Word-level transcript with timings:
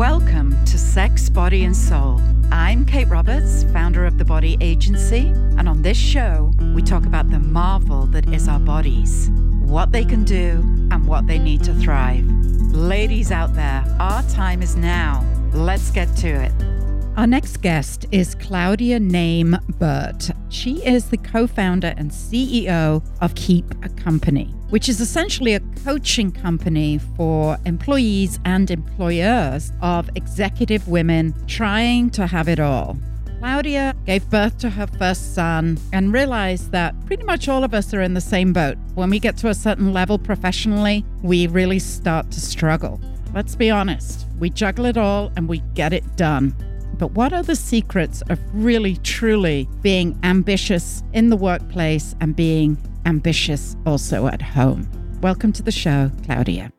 Welcome 0.00 0.56
to 0.64 0.78
Sex, 0.78 1.28
Body, 1.28 1.64
and 1.64 1.76
Soul. 1.76 2.22
I'm 2.50 2.86
Kate 2.86 3.06
Roberts, 3.08 3.64
founder 3.64 4.06
of 4.06 4.16
The 4.16 4.24
Body 4.24 4.56
Agency, 4.58 5.26
and 5.58 5.68
on 5.68 5.82
this 5.82 5.98
show, 5.98 6.54
we 6.74 6.80
talk 6.80 7.04
about 7.04 7.28
the 7.28 7.38
marvel 7.38 8.06
that 8.06 8.26
is 8.32 8.48
our 8.48 8.58
bodies, 8.58 9.28
what 9.60 9.92
they 9.92 10.06
can 10.06 10.24
do, 10.24 10.60
and 10.90 11.06
what 11.06 11.26
they 11.26 11.38
need 11.38 11.62
to 11.64 11.74
thrive. 11.74 12.24
Ladies 12.72 13.30
out 13.30 13.54
there, 13.54 13.84
our 14.00 14.22
time 14.22 14.62
is 14.62 14.74
now. 14.74 15.22
Let's 15.52 15.90
get 15.90 16.16
to 16.16 16.28
it. 16.28 16.79
Our 17.16 17.26
next 17.26 17.60
guest 17.60 18.06
is 18.12 18.36
Claudia 18.36 19.00
Name 19.00 19.58
Burt. 19.78 20.30
She 20.48 20.76
is 20.86 21.10
the 21.10 21.16
co 21.18 21.48
founder 21.48 21.92
and 21.96 22.10
CEO 22.10 23.04
of 23.20 23.34
Keep 23.34 23.84
a 23.84 23.88
Company, 23.88 24.54
which 24.70 24.88
is 24.88 25.00
essentially 25.00 25.54
a 25.54 25.60
coaching 25.84 26.30
company 26.30 26.98
for 27.16 27.58
employees 27.66 28.38
and 28.44 28.70
employers 28.70 29.72
of 29.82 30.08
executive 30.14 30.86
women 30.86 31.34
trying 31.48 32.10
to 32.10 32.28
have 32.28 32.48
it 32.48 32.60
all. 32.60 32.96
Claudia 33.40 33.94
gave 34.06 34.30
birth 34.30 34.56
to 34.58 34.70
her 34.70 34.86
first 34.86 35.34
son 35.34 35.78
and 35.92 36.12
realized 36.12 36.70
that 36.70 36.94
pretty 37.06 37.24
much 37.24 37.48
all 37.48 37.64
of 37.64 37.74
us 37.74 37.92
are 37.92 38.02
in 38.02 38.14
the 38.14 38.20
same 38.20 38.52
boat. 38.52 38.78
When 38.94 39.10
we 39.10 39.18
get 39.18 39.36
to 39.38 39.48
a 39.48 39.54
certain 39.54 39.92
level 39.92 40.16
professionally, 40.18 41.04
we 41.22 41.48
really 41.48 41.80
start 41.80 42.30
to 42.30 42.40
struggle. 42.40 43.00
Let's 43.34 43.56
be 43.56 43.68
honest, 43.68 44.26
we 44.38 44.48
juggle 44.48 44.86
it 44.86 44.96
all 44.96 45.32
and 45.36 45.48
we 45.48 45.58
get 45.74 45.92
it 45.92 46.04
done. 46.16 46.54
But 47.00 47.12
what 47.12 47.32
are 47.32 47.42
the 47.42 47.56
secrets 47.56 48.20
of 48.28 48.38
really, 48.52 48.96
truly 48.96 49.66
being 49.80 50.20
ambitious 50.22 51.02
in 51.14 51.30
the 51.30 51.36
workplace 51.36 52.14
and 52.20 52.36
being 52.36 52.76
ambitious 53.06 53.74
also 53.86 54.26
at 54.26 54.42
home? 54.42 54.86
Welcome 55.22 55.54
to 55.54 55.62
the 55.62 55.72
show, 55.72 56.10
Claudia. 56.26 56.74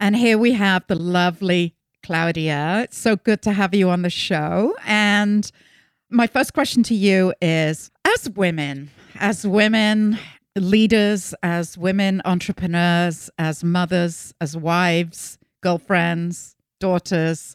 And 0.00 0.16
here 0.16 0.38
we 0.38 0.52
have 0.52 0.86
the 0.86 0.94
lovely 0.94 1.74
Claudia. 2.02 2.84
It's 2.84 2.96
so 2.96 3.16
good 3.16 3.42
to 3.42 3.52
have 3.52 3.74
you 3.74 3.90
on 3.90 4.00
the 4.00 4.08
show. 4.08 4.74
And 4.86 5.52
my 6.08 6.26
first 6.26 6.54
question 6.54 6.82
to 6.84 6.94
you 6.94 7.34
is 7.42 7.90
as 8.06 8.30
women, 8.30 8.88
as 9.16 9.46
women 9.46 10.18
leaders, 10.54 11.34
as 11.42 11.76
women 11.76 12.22
entrepreneurs, 12.24 13.28
as 13.36 13.62
mothers, 13.62 14.32
as 14.40 14.56
wives, 14.56 15.36
girlfriends, 15.60 16.56
daughters, 16.80 17.54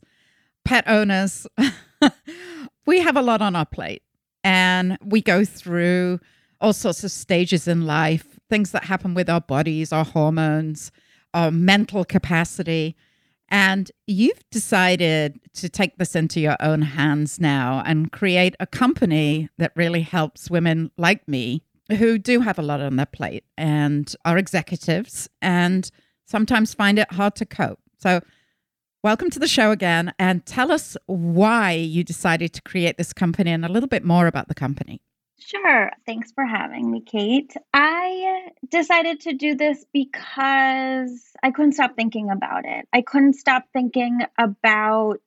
pet 0.66 0.84
owners, 0.88 1.48
we 2.86 3.00
have 3.00 3.18
a 3.18 3.22
lot 3.22 3.42
on 3.42 3.56
our 3.56 3.66
plate 3.66 4.04
and 4.44 4.98
we 5.04 5.22
go 5.22 5.46
through 5.46 6.20
all 6.60 6.74
sorts 6.74 7.04
of 7.04 7.12
stages 7.12 7.68
in 7.68 7.86
life, 7.86 8.40
things 8.50 8.72
that 8.72 8.86
happen 8.86 9.14
with 9.14 9.30
our 9.30 9.42
bodies, 9.42 9.92
our 9.92 10.06
hormones, 10.06 10.92
our 11.34 11.52
mental 11.52 12.06
capacity. 12.06 12.96
And 13.50 13.92
you've 14.08 14.50
decided 14.50 15.40
to 15.56 15.68
take 15.68 15.98
this 15.98 16.16
into 16.16 16.40
your 16.40 16.56
own 16.62 16.84
hands 16.84 17.40
now 17.40 17.84
and 17.86 18.12
create 18.12 18.56
a 18.60 18.68
company 18.68 19.50
that 19.58 19.74
really 19.76 20.04
helps 20.04 20.50
women 20.50 20.92
like 20.98 21.28
me 21.28 21.64
who 21.98 22.18
do 22.18 22.40
have 22.40 22.58
a 22.58 22.62
lot 22.62 22.80
on 22.80 22.96
their 22.96 23.06
plate 23.06 23.44
and 23.58 24.16
are 24.24 24.38
executives 24.38 25.28
and 25.42 25.92
sometimes 26.26 26.74
find 26.74 26.98
it 26.98 27.12
hard 27.12 27.36
to 27.36 27.46
cope. 27.46 27.80
So, 27.98 28.22
Welcome 29.04 29.32
to 29.32 29.40
the 29.40 29.48
show 29.48 29.72
again 29.72 30.14
and 30.20 30.46
tell 30.46 30.72
us 30.72 30.96
why 31.08 31.72
you 31.72 32.04
decided 32.04 32.54
to 32.54 32.62
create 32.62 33.00
this 33.00 33.14
company 33.14 33.50
and 33.50 33.66
a 33.66 33.68
little 33.68 33.90
bit 33.90 34.06
more 34.06 34.28
about 34.28 34.48
the 34.48 34.54
company. 34.54 35.02
Sure. 35.40 35.90
Thanks 36.06 36.32
for 36.32 36.46
having 36.46 36.92
me, 36.92 37.02
Kate. 37.02 37.52
I 37.74 38.50
decided 38.70 39.22
to 39.22 39.34
do 39.34 39.56
this 39.56 39.84
because 39.92 41.20
I 41.42 41.50
couldn't 41.50 41.72
stop 41.72 41.96
thinking 41.96 42.30
about 42.30 42.66
it. 42.66 42.88
I 42.94 43.02
couldn't 43.02 43.34
stop 43.34 43.64
thinking 43.74 44.20
about 44.38 45.24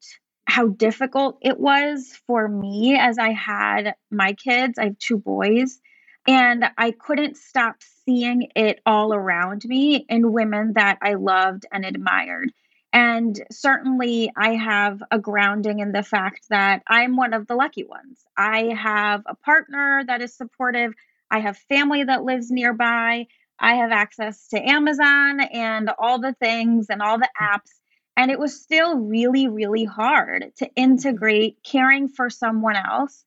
how 0.46 0.68
difficult 0.68 1.38
it 1.42 1.58
was 1.58 2.16
for 2.28 2.46
me 2.46 2.96
as 2.96 3.18
I 3.18 3.32
had 3.32 3.96
my 4.08 4.34
kids. 4.34 4.78
I 4.78 4.84
have 4.84 4.98
two 5.00 5.18
boys. 5.18 5.80
And 6.28 6.64
I 6.78 6.92
couldn't 6.92 7.36
stop 7.36 7.78
seeing 8.04 8.50
it 8.54 8.80
all 8.86 9.12
around 9.12 9.64
me 9.64 10.06
in 10.08 10.32
women 10.32 10.74
that 10.74 10.98
I 11.02 11.14
loved 11.14 11.66
and 11.72 11.84
admired. 11.84 12.52
And 12.94 13.42
certainly, 13.50 14.30
I 14.36 14.54
have 14.54 15.02
a 15.10 15.18
grounding 15.18 15.80
in 15.80 15.90
the 15.90 16.04
fact 16.04 16.46
that 16.50 16.84
I'm 16.86 17.16
one 17.16 17.34
of 17.34 17.48
the 17.48 17.56
lucky 17.56 17.82
ones. 17.82 18.24
I 18.36 18.66
have 18.80 19.24
a 19.26 19.34
partner 19.34 20.04
that 20.06 20.22
is 20.22 20.36
supportive. 20.36 20.94
I 21.28 21.40
have 21.40 21.58
family 21.58 22.04
that 22.04 22.22
lives 22.22 22.52
nearby. 22.52 23.26
I 23.58 23.74
have 23.74 23.90
access 23.90 24.46
to 24.50 24.62
Amazon 24.62 25.40
and 25.40 25.90
all 25.98 26.20
the 26.20 26.34
things 26.34 26.86
and 26.88 27.02
all 27.02 27.18
the 27.18 27.28
apps. 27.40 27.72
And 28.16 28.30
it 28.30 28.38
was 28.38 28.62
still 28.62 28.96
really, 28.96 29.48
really 29.48 29.84
hard 29.84 30.52
to 30.58 30.70
integrate 30.76 31.58
caring 31.64 32.06
for 32.06 32.30
someone 32.30 32.76
else 32.76 33.24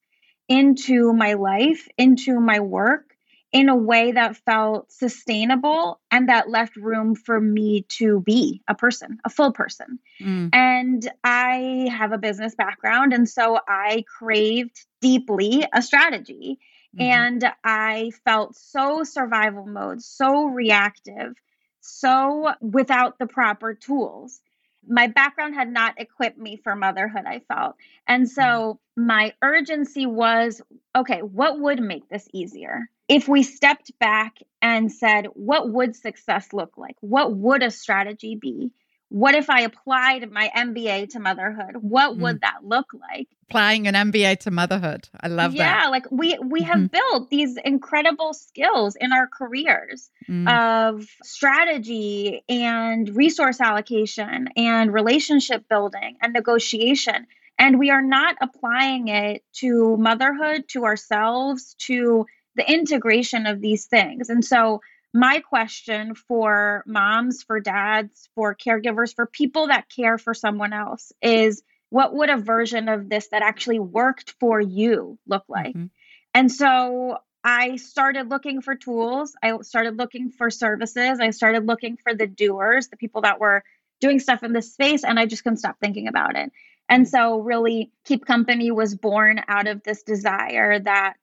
into 0.47 1.11
my 1.11 1.33
life, 1.33 1.89
into 1.97 2.39
my 2.39 2.61
work, 2.61 3.16
in 3.53 3.69
a 3.69 3.75
way 3.75 4.11
that 4.11 4.35
felt 4.37 4.91
sustainable 4.91 6.01
and 6.11 6.27
that 6.27 6.49
left 6.49 6.75
room 6.75 7.15
for 7.15 7.39
me 7.39 7.85
to 7.87 8.19
be 8.21 8.61
a 8.67 8.75
person, 8.75 9.19
a 9.23 9.29
full 9.29 9.53
person. 9.53 9.99
Mm. 10.21 10.49
And 10.53 11.09
I 11.23 11.89
have 11.91 12.11
a 12.11 12.17
business 12.17 12.55
background. 12.55 13.13
And 13.13 13.27
so 13.27 13.59
I 13.67 14.03
craved 14.19 14.85
deeply 15.01 15.65
a 15.73 15.81
strategy. 15.81 16.59
Mm. 16.97 17.01
And 17.01 17.53
I 17.63 18.11
felt 18.25 18.55
so 18.57 19.03
survival 19.03 19.65
mode, 19.65 20.01
so 20.01 20.45
reactive, 20.45 21.33
so 21.79 22.51
without 22.59 23.17
the 23.17 23.27
proper 23.27 23.73
tools. 23.73 24.41
My 24.89 25.07
background 25.07 25.53
had 25.53 25.71
not 25.71 25.99
equipped 25.99 26.37
me 26.37 26.57
for 26.57 26.75
motherhood, 26.75 27.23
I 27.25 27.39
felt. 27.47 27.75
And 28.07 28.29
so 28.29 28.79
mm. 28.97 29.05
my 29.05 29.33
urgency 29.41 30.05
was 30.05 30.61
okay, 30.95 31.21
what 31.21 31.59
would 31.59 31.81
make 31.81 32.09
this 32.09 32.27
easier? 32.33 32.89
If 33.07 33.27
we 33.27 33.43
stepped 33.43 33.91
back 33.99 34.37
and 34.61 34.91
said, 34.91 35.27
what 35.33 35.69
would 35.69 35.95
success 35.95 36.51
look 36.53 36.77
like? 36.77 36.95
What 37.01 37.35
would 37.35 37.63
a 37.63 37.71
strategy 37.71 38.35
be? 38.35 38.71
What 39.09 39.35
if 39.35 39.49
I 39.49 39.61
applied 39.61 40.29
my 40.31 40.51
MBA 40.53 41.11
to 41.11 41.19
motherhood? 41.19 41.77
What 41.79 42.17
mm. 42.17 42.21
would 42.21 42.41
that 42.41 42.65
look 42.65 42.87
like? 42.93 43.29
Applying 43.49 43.87
an 43.87 43.93
MBA 43.93 44.39
to 44.39 44.51
motherhood. 44.51 45.07
I 45.21 45.29
love 45.29 45.53
yeah, 45.53 45.63
that. 45.63 45.83
Yeah, 45.83 45.89
like 45.89 46.11
we 46.11 46.37
we 46.39 46.63
have 46.63 46.77
mm-hmm. 46.77 46.87
built 46.87 47.29
these 47.29 47.55
incredible 47.55 48.33
skills 48.33 48.97
in 48.99 49.13
our 49.13 49.27
careers 49.27 50.09
mm. 50.27 50.49
of 50.49 51.07
strategy 51.23 52.43
and 52.49 53.15
resource 53.15 53.61
allocation 53.61 54.49
and 54.57 54.93
relationship 54.93 55.69
building 55.69 56.17
and 56.21 56.33
negotiation. 56.33 57.27
And 57.57 57.79
we 57.79 57.89
are 57.89 58.01
not 58.01 58.35
applying 58.41 59.07
it 59.07 59.41
to 59.59 59.95
motherhood, 59.95 60.65
to 60.69 60.83
ourselves, 60.83 61.75
to 61.85 62.25
the 62.57 62.69
integration 62.69 63.45
of 63.45 63.61
these 63.61 63.85
things. 63.85 64.29
And 64.29 64.43
so, 64.43 64.81
my 65.13 65.39
question 65.39 66.15
for 66.15 66.83
moms, 66.85 67.41
for 67.41 67.59
dads, 67.59 68.29
for 68.35 68.53
caregivers, 68.53 69.15
for 69.15 69.25
people 69.25 69.67
that 69.67 69.87
care 69.89 70.17
for 70.17 70.33
someone 70.33 70.73
else 70.73 71.13
is 71.21 71.63
what 71.89 72.13
would 72.13 72.29
a 72.29 72.37
version 72.37 72.89
of 72.89 73.09
this 73.09 73.29
that 73.29 73.41
actually 73.41 73.79
worked 73.79 74.35
for 74.39 74.59
you 74.59 75.17
look 75.25 75.45
like? 75.47 75.75
Mm-hmm. 75.75 75.85
And 76.33 76.51
so 76.51 77.17
I 77.43 77.77
started 77.77 78.29
looking 78.29 78.61
for 78.61 78.75
tools. 78.75 79.33
I 79.41 79.57
started 79.61 79.97
looking 79.97 80.29
for 80.29 80.49
services. 80.49 81.19
I 81.19 81.29
started 81.29 81.65
looking 81.65 81.97
for 81.97 82.13
the 82.13 82.27
doers, 82.27 82.89
the 82.89 82.97
people 82.97 83.21
that 83.21 83.39
were 83.39 83.63
doing 84.01 84.19
stuff 84.19 84.43
in 84.43 84.53
this 84.53 84.73
space, 84.73 85.03
and 85.03 85.19
I 85.19 85.25
just 85.25 85.43
couldn't 85.43 85.57
stop 85.57 85.77
thinking 85.79 86.07
about 86.07 86.35
it. 86.35 86.51
And 86.89 87.05
mm-hmm. 87.05 87.09
so, 87.09 87.39
really, 87.39 87.91
Keep 88.05 88.25
Company 88.25 88.71
was 88.71 88.95
born 88.95 89.41
out 89.47 89.67
of 89.67 89.81
this 89.83 90.03
desire 90.03 90.79
that 90.79 91.15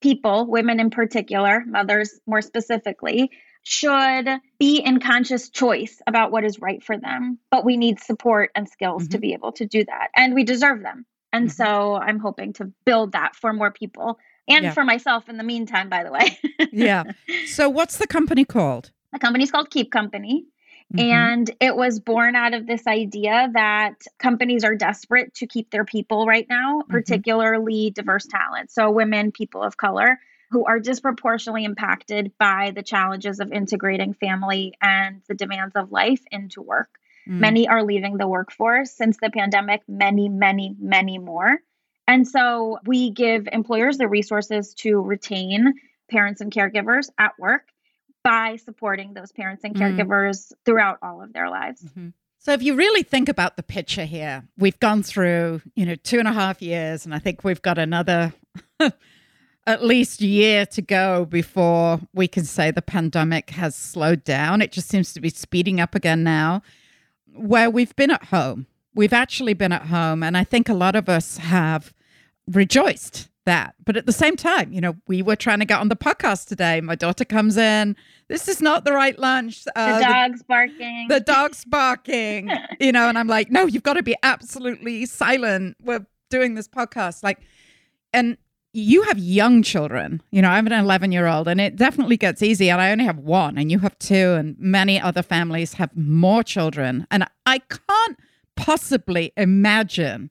people, 0.00 0.46
women 0.46 0.80
in 0.80 0.90
particular, 0.90 1.64
mothers 1.66 2.18
more 2.26 2.42
specifically, 2.42 3.30
should 3.62 4.28
be 4.58 4.78
in 4.78 5.00
conscious 5.00 5.50
choice 5.50 6.00
about 6.06 6.32
what 6.32 6.44
is 6.44 6.60
right 6.60 6.82
for 6.82 6.96
them. 6.96 7.38
But 7.50 7.64
we 7.64 7.76
need 7.76 8.00
support 8.00 8.50
and 8.54 8.68
skills 8.68 9.04
mm-hmm. 9.04 9.12
to 9.12 9.18
be 9.18 9.32
able 9.34 9.52
to 9.52 9.66
do 9.66 9.84
that. 9.84 10.08
And 10.16 10.34
we 10.34 10.44
deserve 10.44 10.82
them. 10.82 11.04
And 11.32 11.48
mm-hmm. 11.48 11.62
so 11.62 11.94
I'm 11.94 12.18
hoping 12.18 12.54
to 12.54 12.72
build 12.86 13.12
that 13.12 13.36
for 13.36 13.52
more 13.52 13.70
people 13.70 14.18
and 14.48 14.64
yeah. 14.64 14.72
for 14.72 14.84
myself 14.84 15.28
in 15.28 15.36
the 15.36 15.44
meantime, 15.44 15.88
by 15.88 16.04
the 16.04 16.12
way. 16.12 16.38
yeah. 16.72 17.04
So, 17.46 17.68
what's 17.68 17.98
the 17.98 18.06
company 18.06 18.44
called? 18.44 18.90
The 19.12 19.18
company's 19.18 19.50
called 19.50 19.70
Keep 19.70 19.90
Company. 19.90 20.46
Mm-hmm. 20.94 21.10
And 21.10 21.50
it 21.60 21.76
was 21.76 22.00
born 22.00 22.34
out 22.34 22.54
of 22.54 22.66
this 22.66 22.86
idea 22.86 23.50
that 23.52 24.06
companies 24.18 24.64
are 24.64 24.74
desperate 24.74 25.34
to 25.34 25.46
keep 25.46 25.70
their 25.70 25.84
people 25.84 26.24
right 26.24 26.46
now, 26.48 26.80
mm-hmm. 26.80 26.90
particularly 26.90 27.90
diverse 27.90 28.26
talent. 28.26 28.70
So, 28.70 28.90
women, 28.90 29.30
people 29.32 29.62
of 29.62 29.76
color 29.76 30.18
who 30.50 30.64
are 30.64 30.80
disproportionately 30.80 31.64
impacted 31.64 32.32
by 32.38 32.72
the 32.74 32.82
challenges 32.82 33.38
of 33.38 33.52
integrating 33.52 34.14
family 34.14 34.74
and 34.80 35.20
the 35.28 35.34
demands 35.34 35.76
of 35.76 35.92
life 35.92 36.22
into 36.30 36.62
work. 36.62 36.88
Mm. 37.28 37.40
Many 37.40 37.68
are 37.68 37.82
leaving 37.82 38.16
the 38.16 38.26
workforce 38.26 38.90
since 38.90 39.18
the 39.20 39.28
pandemic, 39.28 39.82
many, 39.86 40.30
many, 40.30 40.74
many 40.78 41.18
more. 41.18 41.58
And 42.06 42.26
so 42.26 42.78
we 42.86 43.10
give 43.10 43.46
employers 43.52 43.98
the 43.98 44.08
resources 44.08 44.72
to 44.78 44.98
retain 44.98 45.74
parents 46.10 46.40
and 46.40 46.50
caregivers 46.50 47.10
at 47.18 47.32
work 47.38 47.68
by 48.28 48.56
supporting 48.56 49.14
those 49.14 49.32
parents 49.32 49.64
and 49.64 49.74
mm-hmm. 49.74 49.98
caregivers 49.98 50.52
mm. 50.52 50.52
throughout 50.66 50.98
all 51.00 51.22
of 51.22 51.32
their 51.32 51.48
lives. 51.48 51.82
Mm-hmm. 51.82 52.08
So 52.38 52.52
if 52.52 52.62
you 52.62 52.74
really 52.74 53.02
think 53.02 53.30
about 53.30 53.56
the 53.56 53.62
picture 53.62 54.04
here, 54.04 54.44
we've 54.58 54.78
gone 54.80 55.02
through, 55.02 55.62
you 55.74 55.86
know, 55.86 55.94
two 55.94 56.18
and 56.18 56.28
a 56.28 56.32
half 56.32 56.60
years, 56.60 57.06
and 57.06 57.14
I 57.14 57.20
think 57.20 57.42
we've 57.42 57.62
got 57.62 57.78
another 57.78 58.34
at 59.66 59.82
least 59.82 60.20
year 60.20 60.66
to 60.66 60.82
go 60.82 61.24
before 61.24 62.00
we 62.12 62.28
can 62.28 62.44
say 62.44 62.70
the 62.70 62.82
pandemic 62.82 63.48
has 63.50 63.74
slowed 63.74 64.24
down. 64.24 64.60
It 64.60 64.72
just 64.72 64.88
seems 64.88 65.14
to 65.14 65.20
be 65.20 65.30
speeding 65.30 65.80
up 65.80 65.94
again 65.94 66.22
now, 66.22 66.60
where 67.34 67.70
we've 67.70 67.96
been 67.96 68.10
at 68.10 68.24
home. 68.24 68.66
We've 68.94 69.14
actually 69.14 69.54
been 69.54 69.72
at 69.72 69.86
home, 69.86 70.22
and 70.22 70.36
I 70.36 70.44
think 70.44 70.68
a 70.68 70.74
lot 70.74 70.96
of 70.96 71.08
us 71.08 71.38
have 71.38 71.94
rejoiced 72.46 73.30
that. 73.48 73.74
But 73.84 73.96
at 73.96 74.06
the 74.06 74.12
same 74.12 74.36
time, 74.36 74.72
you 74.72 74.80
know, 74.80 74.94
we 75.06 75.22
were 75.22 75.34
trying 75.34 75.58
to 75.60 75.64
get 75.64 75.80
on 75.80 75.88
the 75.88 75.96
podcast 75.96 76.46
today. 76.48 76.80
My 76.80 76.94
daughter 76.94 77.24
comes 77.24 77.56
in. 77.56 77.96
This 78.28 78.46
is 78.46 78.60
not 78.60 78.84
the 78.84 78.92
right 78.92 79.18
lunch. 79.18 79.64
Uh, 79.74 79.98
the 79.98 80.04
dog's 80.04 80.38
the, 80.40 80.44
barking. 80.44 81.06
The 81.08 81.20
dog's 81.20 81.64
barking. 81.64 82.50
you 82.80 82.92
know, 82.92 83.08
and 83.08 83.18
I'm 83.18 83.26
like, 83.26 83.50
no, 83.50 83.66
you've 83.66 83.82
got 83.82 83.94
to 83.94 84.02
be 84.02 84.14
absolutely 84.22 85.06
silent. 85.06 85.76
We're 85.82 86.06
doing 86.28 86.54
this 86.54 86.68
podcast. 86.68 87.22
Like, 87.22 87.40
and 88.12 88.36
you 88.74 89.02
have 89.04 89.18
young 89.18 89.62
children. 89.62 90.22
You 90.30 90.42
know, 90.42 90.50
I 90.50 90.56
have 90.56 90.66
an 90.66 90.72
11 90.72 91.10
year 91.10 91.26
old, 91.26 91.48
and 91.48 91.60
it 91.60 91.74
definitely 91.76 92.18
gets 92.18 92.42
easy. 92.42 92.70
And 92.70 92.80
I 92.80 92.92
only 92.92 93.06
have 93.06 93.18
one, 93.18 93.56
and 93.56 93.72
you 93.72 93.78
have 93.78 93.98
two, 93.98 94.34
and 94.34 94.56
many 94.58 95.00
other 95.00 95.22
families 95.22 95.74
have 95.74 95.96
more 95.96 96.42
children. 96.42 97.06
And 97.10 97.24
I 97.46 97.60
can't 97.60 98.18
possibly 98.56 99.32
imagine 99.36 100.30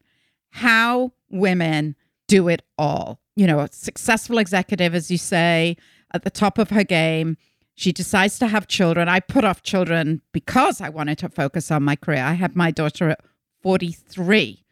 how 0.52 1.14
women 1.30 1.96
do 2.28 2.48
it 2.48 2.62
all. 2.78 3.20
You 3.36 3.48
know, 3.48 3.60
a 3.60 3.70
successful 3.72 4.38
executive, 4.38 4.94
as 4.96 5.10
you 5.12 5.18
say, 5.18 5.78
at 6.14 6.24
the 6.24 6.30
top 6.30 6.58
of 6.58 6.70
her 6.70 6.84
game. 6.84 7.38
She 7.76 7.92
decides 7.92 8.40
to 8.40 8.48
have 8.48 8.68
children. 8.68 9.08
I 9.08 9.20
put 9.20 9.44
off 9.44 9.62
children 9.62 10.22
because 10.32 10.82
I 10.82 10.90
wanted 10.90 11.20
to 11.20 11.30
focus 11.30 11.70
on 11.70 11.84
my 11.84 11.96
career. 11.96 12.24
I 12.24 12.34
had 12.34 12.56
my 12.56 12.72
daughter 12.72 13.10
at 13.12 13.22
43 13.62 14.64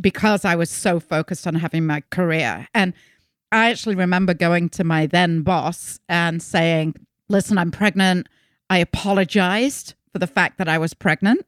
because 0.00 0.44
I 0.44 0.56
was 0.56 0.68
so 0.70 0.98
focused 0.98 1.46
on 1.46 1.54
having 1.54 1.86
my 1.86 2.02
career. 2.10 2.66
And 2.74 2.94
I 3.52 3.70
actually 3.70 3.94
remember 3.94 4.34
going 4.34 4.68
to 4.70 4.84
my 4.84 5.06
then 5.06 5.42
boss 5.42 6.00
and 6.08 6.42
saying, 6.42 6.94
Listen, 7.28 7.58
I'm 7.58 7.70
pregnant. 7.70 8.26
I 8.70 8.78
apologized 8.78 9.94
for 10.12 10.18
the 10.18 10.26
fact 10.26 10.58
that 10.58 10.68
I 10.68 10.78
was 10.78 10.94
pregnant 10.94 11.46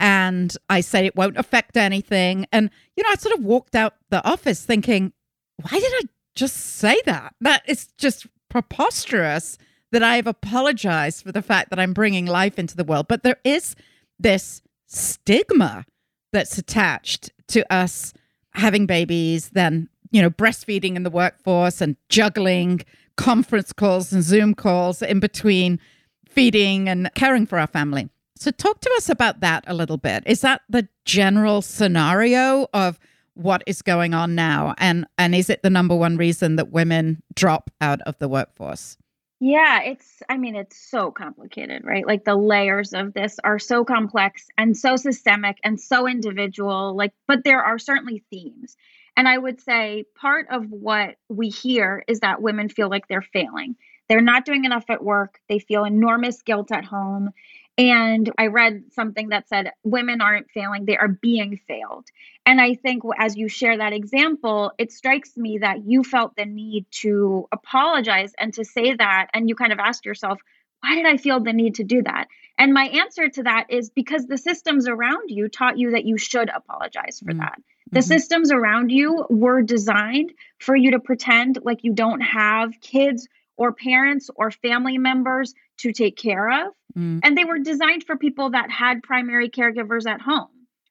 and 0.00 0.56
I 0.70 0.80
said 0.80 1.04
it 1.04 1.14
won't 1.14 1.36
affect 1.36 1.76
anything. 1.76 2.46
And, 2.50 2.70
you 2.96 3.04
know, 3.04 3.10
I 3.10 3.16
sort 3.16 3.38
of 3.38 3.44
walked 3.44 3.76
out 3.76 3.94
the 4.08 4.26
office 4.26 4.64
thinking, 4.64 5.12
why 5.60 5.78
did 5.78 5.92
I 5.96 6.02
just 6.34 6.56
say 6.56 7.00
that? 7.04 7.34
That 7.42 7.62
is 7.68 7.88
just 7.98 8.26
preposterous 8.48 9.58
that 9.92 10.02
I 10.02 10.16
have 10.16 10.26
apologized 10.26 11.22
for 11.22 11.32
the 11.32 11.42
fact 11.42 11.68
that 11.70 11.78
I'm 11.78 11.92
bringing 11.92 12.24
life 12.24 12.58
into 12.58 12.76
the 12.76 12.84
world. 12.84 13.08
But 13.08 13.22
there 13.22 13.38
is 13.44 13.76
this 14.18 14.62
stigma 14.86 15.84
that's 16.32 16.56
attached 16.56 17.30
to 17.48 17.70
us 17.72 18.14
having 18.54 18.86
babies, 18.86 19.50
then, 19.50 19.88
you 20.10 20.22
know, 20.22 20.30
breastfeeding 20.30 20.96
in 20.96 21.02
the 21.02 21.10
workforce 21.10 21.80
and 21.80 21.96
juggling 22.08 22.80
conference 23.16 23.72
calls 23.72 24.12
and 24.12 24.22
Zoom 24.22 24.54
calls 24.54 25.02
in 25.02 25.20
between 25.20 25.78
feeding 26.26 26.88
and 26.88 27.10
caring 27.14 27.44
for 27.44 27.58
our 27.58 27.66
family. 27.66 28.08
So, 28.40 28.50
talk 28.50 28.80
to 28.80 28.90
us 28.96 29.10
about 29.10 29.40
that 29.40 29.64
a 29.66 29.74
little 29.74 29.98
bit. 29.98 30.22
Is 30.24 30.40
that 30.40 30.62
the 30.70 30.88
general 31.04 31.60
scenario 31.60 32.68
of 32.72 32.98
what 33.34 33.62
is 33.66 33.82
going 33.82 34.14
on 34.14 34.34
now, 34.34 34.74
and 34.78 35.06
and 35.18 35.34
is 35.34 35.50
it 35.50 35.62
the 35.62 35.68
number 35.68 35.94
one 35.94 36.16
reason 36.16 36.56
that 36.56 36.70
women 36.70 37.22
drop 37.34 37.70
out 37.82 38.00
of 38.02 38.18
the 38.18 38.28
workforce? 38.28 38.96
Yeah, 39.40 39.82
it's. 39.82 40.22
I 40.30 40.38
mean, 40.38 40.56
it's 40.56 40.78
so 40.78 41.10
complicated, 41.10 41.84
right? 41.84 42.06
Like 42.06 42.24
the 42.24 42.34
layers 42.34 42.94
of 42.94 43.12
this 43.12 43.38
are 43.44 43.58
so 43.58 43.84
complex 43.84 44.46
and 44.56 44.74
so 44.74 44.96
systemic 44.96 45.58
and 45.62 45.78
so 45.78 46.08
individual. 46.08 46.96
Like, 46.96 47.12
but 47.28 47.44
there 47.44 47.62
are 47.62 47.78
certainly 47.78 48.24
themes. 48.30 48.74
And 49.18 49.28
I 49.28 49.36
would 49.36 49.60
say 49.60 50.04
part 50.18 50.46
of 50.50 50.64
what 50.70 51.16
we 51.28 51.50
hear 51.50 52.04
is 52.08 52.20
that 52.20 52.40
women 52.40 52.70
feel 52.70 52.88
like 52.88 53.06
they're 53.06 53.20
failing. 53.20 53.76
They're 54.08 54.20
not 54.20 54.44
doing 54.44 54.64
enough 54.64 54.86
at 54.88 55.04
work. 55.04 55.40
They 55.48 55.58
feel 55.58 55.84
enormous 55.84 56.42
guilt 56.42 56.72
at 56.72 56.84
home. 56.84 57.30
And 57.78 58.30
I 58.36 58.48
read 58.48 58.92
something 58.92 59.30
that 59.30 59.48
said 59.48 59.72
women 59.84 60.20
aren't 60.20 60.50
failing, 60.50 60.84
they 60.84 60.98
are 60.98 61.08
being 61.08 61.58
failed. 61.66 62.06
And 62.44 62.60
I 62.60 62.74
think 62.74 63.02
as 63.18 63.36
you 63.36 63.48
share 63.48 63.78
that 63.78 63.92
example, 63.92 64.72
it 64.76 64.92
strikes 64.92 65.36
me 65.36 65.58
that 65.58 65.84
you 65.86 66.02
felt 66.02 66.36
the 66.36 66.44
need 66.44 66.86
to 67.02 67.48
apologize 67.52 68.32
and 68.38 68.52
to 68.54 68.64
say 68.64 68.94
that. 68.94 69.28
And 69.32 69.48
you 69.48 69.54
kind 69.54 69.72
of 69.72 69.78
asked 69.78 70.04
yourself, 70.04 70.40
why 70.82 70.94
did 70.94 71.06
I 71.06 71.16
feel 71.16 71.40
the 71.40 71.52
need 71.52 71.76
to 71.76 71.84
do 71.84 72.02
that? 72.02 72.28
And 72.58 72.74
my 72.74 72.84
answer 72.84 73.28
to 73.28 73.42
that 73.44 73.66
is 73.70 73.90
because 73.90 74.26
the 74.26 74.38
systems 74.38 74.86
around 74.88 75.30
you 75.30 75.48
taught 75.48 75.78
you 75.78 75.92
that 75.92 76.04
you 76.04 76.18
should 76.18 76.50
apologize 76.50 77.20
for 77.20 77.32
mm-hmm. 77.32 77.40
that. 77.40 77.62
The 77.92 78.00
mm-hmm. 78.00 78.06
systems 78.06 78.52
around 78.52 78.90
you 78.90 79.26
were 79.30 79.62
designed 79.62 80.32
for 80.58 80.76
you 80.76 80.92
to 80.92 81.00
pretend 81.00 81.58
like 81.62 81.84
you 81.84 81.92
don't 81.92 82.20
have 82.20 82.80
kids 82.80 83.28
or 83.56 83.72
parents 83.72 84.30
or 84.34 84.50
family 84.50 84.98
members 84.98 85.54
to 85.80 85.92
take 85.92 86.16
care 86.16 86.66
of. 86.66 86.72
Mm. 86.96 87.20
And 87.22 87.36
they 87.36 87.44
were 87.44 87.58
designed 87.58 88.04
for 88.04 88.16
people 88.16 88.50
that 88.50 88.70
had 88.70 89.02
primary 89.02 89.48
caregivers 89.48 90.06
at 90.06 90.20
home. 90.20 90.48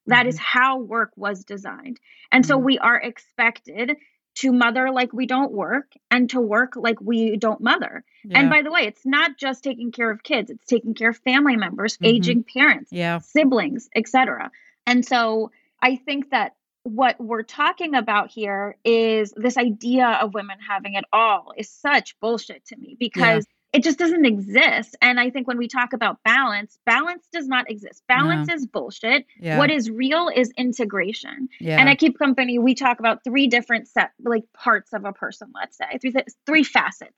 That 0.07 0.25
mm. 0.25 0.29
is 0.29 0.35
mm-hmm. 0.35 0.59
how 0.59 0.79
work 0.79 1.11
was 1.15 1.43
designed. 1.43 1.99
And 2.31 2.43
mm. 2.43 2.47
so 2.47 2.57
we 2.57 2.77
are 2.79 2.97
expected 2.97 3.97
to 4.35 4.51
mother 4.53 4.91
like 4.91 5.11
we 5.11 5.25
don't 5.25 5.51
work 5.51 5.91
and 6.09 6.29
to 6.29 6.39
work 6.39 6.73
like 6.75 7.01
we 7.01 7.35
don't 7.35 7.61
mother. 7.61 8.03
Yeah. 8.23 8.39
And 8.39 8.49
by 8.49 8.61
the 8.61 8.71
way, 8.71 8.81
it's 8.81 9.05
not 9.05 9.37
just 9.37 9.63
taking 9.63 9.91
care 9.91 10.09
of 10.09 10.23
kids, 10.23 10.49
it's 10.49 10.65
taking 10.65 10.93
care 10.93 11.09
of 11.09 11.17
family 11.17 11.57
members, 11.57 11.95
mm-hmm. 11.95 12.05
aging 12.05 12.45
parents, 12.45 12.91
yeah. 12.91 13.19
siblings, 13.19 13.89
etc. 13.95 14.51
And 14.85 15.05
so 15.05 15.51
I 15.81 15.97
think 15.97 16.29
that 16.31 16.55
what 16.83 17.19
we're 17.19 17.43
talking 17.43 17.95
about 17.95 18.31
here 18.31 18.77
is 18.85 19.33
this 19.35 19.57
idea 19.57 20.07
of 20.07 20.33
women 20.33 20.57
having 20.67 20.93
it 20.93 21.03
all 21.11 21.51
is 21.57 21.69
such 21.69 22.17
bullshit 22.19 22.65
to 22.67 22.77
me 22.77 22.95
because 22.97 23.45
yeah. 23.45 23.58
It 23.71 23.83
just 23.83 23.99
doesn't 23.99 24.25
exist. 24.25 24.95
And 25.01 25.19
I 25.19 25.29
think 25.29 25.47
when 25.47 25.57
we 25.57 25.67
talk 25.67 25.93
about 25.93 26.17
balance, 26.23 26.79
balance 26.85 27.27
does 27.31 27.47
not 27.47 27.69
exist. 27.69 28.03
Balance 28.07 28.47
no. 28.47 28.55
is 28.55 28.65
bullshit. 28.65 29.25
Yeah. 29.39 29.57
What 29.57 29.69
is 29.69 29.89
real 29.89 30.29
is 30.33 30.51
integration. 30.57 31.49
Yeah. 31.59 31.79
And 31.79 31.87
at 31.87 31.99
Keep 31.99 32.17
Company, 32.17 32.57
we 32.57 32.73
talk 32.73 32.99
about 32.99 33.23
three 33.23 33.47
different 33.47 33.87
set 33.87 34.11
like 34.23 34.43
parts 34.53 34.93
of 34.93 35.05
a 35.05 35.13
person, 35.13 35.51
let's 35.53 35.77
say, 35.77 35.99
three 35.99 36.13
three 36.45 36.63
facets. 36.63 37.13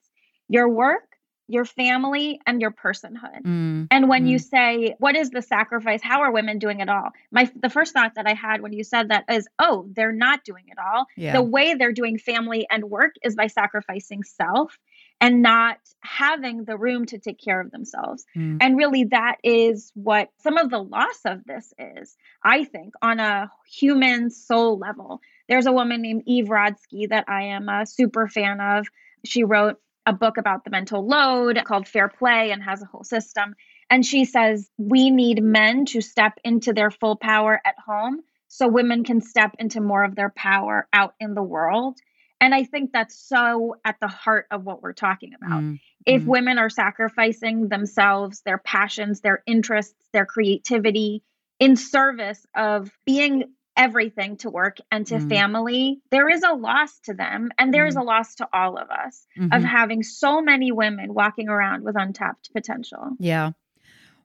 Your 0.50 0.68
work, 0.68 1.12
your 1.48 1.66
family 1.66 2.40
and 2.46 2.62
your 2.62 2.72
personhood. 2.72 3.44
Mm, 3.46 3.88
and 3.92 4.10
when 4.10 4.26
mm. 4.26 4.30
you 4.30 4.40
say, 4.40 4.96
what 5.00 5.16
is 5.16 5.30
the 5.30 5.42
sacrifice? 5.42 6.02
How 6.02 6.22
are 6.22 6.32
women 6.32 6.60
doing 6.60 6.80
it 6.80 6.90
all? 6.90 7.10
My 7.32 7.50
the 7.56 7.70
first 7.70 7.94
thought 7.94 8.16
that 8.16 8.28
I 8.28 8.34
had 8.34 8.62
when 8.62 8.74
you 8.74 8.84
said 8.84 9.10
that 9.10 9.26
is, 9.30 9.48
oh, 9.60 9.88
they're 9.94 10.14
not 10.14 10.44
doing 10.44 10.66
it 10.68 10.78
all. 10.78 11.06
Yeah. 11.18 11.34
The 11.34 11.42
way 11.42 11.76
they're 11.76 11.94
doing 11.94 12.18
family 12.18 12.68
and 12.70 12.86
work 12.86 13.16
is 13.24 13.36
by 13.36 13.48
sacrificing 13.48 14.24
self 14.24 14.78
and 15.22 15.44
not 15.44 15.78
having 16.02 16.66
the 16.66 16.76
room 16.76 17.06
to 17.06 17.20
take 17.20 17.40
care 17.40 17.62
of 17.62 17.70
themselves. 17.70 18.26
Mm. 18.36 18.58
And 18.60 18.76
really 18.76 19.06
that 19.06 19.38
is 19.44 19.92
what 19.94 20.30
some 20.42 20.58
of 20.58 20.72
the 20.72 20.80
loss 20.80 21.20
of 21.26 21.46
this 21.46 21.74
is, 21.78 22.18
I 22.44 22.64
think, 22.64 22.96
on 23.04 23.20
a 23.20 23.52
human 23.72 24.32
soul 24.32 24.80
level. 24.80 25.22
There's 25.48 25.68
a 25.68 25.72
woman 25.72 26.02
named 26.02 26.24
Eve 26.26 26.46
Rodsky 26.46 27.08
that 27.10 27.26
I 27.28 27.44
am 27.44 27.70
a 27.70 27.86
super 27.86 28.28
fan 28.28 28.60
of. 28.60 28.88
She 29.24 29.44
wrote 29.44 29.78
a 30.08 30.14
book 30.14 30.38
about 30.38 30.64
the 30.64 30.72
mental 30.72 31.08
load 31.08 31.62
called 31.66 31.88
Fair 31.88 32.08
Play 32.08 32.50
and 32.52 32.64
has 32.64 32.82
a 32.82 32.86
whole 32.86 33.04
system. 33.04 33.56
And 33.92 34.04
she 34.04 34.26
says, 34.26 34.70
we 34.78 35.12
need 35.12 35.44
men 35.44 35.86
to 35.88 36.02
step 36.02 36.40
into 36.44 36.74
their 36.74 36.90
full 36.90 37.16
power 37.16 37.62
at 37.64 37.76
home 37.86 38.22
so 38.48 38.68
women 38.68 39.04
can 39.04 39.22
step 39.22 39.56
into 39.60 39.82
more 39.82 40.04
of 40.04 40.16
their 40.16 40.32
power 40.36 40.88
out 40.92 41.14
in 41.20 41.36
the 41.36 41.44
world. 41.44 42.00
And 42.42 42.56
I 42.56 42.64
think 42.64 42.92
that's 42.92 43.16
so 43.16 43.76
at 43.86 43.98
the 44.02 44.08
heart 44.08 44.48
of 44.50 44.66
what 44.66 44.82
we're 44.82 44.94
talking 44.94 45.34
about. 45.36 45.62
Mm, 45.62 45.80
if 46.08 46.24
mm. 46.24 46.26
women 46.26 46.58
are 46.58 46.72
sacrificing 46.72 47.70
themselves, 47.70 48.42
their 48.42 48.58
passions, 48.58 49.22
their 49.22 49.44
interests, 49.46 50.08
their 50.12 50.26
creativity 50.26 51.24
in 51.60 51.76
service 51.76 52.44
of 52.56 52.90
being 53.06 53.44
everything 53.78 54.38
to 54.38 54.50
work 54.50 54.78
and 54.92 55.06
to 55.08 55.16
mm. 55.16 55.30
family, 55.30 56.02
there 56.10 56.28
is 56.28 56.42
a 56.42 56.54
loss 56.54 57.00
to 57.02 57.14
them. 57.14 57.52
And 57.60 57.72
there 57.72 57.88
mm. 57.88 57.90
a 57.96 58.04
loss 58.04 58.36
to 58.36 58.50
all 58.52 58.78
of 58.78 58.90
us 58.90 59.28
mm-hmm. 59.38 59.54
of 59.54 59.64
having 59.64 60.02
so 60.02 60.42
many 60.42 60.72
women 60.72 61.14
walking 61.14 61.48
around 61.48 61.84
with 61.84 61.96
untapped 61.96 62.52
potential. 62.54 63.12
Yeah. 63.20 63.52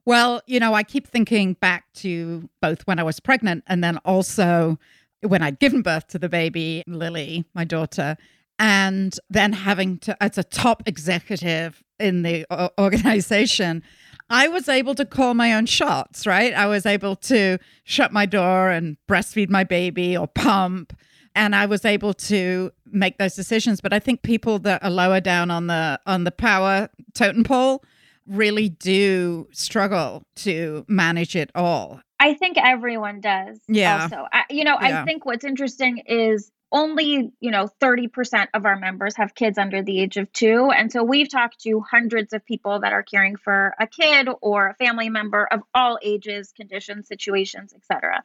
Well, 0.05 0.41
you 0.47 0.59
know, 0.59 0.73
I 0.73 0.83
keep 0.83 1.07
thinking 1.07 1.53
back 1.53 1.85
to 1.95 2.49
both 2.61 2.87
when 2.87 2.97
I 2.97 3.03
was 3.03 3.19
pregnant 3.19 3.63
and 3.67 3.83
then 3.83 3.97
also 3.99 4.79
when 5.27 5.41
I'd 5.41 5.59
given 5.59 5.81
birth 5.81 6.07
to 6.09 6.19
the 6.19 6.29
baby, 6.29 6.83
Lily, 6.87 7.45
my 7.53 7.63
daughter, 7.63 8.17
and 8.59 9.17
then 9.29 9.53
having 9.53 9.99
to, 9.99 10.21
as 10.21 10.37
a 10.37 10.43
top 10.43 10.83
executive 10.87 11.83
in 11.99 12.23
the 12.23 12.45
organization, 12.79 13.83
I 14.29 14.47
was 14.47 14.67
able 14.67 14.95
to 14.95 15.05
call 15.05 15.33
my 15.33 15.53
own 15.53 15.65
shots, 15.67 16.25
right? 16.25 16.53
I 16.53 16.65
was 16.65 16.85
able 16.85 17.15
to 17.17 17.59
shut 17.83 18.11
my 18.11 18.25
door 18.25 18.69
and 18.69 18.97
breastfeed 19.07 19.49
my 19.49 19.63
baby 19.63 20.17
or 20.17 20.27
pump. 20.27 20.97
And 21.35 21.55
I 21.55 21.67
was 21.67 21.85
able 21.85 22.15
to 22.15 22.71
make 22.87 23.19
those 23.19 23.35
decisions. 23.35 23.79
But 23.79 23.93
I 23.93 23.99
think 23.99 24.23
people 24.23 24.57
that 24.59 24.83
are 24.83 24.89
lower 24.89 25.19
down 25.19 25.51
on 25.51 25.67
the 25.67 25.99
on 26.07 26.23
the 26.23 26.31
power 26.31 26.89
totem 27.13 27.43
pole 27.43 27.83
really 28.25 28.69
do 28.69 29.47
struggle 29.51 30.23
to 30.37 30.83
manage 30.87 31.35
it 31.35 31.51
all. 31.53 32.01
I 32.19 32.33
think 32.33 32.57
everyone 32.57 33.21
does. 33.21 33.59
Yeah. 33.67 34.03
Also, 34.03 34.25
I, 34.31 34.43
you 34.49 34.63
know, 34.63 34.77
Yeah. 34.81 35.01
I 35.01 35.05
think 35.05 35.25
what's 35.25 35.45
interesting 35.45 35.99
is 36.07 36.51
only, 36.71 37.31
you 37.39 37.51
know, 37.51 37.69
30% 37.81 38.47
of 38.53 38.65
our 38.65 38.77
members 38.77 39.15
have 39.15 39.35
kids 39.35 39.57
under 39.57 39.81
the 39.81 40.01
age 40.01 40.17
of 40.17 40.31
two. 40.33 40.69
And 40.75 40.91
so 40.91 41.03
we've 41.03 41.29
talked 41.29 41.61
to 41.61 41.79
hundreds 41.79 42.33
of 42.33 42.45
people 42.45 42.81
that 42.81 42.91
are 42.91 43.03
caring 43.03 43.37
for 43.37 43.73
a 43.79 43.87
kid 43.87 44.27
or 44.41 44.69
a 44.69 44.75
family 44.75 45.09
member 45.09 45.47
of 45.49 45.61
all 45.73 45.97
ages, 46.01 46.51
conditions, 46.55 47.07
situations, 47.07 47.73
etc. 47.73 48.23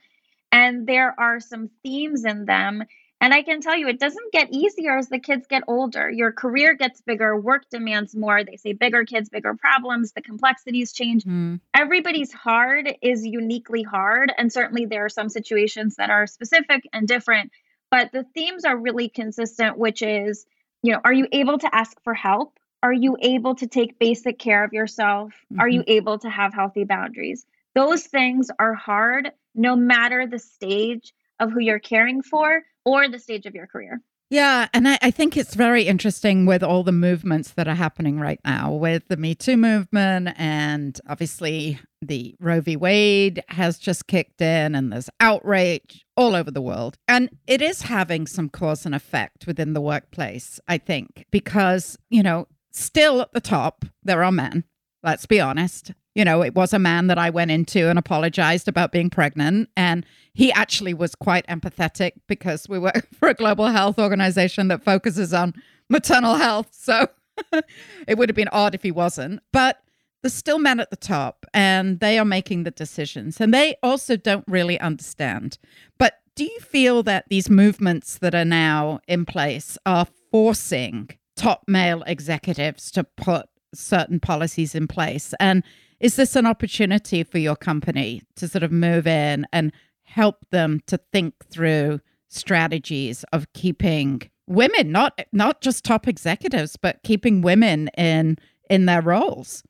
And 0.50 0.86
there 0.86 1.14
are 1.18 1.40
some 1.40 1.70
themes 1.82 2.24
in 2.24 2.44
them. 2.44 2.84
And 3.22 3.32
I 3.32 3.42
can 3.42 3.60
tell 3.60 3.76
you, 3.76 3.86
it 3.86 4.00
doesn't 4.00 4.32
get 4.32 4.48
easier 4.50 4.98
as 4.98 5.08
the 5.08 5.20
kids 5.20 5.46
get 5.46 5.62
older. 5.68 6.10
Your 6.10 6.32
career 6.32 6.74
gets 6.74 7.00
bigger, 7.00 7.38
work 7.38 7.62
demands 7.70 8.16
more. 8.16 8.42
They 8.42 8.56
say 8.56 8.72
bigger 8.72 9.04
kids, 9.04 9.28
bigger 9.28 9.54
problems, 9.54 10.12
the 10.12 10.22
complexities 10.22 10.92
change 10.92 11.22
Mm. 11.24 11.60
everybody's 11.72 12.32
hard 12.32 12.92
is 13.00 13.24
uniquely 13.24 13.82
hard 13.84 14.32
and 14.36 14.52
certainly 14.52 14.86
there 14.86 15.04
are 15.04 15.08
some 15.08 15.28
situations 15.28 15.96
that 15.96 16.10
are 16.10 16.26
specific 16.26 16.82
and 16.92 17.06
different 17.06 17.52
but 17.90 18.10
the 18.12 18.24
themes 18.34 18.64
are 18.64 18.76
really 18.76 19.08
consistent 19.08 19.78
which 19.78 20.02
is 20.02 20.44
you 20.82 20.92
know 20.92 21.00
are 21.04 21.12
you 21.12 21.28
able 21.30 21.58
to 21.58 21.72
ask 21.72 21.96
for 22.02 22.14
help 22.14 22.58
are 22.82 22.92
you 22.92 23.16
able 23.20 23.54
to 23.54 23.66
take 23.68 23.98
basic 23.98 24.38
care 24.38 24.64
of 24.64 24.72
yourself 24.72 25.32
are 25.58 25.68
you 25.68 25.84
able 25.86 26.18
to 26.18 26.28
have 26.28 26.52
healthy 26.52 26.84
boundaries 26.84 27.46
those 27.74 28.04
things 28.04 28.50
are 28.58 28.74
hard 28.74 29.30
no 29.54 29.76
matter 29.76 30.26
the 30.26 30.38
stage 30.38 31.12
of 31.38 31.52
who 31.52 31.60
you're 31.60 31.78
caring 31.78 32.22
for 32.22 32.62
or 32.84 33.08
the 33.08 33.18
stage 33.18 33.46
of 33.46 33.54
your 33.54 33.66
career 33.66 34.00
Yeah, 34.30 34.68
and 34.72 34.88
I, 34.88 34.98
I 35.02 35.10
think 35.10 35.36
it's 35.36 35.54
very 35.54 35.82
interesting 35.82 36.46
with 36.46 36.62
all 36.62 36.82
the 36.82 36.92
movements 36.92 37.50
that 37.50 37.68
are 37.68 37.74
happening 37.74 38.18
right 38.18 38.40
now 38.44 38.72
with 38.72 39.06
the 39.08 39.16
Me 39.18 39.34
Too 39.34 39.58
movement, 39.58 40.30
and 40.36 40.98
obviously 41.06 41.78
the 42.00 42.34
Roe 42.40 42.62
v. 42.62 42.76
Wade 42.76 43.42
has 43.48 43.78
just 43.78 44.06
kicked 44.06 44.40
in, 44.40 44.74
and 44.74 44.90
there's 44.90 45.10
outrage 45.20 46.06
all 46.16 46.34
over 46.34 46.50
the 46.50 46.62
world. 46.62 46.96
And 47.06 47.28
it 47.46 47.60
is 47.60 47.82
having 47.82 48.26
some 48.26 48.48
cause 48.48 48.86
and 48.86 48.94
effect 48.94 49.46
within 49.46 49.74
the 49.74 49.82
workplace, 49.82 50.58
I 50.66 50.78
think, 50.78 51.26
because, 51.30 51.98
you 52.08 52.22
know, 52.22 52.48
still 52.70 53.20
at 53.20 53.32
the 53.34 53.40
top, 53.40 53.84
there 54.02 54.24
are 54.24 54.32
men, 54.32 54.64
let's 55.02 55.26
be 55.26 55.40
honest. 55.40 55.92
You 56.14 56.24
know, 56.24 56.42
it 56.42 56.54
was 56.54 56.72
a 56.72 56.78
man 56.78 57.06
that 57.06 57.18
I 57.18 57.30
went 57.30 57.50
into 57.50 57.88
and 57.88 57.98
apologized 57.98 58.68
about 58.68 58.92
being 58.92 59.10
pregnant. 59.10 59.70
And 59.76 60.04
he 60.34 60.52
actually 60.52 60.94
was 60.94 61.14
quite 61.14 61.46
empathetic 61.46 62.12
because 62.26 62.68
we 62.68 62.78
work 62.78 63.08
for 63.18 63.28
a 63.28 63.34
global 63.34 63.66
health 63.66 63.98
organization 63.98 64.68
that 64.68 64.84
focuses 64.84 65.32
on 65.32 65.54
maternal 65.88 66.34
health. 66.34 66.68
So 66.72 67.08
it 68.06 68.18
would 68.18 68.28
have 68.28 68.36
been 68.36 68.48
odd 68.48 68.74
if 68.74 68.82
he 68.82 68.90
wasn't. 68.90 69.40
But 69.52 69.82
there's 70.22 70.34
still 70.34 70.58
men 70.58 70.80
at 70.80 70.90
the 70.90 70.96
top 70.96 71.46
and 71.52 72.00
they 72.00 72.18
are 72.18 72.24
making 72.24 72.62
the 72.62 72.70
decisions 72.70 73.40
and 73.40 73.52
they 73.52 73.76
also 73.82 74.16
don't 74.16 74.44
really 74.46 74.78
understand. 74.80 75.58
But 75.98 76.20
do 76.34 76.44
you 76.44 76.60
feel 76.60 77.02
that 77.02 77.26
these 77.28 77.50
movements 77.50 78.18
that 78.18 78.34
are 78.34 78.44
now 78.44 79.00
in 79.06 79.26
place 79.26 79.76
are 79.84 80.06
forcing 80.30 81.10
top 81.36 81.64
male 81.66 82.02
executives 82.06 82.90
to 82.92 83.04
put 83.04 83.46
certain 83.74 84.20
policies 84.20 84.74
in 84.74 84.86
place? 84.86 85.34
And 85.40 85.64
is 86.02 86.16
this 86.16 86.36
an 86.36 86.46
opportunity 86.46 87.22
for 87.22 87.38
your 87.38 87.56
company 87.56 88.20
to 88.36 88.48
sort 88.48 88.64
of 88.64 88.72
move 88.72 89.06
in 89.06 89.46
and 89.52 89.72
help 90.02 90.44
them 90.50 90.80
to 90.86 90.98
think 91.12 91.32
through 91.48 92.00
strategies 92.28 93.24
of 93.32 93.50
keeping 93.54 94.20
women 94.46 94.90
not 94.90 95.18
not 95.32 95.60
just 95.60 95.84
top 95.84 96.08
executives 96.08 96.76
but 96.76 97.02
keeping 97.04 97.40
women 97.40 97.88
in 97.96 98.36
in 98.68 98.86
their 98.86 99.00
roles 99.00 99.62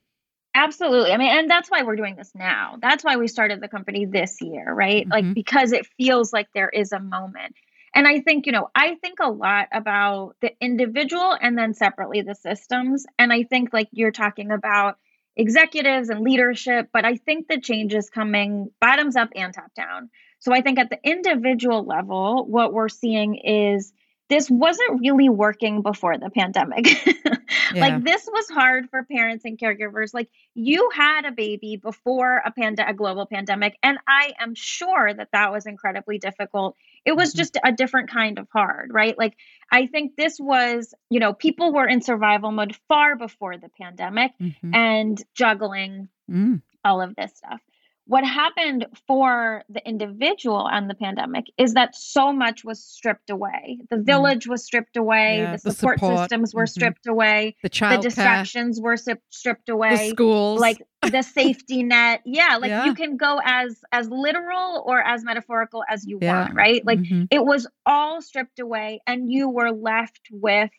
Absolutely. 0.55 1.13
I 1.13 1.17
mean, 1.17 1.31
and 1.31 1.51
that's 1.51 1.71
why 1.71 1.83
we're 1.83 1.97
doing 1.97 2.15
this 2.17 2.31
now. 2.35 2.77
That's 2.83 3.03
why 3.03 3.17
we 3.17 3.27
started 3.27 3.63
the 3.63 3.69
company 3.69 4.05
this 4.05 4.43
year, 4.43 4.71
right? 4.73 5.07
Mhm. 5.07 5.11
Like, 5.11 5.35
because 5.35 5.73
it 5.73 5.87
feels 5.97 6.31
like 6.31 6.49
there 6.53 6.69
is 6.69 6.93
a 6.93 7.01
moment. 7.01 7.57
And 7.95 8.07
I 8.07 8.21
think, 8.21 8.45
you 8.45 8.53
know, 8.53 8.69
I 8.75 8.97
think 8.97 9.19
a 9.21 9.31
lot 9.31 9.69
about 9.73 10.37
the 10.43 10.53
individual 10.61 11.37
and 11.41 11.57
then 11.57 11.73
separately 11.73 12.21
the 12.21 12.35
systems. 12.35 13.07
And 13.19 13.33
I 13.33 13.45
think, 13.45 13.73
like, 13.73 13.89
you're 13.93 14.11
talking 14.13 14.51
about 14.51 14.99
executives 15.37 16.09
and 16.09 16.21
leadership, 16.21 16.89
but 16.93 17.05
I 17.05 17.17
think 17.17 17.49
the 17.49 17.61
change 17.61 17.95
is 17.95 18.11
coming 18.11 18.71
bottoms 18.81 19.17
up 19.17 19.31
and 19.35 19.53
top 19.53 19.73
down. 19.75 20.11
So 20.39 20.53
I 20.53 20.61
think 20.61 20.79
at 20.79 20.91
the 20.91 20.99
individual 21.05 21.85
level, 21.85 22.45
what 22.47 22.73
we're 22.73 22.89
seeing 22.89 23.37
is 23.37 23.93
this 24.29 24.51
wasn't 24.51 25.01
really 25.01 25.29
working 25.29 25.83
before 25.83 26.19
the 26.19 26.31
pandemic. 26.31 26.87
Yeah. 27.75 27.81
like 27.81 28.05
this 28.05 28.27
was 28.31 28.49
hard 28.51 28.91
for 28.91 29.03
parents 29.05 29.45
and 29.45 29.59
caregivers. 29.59 30.13
Like 30.13 30.29
you 30.55 30.91
had 30.95 31.25
a 31.25 31.33
baby 31.33 31.77
before 31.77 32.43
a 32.45 32.51
pand- 32.51 32.83
a 32.87 32.93
global 32.93 33.25
pandemic 33.25 33.79
and 33.83 33.99
I 34.07 34.33
am 34.39 34.55
sure 34.55 35.13
that 35.13 35.29
that 35.33 35.53
was 35.53 35.67
incredibly 35.67 36.19
difficult. 36.19 36.77
It 37.05 37.17
was 37.17 37.33
Mhm. 37.33 37.37
just 37.39 37.59
a 37.65 37.73
different 37.73 38.11
kind 38.11 38.39
of 38.39 38.49
hard, 38.53 38.91
right? 38.93 39.17
Like 39.19 39.37
I 39.71 39.87
think 39.87 40.17
this 40.17 40.39
was, 40.39 40.95
you 41.11 41.21
know, 41.21 41.33
people 41.33 41.73
were 41.73 41.87
in 41.87 42.01
survival 42.01 42.53
mode 42.53 42.77
far 42.89 43.17
before 43.17 43.57
the 43.59 43.69
pandemic 43.81 44.33
Mhm. 44.41 44.75
and 44.75 45.23
juggling 45.35 46.09
Mm. 46.31 46.63
all 46.85 47.01
of 47.01 47.15
this 47.17 47.37
stuff. 47.37 47.61
What 48.07 48.25
happened 48.25 48.87
for 49.07 49.63
the 49.69 49.87
individual 49.89 50.69
and 50.69 50.91
the 50.91 50.95
pandemic 50.95 51.45
is 51.57 51.75
that 51.75 51.95
so 51.95 52.33
much 52.33 52.65
was 52.65 52.83
stripped 52.85 53.31
away. 53.31 53.79
The 53.91 53.99
village 53.99 54.49
was 54.49 54.65
stripped 54.65 54.97
away. 54.97 55.39
Yeah, 55.39 55.53
the 55.57 55.63
the 55.63 55.71
support, 55.71 56.01
support. 56.01 56.19
systems 56.19 56.53
were 56.53 56.65
Mhm. 56.65 56.69
stripped 56.69 57.07
away, 57.07 57.57
the 57.63 57.69
the 57.69 57.99
distractions 58.03 58.81
were 58.81 58.97
stripped 58.97 59.67
the 59.67 59.73
away. 59.75 60.11
schools 60.11 60.61
Like 60.61 60.83
the 61.01 61.23
safety 61.23 61.85
net, 61.85 62.23
yeah. 62.25 62.57
Like 62.61 62.71
Yeah. 62.71 62.87
you 62.87 62.95
can 62.95 63.17
go 63.17 63.41
as 63.45 63.81
as 63.93 64.11
literal 64.11 64.83
or 64.85 65.01
as 65.01 65.23
metaphorical 65.23 65.85
as 65.89 66.05
you 66.05 66.19
Yeah. 66.21 66.41
want, 66.43 66.55
right? 66.55 66.85
Like 66.85 66.99
Mhm. 66.99 67.29
it 67.31 67.45
was 67.45 67.69
all 67.87 68.21
stripped 68.21 68.59
away, 68.59 69.01
and 69.07 69.31
you 69.31 69.49
were 69.49 69.71
left 69.71 70.23
with 70.33 70.71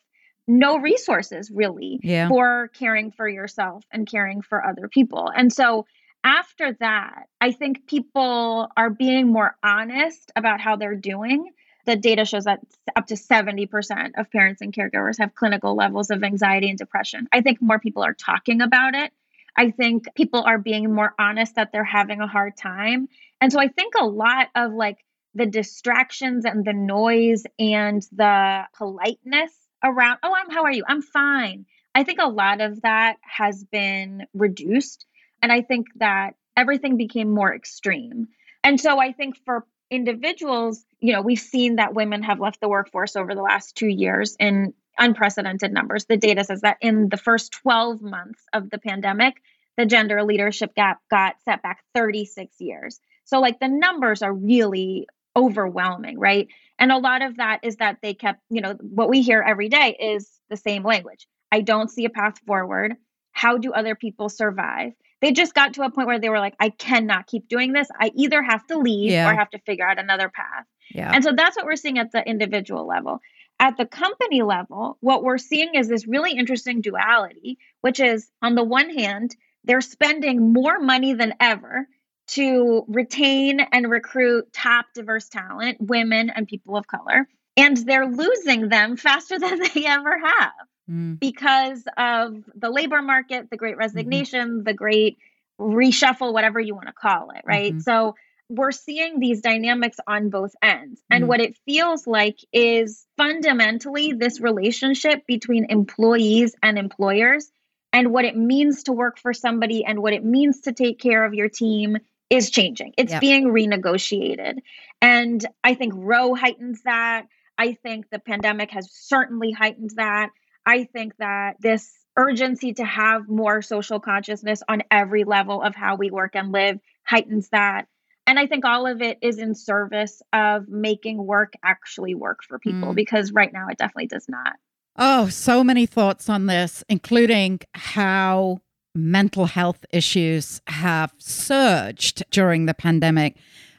no 0.46 0.76
resources 0.78 1.50
really 1.50 1.98
for 2.28 2.68
caring 2.74 3.10
for 3.12 3.26
yourself 3.26 3.82
and 3.90 4.06
caring 4.06 4.42
for 4.42 4.62
other 4.62 4.88
people. 4.88 5.30
And 5.34 5.50
so 5.50 5.86
after 6.24 6.72
that, 6.80 7.28
I 7.40 7.52
think 7.52 7.86
people 7.86 8.68
are 8.76 8.90
being 8.90 9.28
more 9.28 9.56
honest 9.62 10.32
about 10.34 10.60
how 10.60 10.76
they're 10.76 10.96
doing. 10.96 11.52
The 11.84 11.96
data 11.96 12.24
shows 12.24 12.44
that 12.44 12.60
up 12.96 13.06
to 13.08 13.14
70% 13.14 14.12
of 14.16 14.30
parents 14.30 14.62
and 14.62 14.72
caregivers 14.72 15.18
have 15.18 15.34
clinical 15.34 15.76
levels 15.76 16.10
of 16.10 16.24
anxiety 16.24 16.70
and 16.70 16.78
depression. 16.78 17.28
I 17.30 17.42
think 17.42 17.60
more 17.60 17.78
people 17.78 18.02
are 18.02 18.14
talking 18.14 18.62
about 18.62 18.94
it. 18.94 19.12
I 19.56 19.70
think 19.70 20.06
people 20.14 20.42
are 20.42 20.58
being 20.58 20.92
more 20.92 21.14
honest 21.18 21.56
that 21.56 21.70
they're 21.72 21.84
having 21.84 22.20
a 22.20 22.26
hard 22.26 22.56
time. 22.56 23.08
And 23.40 23.52
so 23.52 23.60
I 23.60 23.68
think 23.68 23.94
a 23.94 24.06
lot 24.06 24.48
of 24.56 24.72
like 24.72 25.04
the 25.34 25.46
distractions 25.46 26.44
and 26.44 26.64
the 26.64 26.72
noise 26.72 27.44
and 27.58 28.02
the 28.12 28.62
politeness 28.76 29.52
around, 29.84 30.18
oh, 30.22 30.34
I'm 30.34 30.50
how 30.50 30.64
are 30.64 30.72
you? 30.72 30.84
I'm 30.88 31.02
fine. 31.02 31.66
I 31.94 32.02
think 32.02 32.18
a 32.20 32.28
lot 32.28 32.60
of 32.60 32.80
that 32.82 33.16
has 33.20 33.62
been 33.62 34.26
reduced. 34.32 35.06
And 35.44 35.52
I 35.52 35.60
think 35.60 35.88
that 35.96 36.36
everything 36.56 36.96
became 36.96 37.30
more 37.30 37.54
extreme. 37.54 38.28
And 38.62 38.80
so 38.80 38.98
I 38.98 39.12
think 39.12 39.36
for 39.44 39.66
individuals, 39.90 40.82
you 41.00 41.12
know, 41.12 41.20
we've 41.20 41.38
seen 41.38 41.76
that 41.76 41.92
women 41.92 42.22
have 42.22 42.40
left 42.40 42.62
the 42.62 42.68
workforce 42.70 43.14
over 43.14 43.34
the 43.34 43.42
last 43.42 43.76
two 43.76 43.86
years 43.86 44.36
in 44.40 44.72
unprecedented 44.96 45.70
numbers. 45.70 46.06
The 46.06 46.16
data 46.16 46.44
says 46.44 46.62
that 46.62 46.78
in 46.80 47.10
the 47.10 47.18
first 47.18 47.52
12 47.52 48.00
months 48.00 48.40
of 48.54 48.70
the 48.70 48.78
pandemic, 48.78 49.34
the 49.76 49.84
gender 49.84 50.22
leadership 50.22 50.74
gap 50.74 51.02
got 51.10 51.34
set 51.44 51.62
back 51.62 51.84
36 51.94 52.58
years. 52.58 52.98
So, 53.26 53.38
like, 53.38 53.60
the 53.60 53.68
numbers 53.68 54.22
are 54.22 54.32
really 54.32 55.08
overwhelming, 55.36 56.18
right? 56.18 56.48
And 56.78 56.90
a 56.90 56.96
lot 56.96 57.20
of 57.20 57.36
that 57.36 57.60
is 57.64 57.76
that 57.76 57.98
they 58.00 58.14
kept, 58.14 58.40
you 58.48 58.62
know, 58.62 58.78
what 58.80 59.10
we 59.10 59.20
hear 59.20 59.44
every 59.46 59.68
day 59.68 59.94
is 60.00 60.40
the 60.48 60.56
same 60.56 60.84
language. 60.84 61.28
I 61.52 61.60
don't 61.60 61.90
see 61.90 62.06
a 62.06 62.10
path 62.10 62.38
forward. 62.46 62.94
How 63.32 63.58
do 63.58 63.74
other 63.74 63.94
people 63.94 64.30
survive? 64.30 64.94
They 65.24 65.32
just 65.32 65.54
got 65.54 65.72
to 65.74 65.82
a 65.84 65.90
point 65.90 66.06
where 66.06 66.18
they 66.20 66.28
were 66.28 66.38
like, 66.38 66.54
I 66.60 66.68
cannot 66.68 67.26
keep 67.26 67.48
doing 67.48 67.72
this. 67.72 67.88
I 67.98 68.12
either 68.14 68.42
have 68.42 68.66
to 68.66 68.76
leave 68.78 69.10
Yeah. 69.10 69.30
or 69.30 69.34
have 69.34 69.48
to 69.50 69.58
figure 69.60 69.88
out 69.88 69.98
another 69.98 70.28
path. 70.28 70.66
yeah 70.90 71.10
And 71.14 71.24
so 71.24 71.32
that's 71.34 71.56
what 71.56 71.64
we're 71.64 71.76
seeing 71.76 71.98
at 71.98 72.12
the 72.12 72.22
individual 72.28 72.86
level. 72.86 73.20
At 73.58 73.78
the 73.78 73.86
company 73.86 74.42
level, 74.42 74.98
what 75.00 75.22
we're 75.24 75.38
seeing 75.38 75.76
is 75.76 75.88
this 75.88 76.06
really 76.06 76.32
interesting 76.32 76.82
duality, 76.82 77.56
which 77.80 78.00
is 78.00 78.30
on 78.42 78.54
the 78.54 78.64
one 78.64 78.90
hand, 78.90 79.34
they're 79.64 79.80
spending 79.80 80.52
more 80.52 80.78
money 80.78 81.14
than 81.14 81.32
ever 81.40 81.88
to 82.26 82.84
retain 82.88 83.60
and 83.60 83.90
recruit 83.90 84.52
top 84.52 84.84
diverse 84.94 85.30
talent, 85.30 85.78
women 85.80 86.28
and 86.28 86.46
people 86.46 86.76
of 86.76 86.86
color. 86.86 87.26
And 87.56 87.78
they're 87.78 88.06
losing 88.06 88.68
them 88.68 88.96
faster 89.08 89.38
than 89.38 89.58
they 89.72 89.86
ever 89.86 90.18
have 90.22 90.52
Mm. 90.90 91.18
because 91.18 91.82
of 91.96 92.44
the 92.54 92.68
labor 92.68 93.00
market, 93.00 93.48
the 93.50 93.56
great 93.56 93.76
resignation, 93.78 94.64
the 94.64 94.74
great 94.74 95.16
reshuffle, 95.58 96.32
whatever 96.32 96.60
you 96.60 96.74
want 96.74 96.88
to 96.88 96.92
call 96.92 97.30
it, 97.30 97.42
right? 97.46 97.72
Mhm. 97.74 97.82
So 97.82 98.16
we're 98.50 98.72
seeing 98.72 99.18
these 99.18 99.40
dynamics 99.40 99.98
on 100.06 100.28
both 100.28 100.54
ends. 100.60 101.02
And 101.10 101.24
Mm. 101.24 101.28
what 101.28 101.40
it 101.40 101.56
feels 101.64 102.06
like 102.06 102.36
is 102.52 103.06
fundamentally 103.16 104.12
this 104.12 104.40
relationship 104.40 105.26
between 105.26 105.64
employees 105.70 106.54
and 106.62 106.78
employers 106.78 107.50
and 107.94 108.12
what 108.12 108.26
it 108.26 108.36
means 108.36 108.82
to 108.82 108.92
work 108.92 109.18
for 109.18 109.32
somebody 109.32 109.84
and 109.86 110.00
what 110.02 110.12
it 110.12 110.24
means 110.24 110.60
to 110.62 110.72
take 110.72 110.98
care 110.98 111.24
of 111.24 111.32
your 111.32 111.48
team 111.48 111.96
is 112.28 112.50
changing. 112.50 112.92
It's 112.98 113.12
Yep. 113.12 113.20
being 113.20 113.44
renegotiated. 113.46 114.58
And 115.00 115.46
I 115.62 115.74
think 115.74 115.94
Roe 115.96 116.34
heightens 116.34 116.82
that. 116.82 117.26
I 117.56 117.72
think 117.74 118.10
the 118.10 118.18
pandemic 118.18 118.72
has 118.72 118.90
certainly 118.92 119.52
heightened 119.52 119.92
that. 119.96 120.30
I 120.66 120.84
think 120.84 121.16
that 121.18 121.56
this 121.60 121.92
urgency 122.16 122.72
to 122.74 122.84
have 122.84 123.28
more 123.28 123.60
social 123.60 124.00
consciousness 124.00 124.62
on 124.68 124.82
every 124.90 125.24
level 125.24 125.62
of 125.62 125.74
how 125.74 125.96
we 125.96 126.10
work 126.10 126.34
and 126.34 126.52
live 126.52 126.78
heightens 127.04 127.48
that. 127.50 127.86
And 128.26 128.38
I 128.38 128.46
think 128.46 128.64
all 128.64 128.86
of 128.86 129.02
it 129.02 129.18
is 129.20 129.38
in 129.38 129.54
service 129.54 130.22
of 130.32 130.68
making 130.68 131.24
work 131.24 131.54
actually 131.62 132.14
work 132.14 132.40
for 132.46 132.58
people 132.58 132.92
Mm. 132.92 132.94
because 132.94 133.32
right 133.32 133.52
now 133.52 133.66
it 133.68 133.78
definitely 133.78 134.06
does 134.06 134.26
not. 134.28 134.54
Oh, 134.96 135.28
so 135.28 135.64
many 135.64 135.86
thoughts 135.86 136.28
on 136.28 136.46
this, 136.46 136.84
including 136.88 137.60
how 137.74 138.60
mental 138.94 139.46
health 139.46 139.84
issues 139.90 140.62
have 140.68 141.12
surged 141.18 142.24
during 142.30 142.66
the 142.66 142.74
pandemic. 142.74 143.36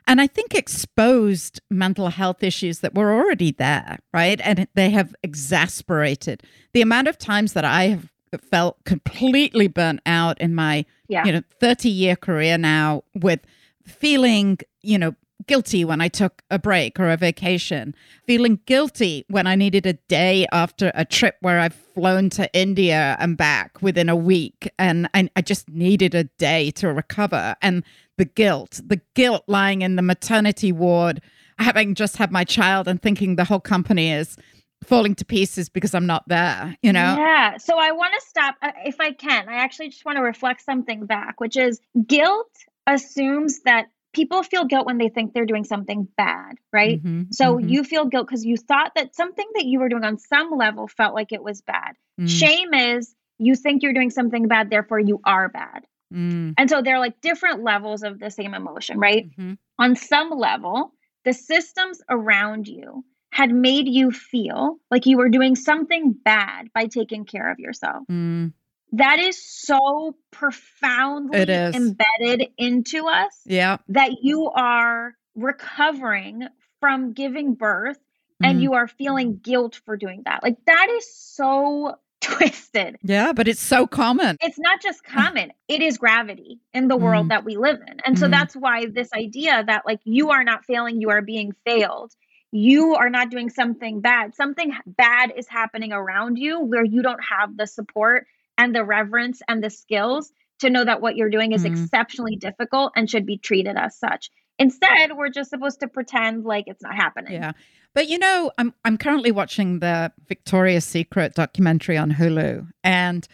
And 0.07 0.21
I 0.21 0.27
think 0.27 0.53
exposed 0.53 1.61
mental 1.69 2.09
health 2.09 2.43
issues 2.43 2.79
that 2.81 2.93
were 2.93 3.13
already 3.13 3.51
there, 3.51 3.99
right? 4.13 4.39
And 4.43 4.67
they 4.75 4.91
have 4.91 5.15
exasperated 5.23 6.43
the 6.73 6.81
amount 6.81 7.07
of 7.07 7.17
times 7.17 7.53
that 7.53 7.65
I 7.65 7.85
have 7.85 8.09
felt 8.51 8.83
completely 8.83 9.67
burnt 9.67 10.01
out 10.05 10.39
in 10.41 10.53
my 10.53 10.85
Yeah. 11.07 11.23
you 11.25 11.31
know 11.31 11.41
30 11.61 11.89
year 11.89 12.15
career 12.17 12.57
now 12.57 13.03
with 13.13 13.39
feeling 13.85 14.57
you 14.81 14.97
know 14.97 15.15
guilty 15.47 15.85
when 15.85 16.01
i 16.01 16.07
took 16.07 16.41
a 16.49 16.57
break 16.57 16.99
or 16.99 17.09
a 17.11 17.15
vacation 17.17 17.93
feeling 18.25 18.59
guilty 18.65 19.23
when 19.29 19.45
i 19.47 19.55
needed 19.55 19.85
a 19.85 19.93
day 20.09 20.47
after 20.51 20.91
a 20.95 21.05
trip 21.05 21.35
where 21.41 21.59
i've 21.59 21.75
flown 21.93 22.29
to 22.31 22.51
india 22.53 23.15
and 23.19 23.37
back 23.37 23.79
within 23.81 24.09
a 24.09 24.15
week 24.15 24.69
and 24.79 25.07
I, 25.13 25.29
I 25.35 25.41
just 25.41 25.69
needed 25.69 26.15
a 26.15 26.23
day 26.23 26.71
to 26.71 26.91
recover 26.91 27.55
and 27.61 27.83
the 28.17 28.25
guilt 28.25 28.79
the 28.85 29.01
guilt 29.13 29.43
lying 29.47 29.81
in 29.81 29.95
the 29.95 30.01
maternity 30.01 30.71
ward 30.71 31.21
having 31.59 31.95
just 31.95 32.17
had 32.17 32.31
my 32.31 32.43
child 32.43 32.87
and 32.87 33.01
thinking 33.01 33.35
the 33.35 33.43
whole 33.45 33.59
company 33.59 34.11
is 34.11 34.37
falling 34.83 35.15
to 35.15 35.25
pieces 35.25 35.69
because 35.69 35.93
i'm 35.93 36.05
not 36.05 36.23
there 36.27 36.75
you 36.81 36.91
know 36.93 37.15
Yeah. 37.17 37.57
So 37.57 37.77
I 37.77 37.91
want 37.91 38.13
to 38.13 38.21
stop, 38.27 38.55
uh, 38.61 38.71
if 38.85 38.99
I 38.99 39.11
can. 39.11 39.49
I 39.49 39.55
actually 39.55 39.89
just 39.89 40.05
want 40.05 40.17
to 40.17 40.21
reflect 40.23 40.61
something 40.61 41.05
back, 41.05 41.39
which 41.39 41.57
is 41.57 41.79
guilt 42.07 42.51
assumes 42.87 43.61
that 43.61 43.87
people 44.13 44.43
feel 44.43 44.65
guilt 44.65 44.85
when 44.85 44.97
they 44.97 45.09
think 45.09 45.33
they're 45.33 45.45
doing 45.45 45.63
something 45.63 46.07
bad, 46.17 46.55
right? 46.71 47.03
Mhm, 47.03 47.33
So 47.33 47.57
mhm, 47.57 47.69
you 47.69 47.83
feel 47.83 48.05
guilt 48.05 48.27
because 48.27 48.45
you 48.45 48.57
thought 48.57 48.93
that 48.95 49.15
something 49.15 49.47
that 49.55 49.65
you 49.65 49.79
were 49.79 49.89
doing 49.89 50.03
on 50.03 50.17
some 50.17 50.51
level 50.51 50.87
felt 50.87 51.13
like 51.13 51.31
it 51.31 51.43
was 51.43 51.61
bad. 51.61 51.95
mm, 52.19 52.27
Shame 52.29 52.73
is 52.73 53.13
you 53.39 53.55
think 53.55 53.83
you're 53.83 53.93
doing 53.93 54.09
something 54.11 54.47
bad, 54.47 54.69
therefore 54.69 54.99
you 54.99 55.19
are 55.25 55.49
bad. 55.49 55.85
Mm, 56.15 56.53
And 56.57 56.69
so 56.69 56.81
they're 56.81 56.99
like 56.99 57.19
different 57.21 57.63
levels 57.63 58.03
of 58.03 58.19
the 58.19 58.29
same 58.31 58.53
emotion, 58.53 58.97
right? 58.99 59.29
mhm. 59.37 59.57
on 59.77 59.95
some 59.95 60.29
level, 60.31 60.93
the 61.25 61.33
systems 61.33 62.01
around 62.09 62.67
you 62.67 63.03
had 63.31 63.51
made 63.51 63.87
you 63.89 64.11
feel 64.11 64.77
like 64.89 65.05
you 65.05 65.17
were 65.17 65.27
doing 65.29 65.55
something 65.55 66.13
bad 66.13 66.71
by 66.73 66.85
taking 66.87 67.25
care 67.25 67.51
of 67.51 67.59
yourself. 67.59 68.03
Mm, 68.09 68.53
That 68.93 69.19
is 69.19 69.35
so 69.43 70.15
profoundly 70.31 71.39
It 71.39 71.49
is. 71.49 71.75
embedded 71.75 72.47
into 72.57 73.07
us 73.07 73.41
yeah. 73.45 73.77
that 73.89 74.11
you 74.21 74.49
are 74.49 75.15
recovering 75.35 76.47
from 76.79 77.11
giving 77.13 77.55
birth 77.55 77.97
and 78.41 78.59
Mhm. 78.59 78.61
you 78.63 78.73
are 78.73 78.87
feeling 78.87 79.37
guilt 79.37 79.81
for 79.85 79.97
doing 79.97 80.21
that. 80.25 80.43
Like 80.43 80.57
that 80.65 80.87
is 80.97 81.13
so 81.17 81.95
twisted. 82.37 82.97
Yeah, 83.03 83.33
but 83.33 83.47
it's 83.47 83.59
so 83.59 83.87
common. 83.87 84.37
It's 84.41 84.59
not 84.59 84.81
just 84.81 85.03
common, 85.03 85.51
it 85.67 85.81
is 85.81 85.97
gravity 85.97 86.59
in 86.73 86.87
the 86.87 86.97
world 86.97 87.27
Mm. 87.27 87.29
that 87.29 87.45
we 87.45 87.57
live 87.57 87.79
in. 87.87 87.99
And 88.05 88.17
so 88.17 88.27
Mm. 88.27 88.31
that's 88.31 88.55
why 88.55 88.85
this 88.87 89.11
idea 89.13 89.63
that 89.65 89.85
like 89.85 89.99
you 90.03 90.31
are 90.31 90.43
not 90.43 90.65
failing, 90.65 91.01
you 91.01 91.09
are 91.09 91.21
being 91.21 91.53
failed. 91.65 92.11
You 92.51 92.95
are 92.95 93.09
not 93.09 93.29
doing 93.31 93.49
something 93.49 94.01
bad. 94.01 94.33
Something 94.35 94.73
bad 94.85 95.33
is 95.35 95.47
happening 95.47 95.91
around 95.91 96.37
you 96.37 96.59
where 96.59 96.83
you 96.85 97.01
don't 97.01 97.23
have 97.23 97.57
the 97.57 97.67
support 97.67 98.27
and 98.57 98.73
the 98.73 98.83
reverence 98.85 99.41
and 99.47 99.63
the 99.63 99.69
skills 99.69 100.31
to 100.59 100.69
know 100.69 100.85
that 100.85 101.01
what 101.01 101.17
you're 101.17 101.29
doing 101.29 101.51
is 101.51 101.63
Mm. 101.65 101.71
exceptionally 101.71 102.37
difficult 102.37 102.93
and 102.95 103.09
should 103.09 103.25
be 103.25 103.37
treated 103.37 103.75
as 103.75 103.97
such. 103.97 104.29
Instead, 104.57 105.17
we're 105.17 105.29
just 105.29 105.49
supposed 105.49 105.79
to 105.81 105.87
pretend 105.87 106.45
like 106.45 106.65
it's 106.67 106.81
not 106.81 106.95
happening. 106.95 107.33
Yeah. 107.33 107.51
But 107.93 108.09
you 108.09 108.17
know, 108.17 108.51
I'm 108.57 108.73
I'm 108.83 108.97
currently 108.97 109.31
watching 109.31 109.79
the 109.79 110.11
Victoria's 110.27 110.85
Secret 110.85 111.33
documentary 111.33 111.97
on 111.97 112.11
Hulu 112.11 112.67
and 112.83 113.27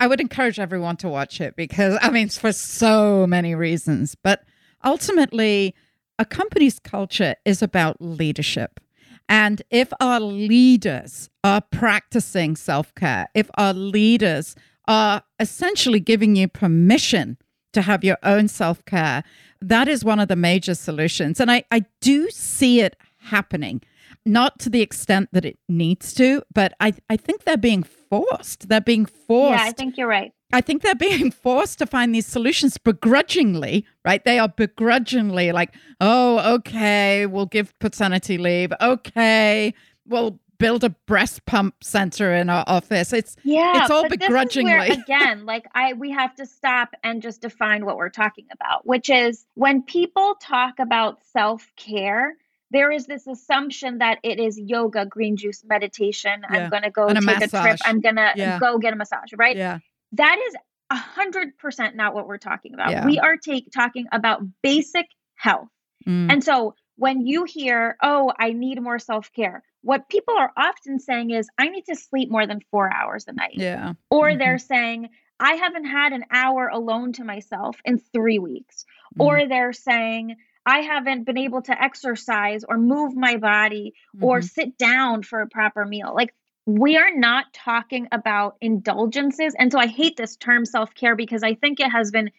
I 0.00 0.06
would 0.06 0.20
encourage 0.20 0.58
everyone 0.58 0.96
to 0.98 1.08
watch 1.08 1.40
it 1.40 1.56
because 1.56 1.96
I 2.02 2.10
mean 2.10 2.28
for 2.28 2.52
so 2.52 3.26
many 3.26 3.54
reasons, 3.54 4.14
but 4.14 4.44
ultimately 4.84 5.74
a 6.18 6.24
company's 6.24 6.78
culture 6.78 7.36
is 7.44 7.62
about 7.62 8.00
leadership. 8.00 8.80
And 9.28 9.62
if 9.70 9.92
our 10.00 10.20
leaders 10.20 11.30
are 11.44 11.60
practicing 11.60 12.56
self-care, 12.56 13.28
if 13.34 13.48
our 13.56 13.72
leaders 13.72 14.56
are 14.88 15.22
essentially 15.38 16.00
giving 16.00 16.36
you 16.36 16.48
permission 16.48 17.38
to 17.72 17.82
have 17.82 18.04
your 18.04 18.18
own 18.22 18.48
self 18.48 18.84
care. 18.84 19.24
That 19.60 19.88
is 19.88 20.04
one 20.04 20.20
of 20.20 20.28
the 20.28 20.36
major 20.36 20.74
solutions. 20.74 21.40
And 21.40 21.50
I, 21.50 21.64
I 21.70 21.84
do 22.00 22.30
see 22.30 22.80
it 22.80 22.96
happening, 23.18 23.82
not 24.26 24.58
to 24.60 24.70
the 24.70 24.80
extent 24.80 25.28
that 25.32 25.44
it 25.44 25.58
needs 25.68 26.12
to, 26.14 26.42
but 26.52 26.74
I, 26.80 26.94
I 27.08 27.16
think 27.16 27.44
they're 27.44 27.56
being 27.56 27.82
forced. 27.82 28.68
They're 28.68 28.80
being 28.80 29.06
forced. 29.06 29.58
Yeah, 29.58 29.68
I 29.68 29.72
think 29.72 29.96
you're 29.96 30.08
right. 30.08 30.32
I 30.52 30.60
think 30.60 30.82
they're 30.82 30.94
being 30.94 31.30
forced 31.42 31.78
to 31.78 31.86
find 31.86 32.14
these 32.14 32.26
solutions 32.26 32.76
begrudgingly, 32.76 33.86
right? 34.04 34.22
They 34.24 34.38
are 34.38 34.48
begrudgingly 34.48 35.52
like, 35.52 35.74
oh, 36.00 36.54
okay, 36.56 37.26
we'll 37.26 37.46
give 37.46 37.76
paternity 37.78 38.38
leave. 38.38 38.72
Okay, 38.80 39.72
we'll 40.06 40.38
build 40.62 40.84
a 40.84 40.90
breast 41.06 41.44
pump 41.44 41.74
center 41.82 42.32
in 42.32 42.48
our 42.48 42.64
office. 42.66 43.12
It's 43.12 43.36
Yeah, 43.42 43.82
It's 43.82 43.90
all 43.90 44.04
is 44.04 44.10
where, 44.10 44.18
begrudgingly. 44.18 44.88
again, 44.90 45.44
like 45.44 45.66
I, 45.74 45.92
we 45.94 46.10
have 46.12 46.34
to 46.36 46.46
stop 46.46 46.90
and 47.02 47.20
just 47.20 47.42
define 47.42 47.84
what 47.84 47.96
we're 47.96 48.08
talking 48.10 48.46
about, 48.52 48.86
which 48.86 49.10
is 49.10 49.44
when 49.54 49.82
people 49.82 50.36
talk 50.40 50.78
about 50.78 51.18
self 51.32 51.66
care. 51.76 52.36
There 52.70 52.90
is 52.90 53.04
this 53.06 53.26
assumption 53.26 53.98
that 53.98 54.18
it 54.22 54.40
is 54.40 54.58
yoga, 54.58 55.04
green 55.04 55.36
juice, 55.36 55.62
meditation. 55.62 56.40
Yeah, 56.40 56.48
I'm 56.64 56.70
going 56.70 56.84
to 56.84 56.90
go 56.90 57.06
and 57.08 57.18
a 57.18 57.20
take 57.20 57.42
a 57.42 57.48
trip. 57.48 57.78
I'm 57.84 58.00
going 58.00 58.16
to 58.16 58.32
Yeah. 58.34 58.58
go 58.58 58.78
get 58.78 58.94
a 58.94 58.96
massage, 58.96 59.28
right? 59.36 59.54
yeah, 59.54 59.80
That 60.12 60.38
is 60.48 60.54
a 60.88 60.96
hundred 60.96 61.58
percent 61.58 61.96
not 61.96 62.14
what 62.14 62.26
we're 62.26 62.38
talking 62.38 62.72
about. 62.72 62.90
Yeah. 62.92 63.04
We 63.04 63.18
are 63.18 63.36
take, 63.36 63.70
talking 63.72 64.06
about 64.10 64.40
basic 64.62 65.06
health. 65.34 65.68
Mm, 66.08 66.30
And 66.32 66.44
so 66.44 66.74
when 66.96 67.26
you 67.26 67.44
hear, 67.44 67.96
oh, 68.02 68.32
I 68.38 68.52
need 68.52 68.80
more 68.80 68.98
self 68.98 69.30
care, 69.32 69.62
what 69.82 70.08
people 70.08 70.34
are 70.38 70.52
often 70.56 70.98
saying 70.98 71.30
is, 71.30 71.48
I 71.58 71.68
need 71.68 71.84
to 71.86 71.96
sleep 71.96 72.30
more 72.30 72.46
than 72.46 72.60
four 72.70 72.92
hours 72.92 73.24
a 73.28 73.32
night. 73.32 73.54
yeah, 73.54 73.92
Or 74.10 74.30
Mhm. 74.30 74.38
they're 74.38 74.58
saying, 74.58 75.08
I 75.40 75.54
haven't 75.54 75.86
had 75.86 76.12
an 76.12 76.24
hour 76.30 76.68
alone 76.68 77.12
to 77.14 77.24
myself 77.24 77.80
in 77.84 77.98
three 77.98 78.38
weeks. 78.38 78.84
Mm. 79.18 79.24
Or 79.24 79.48
they're 79.48 79.72
saying, 79.72 80.36
I 80.64 80.80
haven't 80.82 81.24
been 81.24 81.38
able 81.38 81.62
to 81.62 81.82
exercise 81.82 82.62
or 82.62 82.78
move 82.78 83.16
my 83.16 83.36
body 83.36 83.94
or 84.20 84.38
Mhm. 84.38 84.44
sit 84.44 84.78
down 84.78 85.22
for 85.24 85.40
a 85.40 85.48
proper 85.48 85.84
meal. 85.84 86.12
Like, 86.14 86.32
we 86.64 86.96
are 86.96 87.12
not 87.12 87.52
talking 87.52 88.06
about 88.12 88.56
indulgences. 88.60 89.56
And 89.58 89.72
so 89.72 89.80
I 89.80 89.88
hate 89.88 90.16
this 90.16 90.36
term 90.36 90.64
self 90.64 90.94
care 90.94 91.16
because 91.16 91.42
I 91.42 91.54
think 91.54 91.80
it 91.80 91.90
has 91.90 92.12
been 92.12 92.30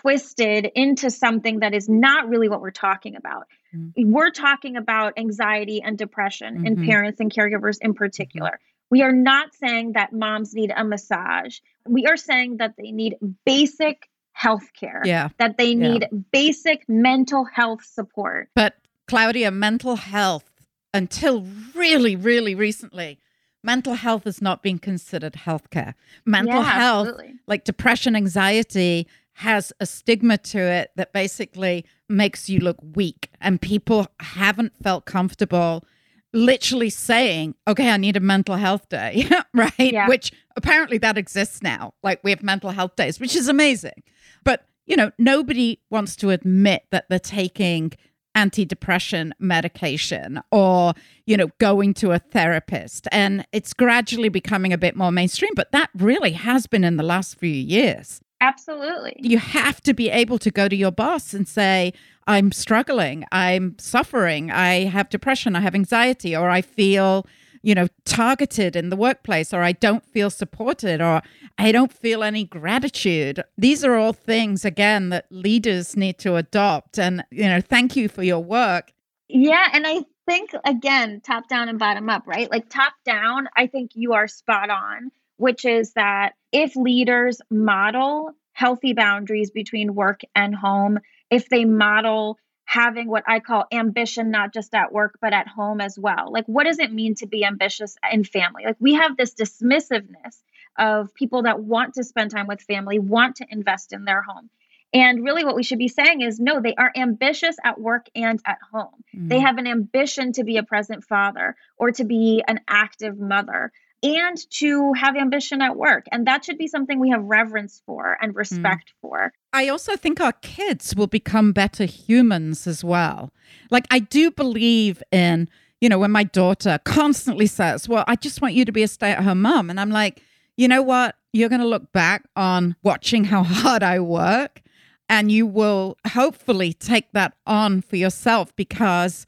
twisted 0.00 0.70
into 0.74 1.10
something 1.10 1.60
that 1.60 1.74
is 1.74 1.88
not 1.88 2.28
really 2.28 2.48
what 2.48 2.60
we're 2.60 2.70
talking 2.70 3.16
about. 3.16 3.46
Mm. 3.74 3.92
We're 3.96 4.30
talking 4.30 4.76
about 4.76 5.18
anxiety 5.18 5.82
and 5.82 5.98
depression 5.98 6.66
in 6.66 6.76
Mhm. 6.76 6.86
parents 6.86 7.20
and 7.20 7.32
caregivers 7.32 7.78
in 7.80 7.94
particular. 7.94 8.60
We 8.90 9.02
are 9.02 9.12
not 9.12 9.54
saying 9.54 9.92
that 9.92 10.12
moms 10.12 10.54
need 10.54 10.72
a 10.74 10.84
massage. 10.84 11.58
We 11.86 12.06
are 12.06 12.16
saying 12.16 12.58
that 12.58 12.74
they 12.78 12.90
need 12.92 13.16
basic 13.44 14.08
health 14.32 14.72
care, 14.72 15.02
yeah. 15.04 15.28
that 15.38 15.58
they 15.58 15.72
Yeah. 15.72 15.88
need 15.88 16.08
basic 16.32 16.88
mental 16.88 17.44
health 17.44 17.84
support. 17.84 18.48
But 18.54 18.76
Claudia, 19.08 19.50
mental 19.50 19.96
health 19.96 20.48
until 20.94 21.44
really, 21.74 22.14
really 22.14 22.54
recently, 22.54 23.18
mental 23.64 23.94
health 23.94 24.24
has 24.24 24.40
not 24.40 24.62
been 24.62 24.78
considered 24.78 25.32
healthcare. 25.32 25.94
Mental 26.24 26.62
Yeah, 26.62 26.70
health, 26.70 27.08
absolutely. 27.08 27.34
like 27.48 27.64
depression, 27.64 28.14
anxiety, 28.14 29.08
has 29.38 29.72
a 29.78 29.86
stigma 29.86 30.36
to 30.36 30.58
it 30.58 30.90
that 30.96 31.12
basically 31.12 31.84
makes 32.08 32.48
you 32.48 32.58
look 32.58 32.76
weak. 32.96 33.30
And 33.40 33.62
people 33.62 34.08
haven't 34.18 34.72
felt 34.82 35.04
comfortable 35.04 35.84
literally 36.32 36.90
saying, 36.90 37.54
okay, 37.68 37.88
I 37.88 37.98
need 37.98 38.16
a 38.16 38.20
mental 38.20 38.56
health 38.56 38.88
day, 38.88 39.30
right? 39.54 39.72
Yeah. 39.78 40.08
Which 40.08 40.32
apparently 40.56 40.98
that 40.98 41.16
exists 41.16 41.62
now. 41.62 41.94
Like 42.02 42.18
we 42.24 42.32
have 42.32 42.42
mental 42.42 42.70
health 42.70 42.96
days, 42.96 43.20
which 43.20 43.36
is 43.36 43.46
amazing. 43.46 44.02
But, 44.42 44.66
you 44.86 44.96
know, 44.96 45.12
nobody 45.18 45.78
wants 45.88 46.16
to 46.16 46.30
admit 46.30 46.86
that 46.90 47.04
they're 47.08 47.20
taking 47.20 47.92
antidepressant 48.36 49.32
medication 49.38 50.40
or, 50.50 50.94
you 51.26 51.36
know, 51.36 51.50
going 51.58 51.94
to 51.94 52.10
a 52.10 52.18
therapist. 52.18 53.06
And 53.12 53.46
it's 53.52 53.72
gradually 53.72 54.30
becoming 54.30 54.72
a 54.72 54.78
bit 54.78 54.96
more 54.96 55.12
mainstream, 55.12 55.52
but 55.54 55.70
that 55.70 55.90
really 55.94 56.32
has 56.32 56.66
been 56.66 56.82
in 56.82 56.96
the 56.96 57.04
last 57.04 57.38
few 57.38 57.48
years. 57.48 58.20
Absolutely. 58.40 59.16
You 59.18 59.38
have 59.38 59.80
to 59.82 59.94
be 59.94 60.10
able 60.10 60.38
to 60.38 60.50
go 60.50 60.68
to 60.68 60.76
your 60.76 60.92
boss 60.92 61.34
and 61.34 61.48
say, 61.48 61.92
I'm 62.26 62.52
struggling, 62.52 63.24
I'm 63.32 63.76
suffering, 63.78 64.50
I 64.50 64.84
have 64.84 65.08
depression, 65.08 65.56
I 65.56 65.60
have 65.60 65.74
anxiety, 65.74 66.36
or 66.36 66.50
I 66.50 66.60
feel, 66.60 67.26
you 67.62 67.74
know, 67.74 67.88
targeted 68.04 68.76
in 68.76 68.90
the 68.90 68.96
workplace, 68.96 69.52
or 69.52 69.62
I 69.62 69.72
don't 69.72 70.04
feel 70.04 70.30
supported, 70.30 71.00
or 71.00 71.22
I 71.58 71.72
don't 71.72 71.92
feel 71.92 72.22
any 72.22 72.44
gratitude. 72.44 73.42
These 73.56 73.82
are 73.82 73.96
all 73.96 74.12
things, 74.12 74.64
again, 74.64 75.08
that 75.08 75.26
leaders 75.30 75.96
need 75.96 76.18
to 76.18 76.36
adopt. 76.36 76.98
And, 76.98 77.24
you 77.30 77.48
know, 77.48 77.60
thank 77.60 77.96
you 77.96 78.08
for 78.08 78.22
your 78.22 78.44
work. 78.44 78.92
Yeah. 79.28 79.68
And 79.72 79.86
I 79.86 80.04
think, 80.26 80.50
again, 80.64 81.20
top 81.24 81.48
down 81.48 81.68
and 81.68 81.78
bottom 81.78 82.08
up, 82.08 82.26
right? 82.26 82.50
Like 82.50 82.68
top 82.68 82.92
down, 83.04 83.48
I 83.56 83.66
think 83.66 83.92
you 83.94 84.12
are 84.12 84.28
spot 84.28 84.70
on, 84.70 85.10
which 85.38 85.64
is 85.64 85.92
that 85.94 86.34
if 86.52 86.76
leaders 86.76 87.40
model 87.50 88.32
healthy 88.52 88.92
boundaries 88.92 89.50
between 89.50 89.94
work 89.94 90.20
and 90.34 90.54
home, 90.54 90.98
if 91.30 91.48
they 91.48 91.64
model 91.64 92.38
having 92.64 93.08
what 93.08 93.24
I 93.26 93.40
call 93.40 93.64
ambition, 93.72 94.30
not 94.30 94.52
just 94.52 94.74
at 94.74 94.92
work, 94.92 95.16
but 95.22 95.32
at 95.32 95.48
home 95.48 95.80
as 95.80 95.98
well. 95.98 96.30
Like, 96.30 96.44
what 96.44 96.64
does 96.64 96.78
it 96.78 96.92
mean 96.92 97.14
to 97.14 97.26
be 97.26 97.42
ambitious 97.42 97.96
in 98.12 98.24
family? 98.24 98.64
Like, 98.66 98.76
we 98.78 98.94
have 98.94 99.16
this 99.16 99.34
dismissiveness 99.34 100.42
of 100.78 101.14
people 101.14 101.44
that 101.44 101.60
want 101.60 101.94
to 101.94 102.04
spend 102.04 102.30
time 102.30 102.46
with 102.46 102.60
family, 102.60 102.98
want 102.98 103.36
to 103.36 103.46
invest 103.48 103.94
in 103.94 104.04
their 104.04 104.20
home. 104.20 104.50
And 104.92 105.24
really, 105.24 105.44
what 105.44 105.56
we 105.56 105.62
should 105.62 105.78
be 105.78 105.88
saying 105.88 106.20
is 106.20 106.40
no, 106.40 106.60
they 106.60 106.74
are 106.74 106.92
ambitious 106.94 107.56
at 107.62 107.80
work 107.80 108.06
and 108.14 108.40
at 108.44 108.58
home. 108.72 109.04
Mm-hmm. 109.14 109.28
They 109.28 109.38
have 109.38 109.58
an 109.58 109.66
ambition 109.66 110.32
to 110.34 110.44
be 110.44 110.56
a 110.56 110.62
present 110.62 111.04
father 111.04 111.56
or 111.78 111.92
to 111.92 112.04
be 112.04 112.42
an 112.46 112.60
active 112.68 113.18
mother 113.18 113.72
and 114.02 114.38
to 114.50 114.92
have 114.92 115.16
ambition 115.16 115.60
at 115.60 115.76
work. 115.76 116.06
And 116.12 116.26
that 116.26 116.44
should 116.44 116.58
be 116.58 116.68
something 116.68 117.00
we 117.00 117.10
have 117.10 117.24
reverence 117.24 117.82
for 117.84 118.16
and 118.20 118.32
mm. 118.32 118.36
respect 118.36 118.90
mm. 118.90 119.00
for. 119.00 119.32
I 119.52 119.68
also 119.68 119.96
think 119.96 120.20
our 120.20 120.32
kids 120.32 120.94
will 120.94 121.06
become 121.06 121.52
better 121.52 121.84
humans 121.84 122.66
as 122.66 122.84
well. 122.84 123.32
Like, 123.70 123.86
I 123.90 123.98
do 123.98 124.30
believe 124.30 125.02
in, 125.10 125.48
you 125.80 125.88
know, 125.88 125.98
when 125.98 126.12
my 126.12 126.24
daughter 126.24 126.78
constantly 126.84 127.46
says, 127.46 127.88
Well, 127.88 128.04
I 128.06 128.16
just 128.16 128.40
want 128.40 128.54
you 128.54 128.64
to 128.64 128.72
be 128.72 128.82
a 128.82 128.88
stay 128.88 129.10
at 129.10 129.24
home 129.24 129.42
mom. 129.42 129.70
And 129.70 129.80
I'm 129.80 129.90
like, 129.90 130.22
You 130.56 130.68
know 130.68 130.82
what? 130.82 131.16
You're 131.32 131.48
going 131.48 131.60
to 131.60 131.66
look 131.66 131.92
back 131.92 132.24
on 132.36 132.76
watching 132.82 133.24
how 133.24 133.42
hard 133.42 133.82
I 133.82 134.00
work, 134.00 134.62
and 135.08 135.30
you 135.32 135.46
will 135.46 135.96
hopefully 136.08 136.72
take 136.72 137.10
that 137.12 137.34
on 137.46 137.80
for 137.82 137.96
yourself 137.96 138.54
because 138.54 139.26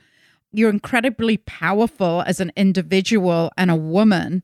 you're 0.52 0.70
incredibly 0.70 1.37
powerful 1.37 2.22
as 2.26 2.40
an 2.40 2.52
individual 2.56 3.52
and 3.56 3.70
a 3.70 3.76
woman 3.76 4.42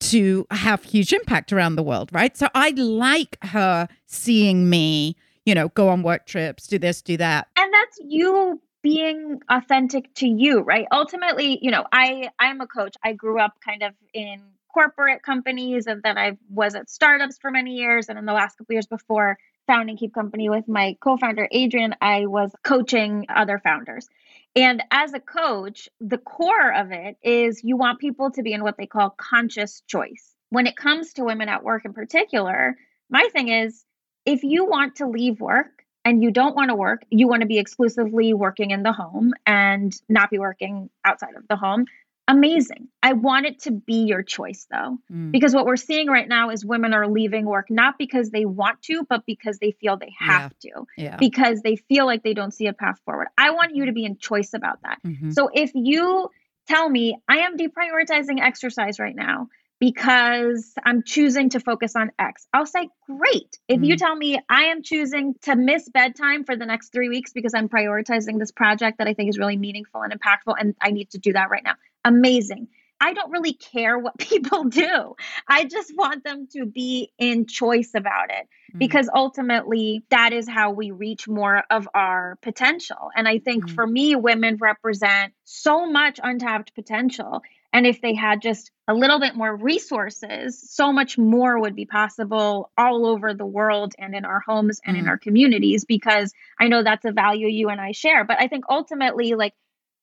to 0.00 0.46
have 0.50 0.82
huge 0.82 1.12
impact 1.12 1.52
around 1.52 1.76
the 1.76 1.82
world, 1.82 2.10
right? 2.12 2.36
So 2.36 2.48
I 2.54 2.70
like 2.70 3.38
her 3.42 3.88
seeing 4.06 4.68
me, 4.68 5.16
you 5.44 5.54
know, 5.54 5.68
go 5.68 5.88
on 5.88 6.02
work 6.02 6.26
trips, 6.26 6.66
do 6.66 6.78
this, 6.78 7.02
do 7.02 7.16
that. 7.18 7.48
And 7.56 7.72
that's 7.72 7.98
you 8.02 8.60
being 8.82 9.40
authentic 9.50 10.12
to 10.14 10.26
you, 10.26 10.60
right? 10.60 10.86
Ultimately, 10.90 11.58
you 11.62 11.70
know, 11.70 11.84
I 11.92 12.30
I'm 12.38 12.60
a 12.60 12.66
coach. 12.66 12.96
I 13.04 13.12
grew 13.12 13.38
up 13.38 13.54
kind 13.64 13.82
of 13.82 13.92
in 14.14 14.42
corporate 14.72 15.22
companies 15.22 15.86
and 15.86 16.02
then 16.02 16.16
I 16.16 16.38
was 16.48 16.74
at 16.74 16.88
startups 16.88 17.38
for 17.38 17.50
many 17.50 17.74
years 17.74 18.08
and 18.08 18.18
in 18.18 18.24
the 18.24 18.32
last 18.32 18.56
couple 18.56 18.72
years 18.72 18.86
before 18.86 19.36
founding 19.70 19.96
Keep 19.96 20.14
Company 20.14 20.48
with 20.48 20.66
my 20.66 20.96
co-founder 21.00 21.46
Adrian, 21.52 21.94
I 22.00 22.26
was 22.26 22.52
coaching 22.64 23.26
other 23.28 23.60
founders. 23.60 24.08
And 24.56 24.82
as 24.90 25.14
a 25.14 25.20
coach, 25.20 25.88
the 26.00 26.18
core 26.18 26.74
of 26.74 26.90
it 26.90 27.16
is 27.22 27.62
you 27.62 27.76
want 27.76 28.00
people 28.00 28.32
to 28.32 28.42
be 28.42 28.52
in 28.52 28.64
what 28.64 28.76
they 28.76 28.86
call 28.86 29.10
conscious 29.10 29.82
choice. 29.86 30.34
When 30.48 30.66
it 30.66 30.74
comes 30.74 31.12
to 31.12 31.24
women 31.24 31.48
at 31.48 31.62
work 31.62 31.84
in 31.84 31.92
particular, 31.92 32.76
my 33.10 33.28
thing 33.32 33.46
is 33.46 33.84
if 34.26 34.42
you 34.42 34.66
want 34.66 34.96
to 34.96 35.06
leave 35.06 35.40
work 35.40 35.84
and 36.04 36.20
you 36.20 36.32
don't 36.32 36.56
want 36.56 36.70
to 36.70 36.74
work, 36.74 37.02
you 37.08 37.28
want 37.28 37.42
to 37.42 37.46
be 37.46 37.60
exclusively 37.60 38.34
working 38.34 38.72
in 38.72 38.82
the 38.82 38.92
home 38.92 39.34
and 39.46 39.94
not 40.08 40.30
be 40.30 40.40
working 40.40 40.90
outside 41.04 41.36
of 41.36 41.46
the 41.48 41.54
home, 41.54 41.86
amazing. 42.30 42.88
I 43.02 43.14
want 43.14 43.46
it 43.46 43.60
to 43.62 43.72
be 43.72 44.04
your 44.04 44.22
choice 44.22 44.66
though, 44.70 44.98
mm. 45.12 45.32
because 45.32 45.54
what 45.54 45.66
we're 45.66 45.76
seeing 45.76 46.08
right 46.08 46.28
now 46.28 46.50
is 46.50 46.64
women 46.64 46.94
are 46.94 47.08
leaving 47.08 47.46
work 47.46 47.70
not 47.70 47.98
because 47.98 48.30
they 48.30 48.44
want 48.44 48.82
to, 48.82 49.04
but 49.08 49.26
because 49.26 49.58
they 49.58 49.72
feel 49.72 49.96
they 49.96 50.12
have 50.18 50.52
yeah. 50.62 50.70
to, 50.70 50.86
yeah. 50.96 51.16
because 51.16 51.62
they 51.62 51.76
feel 51.76 52.06
like 52.06 52.22
they 52.22 52.34
don't 52.34 52.52
see 52.52 52.66
a 52.66 52.72
path 52.72 53.00
forward. 53.04 53.28
I 53.36 53.50
want 53.50 53.74
you 53.74 53.86
to 53.86 53.92
be 53.92 54.04
in 54.04 54.18
choice 54.18 54.54
about 54.54 54.82
that. 54.82 54.98
Mm-hmm. 55.06 55.30
So 55.30 55.50
if 55.52 55.72
you 55.74 56.30
tell 56.68 56.88
me, 56.88 57.18
I 57.28 57.38
am 57.38 57.56
deprioritizing 57.56 58.40
exercise 58.40 58.98
right 58.98 59.16
now 59.16 59.48
because 59.80 60.74
I'm 60.84 61.02
choosing 61.02 61.48
to 61.50 61.60
focus 61.60 61.96
on 61.96 62.12
X. 62.18 62.46
I'll 62.52 62.66
say, 62.66 62.90
great. 63.06 63.58
If 63.66 63.76
mm-hmm. 63.76 63.84
you 63.84 63.96
tell 63.96 64.14
me 64.14 64.38
I 64.48 64.64
am 64.64 64.82
choosing 64.82 65.34
to 65.42 65.56
miss 65.56 65.88
bedtime 65.88 66.44
for 66.44 66.54
the 66.54 66.66
next 66.66 66.92
three 66.92 67.08
weeks 67.08 67.32
because 67.32 67.54
I'm 67.54 67.68
prioritizing 67.68 68.38
this 68.38 68.52
project 68.52 68.98
that 68.98 69.08
I 69.08 69.14
think 69.14 69.30
is 69.30 69.38
really 69.38 69.56
meaningful 69.56 70.02
and 70.02 70.12
impactful, 70.12 70.54
and 70.58 70.76
I 70.80 70.90
need 70.90 71.10
to 71.10 71.18
do 71.18 71.32
that 71.32 71.48
right 71.50 71.64
now, 71.64 71.74
amazing. 72.04 72.68
I 73.00 73.14
don't 73.14 73.30
really 73.30 73.54
care 73.54 73.98
what 73.98 74.18
people 74.18 74.64
do. 74.64 75.16
I 75.48 75.64
just 75.64 75.92
want 75.96 76.22
them 76.22 76.46
to 76.52 76.66
be 76.66 77.12
in 77.18 77.46
choice 77.46 77.92
about 77.94 78.30
it 78.30 78.44
mm-hmm. 78.44 78.78
because 78.78 79.08
ultimately 79.12 80.04
that 80.10 80.32
is 80.32 80.48
how 80.48 80.72
we 80.72 80.90
reach 80.90 81.26
more 81.26 81.64
of 81.70 81.88
our 81.94 82.38
potential. 82.42 83.10
And 83.16 83.26
I 83.26 83.38
think 83.38 83.64
mm-hmm. 83.64 83.74
for 83.74 83.86
me, 83.86 84.16
women 84.16 84.58
represent 84.60 85.32
so 85.44 85.90
much 85.90 86.20
untapped 86.22 86.74
potential. 86.74 87.42
And 87.72 87.86
if 87.86 88.00
they 88.00 88.14
had 88.14 88.42
just 88.42 88.72
a 88.88 88.94
little 88.94 89.20
bit 89.20 89.36
more 89.36 89.54
resources, 89.54 90.60
so 90.60 90.92
much 90.92 91.16
more 91.16 91.58
would 91.60 91.76
be 91.76 91.86
possible 91.86 92.72
all 92.76 93.06
over 93.06 93.32
the 93.32 93.46
world 93.46 93.94
and 93.96 94.14
in 94.14 94.24
our 94.24 94.40
homes 94.40 94.80
and 94.84 94.96
mm. 94.96 95.00
in 95.00 95.08
our 95.08 95.18
communities, 95.18 95.84
because 95.84 96.32
I 96.58 96.66
know 96.66 96.82
that's 96.82 97.04
a 97.04 97.12
value 97.12 97.46
you 97.46 97.68
and 97.68 97.80
I 97.80 97.92
share. 97.92 98.24
But 98.24 98.40
I 98.40 98.48
think 98.48 98.64
ultimately, 98.68 99.34
like, 99.34 99.54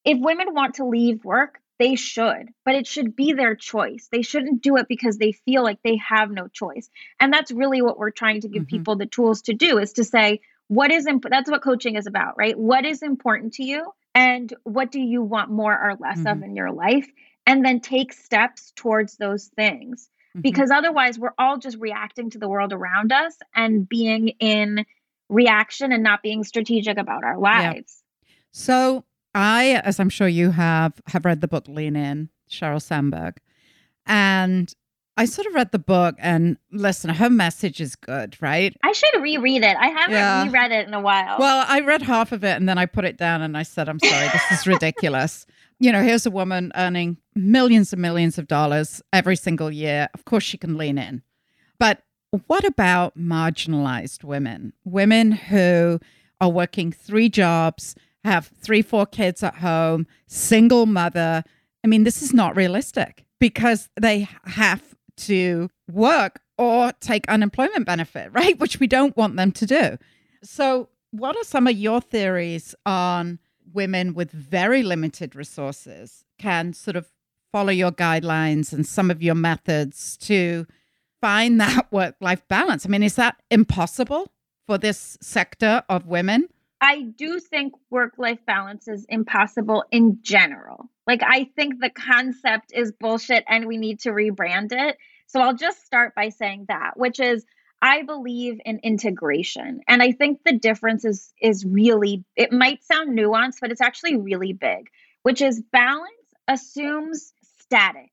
if 0.06 0.18
women 0.18 0.54
want 0.54 0.76
to 0.76 0.86
leave 0.86 1.26
work, 1.26 1.60
they 1.80 1.96
should, 1.96 2.50
but 2.66 2.76
it 2.76 2.88
should 2.88 3.16
be 3.16 3.34
their 3.34 3.56
choice. 3.56 4.08
They 4.12 4.22
shouldn't 4.22 4.62
do 4.62 4.78
it 4.78 4.88
because 4.88 5.18
they 5.18 5.32
feel 5.32 5.64
like 5.64 5.80
they 5.84 5.98
have 5.98 6.32
no 6.32 6.48
choice. 6.48 6.90
And 7.20 7.32
that's 7.32 7.52
really 7.52 7.82
what 7.82 7.98
we're 7.98 8.12
trying 8.12 8.42
to 8.42 8.48
give 8.48 8.64
mm-hmm. 8.64 8.78
people 8.78 8.96
the 8.96 9.06
tools 9.06 9.44
to 9.44 9.54
do 9.54 9.78
is 9.78 9.94
to 9.94 10.04
say, 10.04 10.42
what 10.68 10.92
is 10.92 11.08
imp- 11.08 11.30
that's 11.30 11.50
what 11.50 11.64
coaching 11.64 11.96
is 11.96 12.08
about, 12.08 12.38
right? 12.38 12.58
What 12.58 12.86
is 12.86 13.04
important 13.04 13.54
to 13.54 13.64
you 13.64 13.92
and 14.16 14.52
what 14.64 14.92
do 14.92 15.00
you 15.00 15.22
want 15.22 15.52
more 15.52 15.74
or 15.74 15.96
less 16.00 16.18
mm-hmm. 16.18 16.28
of 16.28 16.44
in 16.44 16.56
your 16.56 16.72
life? 16.72 17.08
and 17.48 17.64
then 17.66 17.80
take 17.80 18.14
steps 18.14 18.74
towards 18.76 19.16
those 19.16 19.46
things. 19.56 20.10
Mm-hmm. 20.32 20.42
Because 20.42 20.70
otherwise, 20.70 21.18
we're 21.18 21.34
all 21.40 21.58
just 21.58 21.78
reacting 21.80 22.30
to 22.32 22.38
the 22.38 22.50
world 22.50 22.74
around 22.74 23.12
us 23.12 23.34
and 23.56 23.88
being 23.88 24.28
in 24.40 24.86
reaction 25.30 25.92
and 25.92 26.04
not 26.04 26.22
being 26.22 26.44
strategic 26.44 26.98
about 26.98 27.24
our 27.24 27.40
lives. 27.40 28.04
Yeah. 28.28 28.34
So, 28.52 29.06
I, 29.38 29.82
as 29.84 30.00
I'm 30.00 30.10
sure 30.10 30.28
you 30.28 30.52
have, 30.52 30.94
have 31.08 31.26
read 31.26 31.42
the 31.42 31.48
book 31.48 31.68
Lean 31.68 31.96
In, 31.96 32.30
Sheryl 32.50 32.82
Sandberg. 32.82 33.38
And 34.06 34.74
I 35.16 35.26
sort 35.26 35.48
of 35.48 35.54
read 35.54 35.72
the 35.72 35.80
book 35.80 36.16
and 36.18 36.58
listen, 36.72 37.10
her 37.10 37.30
message 37.30 37.80
is 37.80 37.96
good, 37.96 38.36
right? 38.42 38.76
I 38.84 38.92
should 38.92 39.22
reread 39.22 39.64
it. 39.64 39.78
I 39.78 39.88
haven't 39.88 40.16
yeah. 40.16 40.44
reread 40.44 40.72
it 40.72 40.88
in 40.88 40.94
a 40.94 41.00
while. 41.02 41.38
Well, 41.40 41.66
I 41.68 41.82
read 41.82 42.02
half 42.02 42.32
of 42.32 42.44
it 42.44 42.58
and 42.58 42.68
then 42.68 42.78
I 42.78 42.86
put 42.86 43.06
it 43.06 43.18
down 43.18 43.42
and 43.42 43.58
I 43.58 43.64
said, 43.64 43.90
I'm 43.90 44.00
sorry, 44.00 44.28
this 44.28 44.60
is 44.60 44.68
ridiculous 44.68 45.46
you 45.80 45.92
know, 45.92 46.02
here's 46.02 46.26
a 46.26 46.32
woman 46.32 46.72
earning 46.76 47.18
millions 47.36 47.94
and 47.94 48.02
millions 48.02 48.38
of 48.38 48.48
dollars 48.48 49.02
every 49.14 49.36
single 49.36 49.72
year. 49.72 50.10
Of 50.14 50.26
course, 50.26 50.44
she 50.44 50.58
can 50.58 50.78
lean 50.78 50.98
in. 50.98 51.22
But 51.80 52.02
what 52.48 52.66
about 52.66 53.18
marginalized 53.18 54.24
women? 54.24 54.74
Women 54.84 55.32
who 55.32 56.00
are 56.42 56.50
working 56.50 56.92
three 56.92 57.30
jobs, 57.30 57.96
have 58.24 58.52
three, 58.62 58.82
four 58.82 59.06
kids 59.06 59.44
at 59.44 59.56
home, 59.56 60.08
single 60.28 60.86
mother. 60.86 61.44
I 61.84 61.88
mean, 61.88 62.04
this 62.04 62.22
is 62.22 62.34
not 62.34 62.56
realistic 62.56 63.26
because 63.40 63.90
they 64.00 64.28
have 64.46 64.96
to 65.18 65.70
work 65.92 66.42
or 66.58 66.92
take 67.00 67.28
unemployment 67.30 67.86
benefit, 67.86 68.32
right? 68.32 68.60
Which 68.60 68.80
we 68.80 68.88
don't 68.88 69.16
want 69.16 69.36
them 69.36 69.52
to 69.54 69.66
do. 69.66 69.98
So, 70.44 70.90
what 71.12 71.38
are 71.38 71.44
some 71.44 71.68
of 71.68 71.78
your 71.78 72.02
theories 72.02 72.76
on 72.86 73.40
women 73.74 74.14
with 74.14 74.32
very 74.32 74.84
limited 74.84 75.36
resources 75.36 76.26
can 76.38 76.74
sort 76.74 76.96
of 76.96 77.10
follow 77.52 77.72
your 77.72 77.92
guidelines 77.92 78.74
and 78.74 78.86
some 78.86 79.10
of 79.10 79.24
your 79.24 79.36
methods 79.36 80.18
to 80.18 80.66
find 81.22 81.60
that 81.62 81.92
work 81.92 82.16
life 82.22 82.42
balance. 82.48 82.86
I 82.86 82.90
mean, 82.90 83.04
is 83.04 83.16
that 83.16 83.42
impossible 83.50 84.32
for 84.66 84.78
this 84.78 85.18
sector 85.22 85.84
of 85.90 86.08
women? 86.08 86.50
I 86.80 87.02
do 87.02 87.40
think 87.40 87.74
work 87.90 88.14
life 88.18 88.40
balance 88.46 88.88
is 88.88 89.06
impossible 89.10 89.84
in 89.92 90.20
general. 90.22 90.90
Like, 91.08 91.22
I 91.24 91.50
think 91.56 91.80
the 91.80 91.90
concept 91.90 92.72
is 92.74 92.92
bullshit 92.92 93.44
and 93.48 93.66
we 93.66 93.78
need 93.78 94.02
to 94.02 94.10
rebrand 94.10 94.72
it. 94.72 94.98
So 95.28 95.42
I'll 95.42 95.56
just 95.56 95.86
start 95.86 96.14
by 96.16 96.30
saying 96.30 96.66
that, 96.68 96.92
which 96.96 97.20
is 97.20 97.46
I 97.82 98.04
believe 98.04 98.60
in 98.66 98.80
integration. 98.84 99.82
And 99.88 100.02
I 100.02 100.12
think 100.12 100.40
the 100.44 100.58
difference 100.58 101.06
is 101.06 101.34
is 101.42 101.66
really 101.66 102.24
it 102.36 102.52
might 102.52 102.84
sound 102.84 103.18
nuanced, 103.18 103.58
but 103.62 103.72
it's 103.72 103.82
actually 103.82 104.18
really 104.18 104.54
big, 104.54 104.90
which 105.24 105.42
is 105.42 105.62
balance 105.72 106.12
assumes 106.48 107.34
static. 107.60 108.12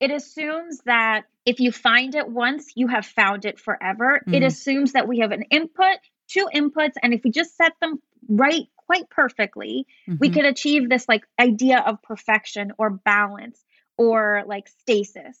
it 0.00 0.10
assumes 0.10 0.80
that 0.84 1.24
if 1.44 1.60
you 1.60 1.72
find 1.72 2.14
it 2.14 2.28
once, 2.28 2.72
you 2.74 2.88
have 2.88 3.06
found 3.06 3.44
it 3.44 3.58
forever. 3.58 4.20
Mm. 4.28 4.34
It 4.34 4.42
assumes 4.42 4.92
that 4.92 5.08
we 5.08 5.20
have 5.20 5.30
an 5.32 5.42
input, 5.50 5.96
two 6.28 6.48
inputs, 6.54 6.94
and 7.02 7.14
if 7.14 7.22
we 7.24 7.30
just 7.30 7.56
set 7.56 7.72
them 7.80 8.00
right 8.28 8.66
quite 8.76 9.08
perfectly, 9.10 9.86
mm-hmm. 10.08 10.18
we 10.20 10.30
could 10.30 10.44
achieve 10.44 10.88
this 10.88 11.08
like 11.08 11.24
idea 11.38 11.80
of 11.80 12.02
perfection 12.02 12.72
or 12.78 12.90
balance 12.90 13.62
or 13.96 14.44
like 14.46 14.68
stasis. 14.68 15.38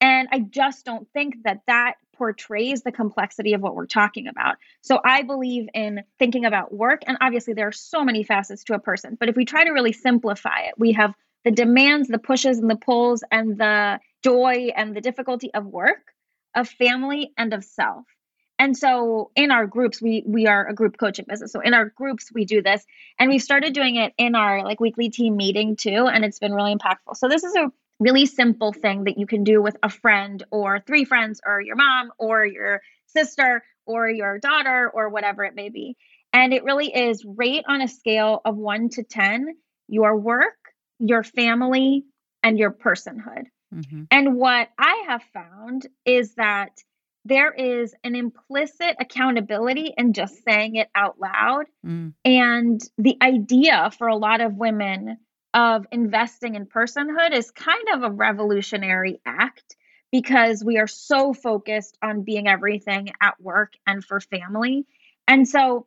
And 0.00 0.28
I 0.30 0.40
just 0.40 0.84
don't 0.84 1.08
think 1.12 1.42
that 1.44 1.62
that 1.66 1.94
portrays 2.16 2.82
the 2.82 2.92
complexity 2.92 3.54
of 3.54 3.60
what 3.60 3.74
we're 3.74 3.86
talking 3.86 4.28
about. 4.28 4.56
So 4.80 5.00
I 5.04 5.22
believe 5.22 5.68
in 5.74 6.02
thinking 6.18 6.44
about 6.44 6.72
work. 6.72 7.02
And 7.06 7.18
obviously, 7.20 7.54
there 7.54 7.68
are 7.68 7.72
so 7.72 8.04
many 8.04 8.22
facets 8.22 8.64
to 8.64 8.74
a 8.74 8.78
person. 8.78 9.16
But 9.18 9.28
if 9.28 9.36
we 9.36 9.44
try 9.44 9.64
to 9.64 9.72
really 9.72 9.92
simplify 9.92 10.60
it, 10.62 10.74
we 10.76 10.92
have 10.92 11.14
the 11.44 11.50
demands, 11.50 12.08
the 12.08 12.18
pushes, 12.18 12.58
and 12.58 12.70
the 12.70 12.76
pulls, 12.76 13.22
and 13.30 13.58
the 13.58 14.00
joy 14.22 14.68
and 14.76 14.94
the 14.94 15.00
difficulty 15.00 15.52
of 15.54 15.66
work, 15.66 16.12
of 16.54 16.68
family, 16.68 17.32
and 17.36 17.54
of 17.54 17.64
self. 17.64 18.04
And 18.58 18.76
so 18.76 19.30
in 19.36 19.50
our 19.50 19.66
groups, 19.66 20.02
we 20.02 20.24
we 20.26 20.46
are 20.46 20.66
a 20.66 20.74
group 20.74 20.96
coaching 20.98 21.26
business. 21.28 21.52
So 21.52 21.60
in 21.60 21.74
our 21.74 21.86
groups, 21.86 22.30
we 22.32 22.44
do 22.44 22.62
this, 22.62 22.84
and 23.18 23.30
we've 23.30 23.42
started 23.42 23.72
doing 23.72 23.96
it 23.96 24.12
in 24.18 24.34
our 24.34 24.64
like 24.64 24.80
weekly 24.80 25.10
team 25.10 25.36
meeting 25.36 25.76
too, 25.76 26.08
and 26.12 26.24
it's 26.24 26.38
been 26.38 26.52
really 26.52 26.74
impactful. 26.74 27.16
So 27.16 27.28
this 27.28 27.44
is 27.44 27.54
a 27.54 27.70
really 28.00 28.26
simple 28.26 28.72
thing 28.72 29.04
that 29.04 29.18
you 29.18 29.26
can 29.26 29.44
do 29.44 29.60
with 29.62 29.76
a 29.82 29.88
friend 29.88 30.42
or 30.50 30.80
three 30.80 31.04
friends 31.04 31.40
or 31.44 31.60
your 31.60 31.76
mom 31.76 32.10
or 32.18 32.44
your 32.44 32.80
sister 33.06 33.62
or 33.86 34.08
your 34.08 34.38
daughter 34.38 34.90
or 34.92 35.08
whatever 35.08 35.44
it 35.44 35.54
may 35.54 35.68
be. 35.68 35.96
And 36.32 36.52
it 36.52 36.64
really 36.64 36.94
is 36.94 37.24
rate 37.24 37.64
on 37.68 37.80
a 37.80 37.88
scale 37.88 38.40
of 38.44 38.56
1 38.56 38.90
to 38.90 39.02
10 39.02 39.54
your 39.88 40.16
work, 40.16 40.58
your 40.98 41.24
family, 41.24 42.04
and 42.42 42.58
your 42.58 42.70
personhood. 42.70 43.44
Mm-hmm. 43.74 44.04
And 44.10 44.36
what 44.36 44.68
I 44.78 45.04
have 45.08 45.22
found 45.32 45.86
is 46.04 46.34
that 46.34 46.72
there 47.24 47.52
is 47.52 47.94
an 48.04 48.14
implicit 48.14 48.96
accountability 49.00 49.92
in 49.96 50.12
just 50.12 50.42
saying 50.44 50.76
it 50.76 50.88
out 50.94 51.18
loud. 51.20 51.64
Mm. 51.84 52.14
And 52.24 52.80
the 52.96 53.16
idea 53.22 53.90
for 53.96 54.08
a 54.08 54.16
lot 54.16 54.40
of 54.40 54.54
women 54.54 55.18
of 55.54 55.86
investing 55.92 56.54
in 56.54 56.66
personhood 56.66 57.32
is 57.32 57.50
kind 57.50 57.88
of 57.92 58.02
a 58.02 58.10
revolutionary 58.10 59.20
act 59.26 59.76
because 60.10 60.64
we 60.64 60.78
are 60.78 60.86
so 60.86 61.34
focused 61.34 61.98
on 62.02 62.22
being 62.22 62.48
everything 62.48 63.10
at 63.20 63.40
work 63.40 63.72
and 63.86 64.04
for 64.04 64.20
family. 64.20 64.86
And 65.26 65.46
so 65.46 65.86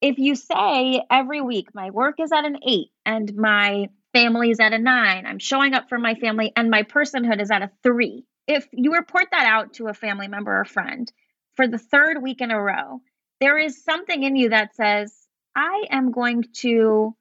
if 0.00 0.18
you 0.18 0.34
say 0.34 1.02
every 1.10 1.40
week, 1.40 1.74
my 1.74 1.90
work 1.90 2.16
is 2.20 2.32
at 2.32 2.44
an 2.44 2.58
eight 2.66 2.88
and 3.06 3.34
my 3.34 3.88
family 4.12 4.50
is 4.50 4.60
at 4.60 4.72
a 4.72 4.78
nine, 4.78 5.26
I'm 5.26 5.38
showing 5.38 5.74
up 5.74 5.88
for 5.88 5.98
my 5.98 6.14
family 6.16 6.52
and 6.54 6.70
my 6.70 6.82
personhood 6.82 7.40
is 7.40 7.50
at 7.50 7.62
a 7.62 7.70
three. 7.82 8.24
If 8.46 8.66
you 8.72 8.94
report 8.94 9.26
that 9.30 9.46
out 9.46 9.74
to 9.74 9.88
a 9.88 9.94
family 9.94 10.28
member 10.28 10.60
or 10.60 10.64
friend 10.64 11.10
for 11.54 11.66
the 11.68 11.78
third 11.78 12.22
week 12.22 12.40
in 12.40 12.50
a 12.50 12.60
row, 12.60 13.00
there 13.40 13.58
is 13.58 13.82
something 13.84 14.22
in 14.22 14.36
you 14.36 14.50
that 14.50 14.74
says, 14.74 15.14
I 15.54 15.84
am 15.90 16.12
going 16.12 16.44
to 16.60 17.14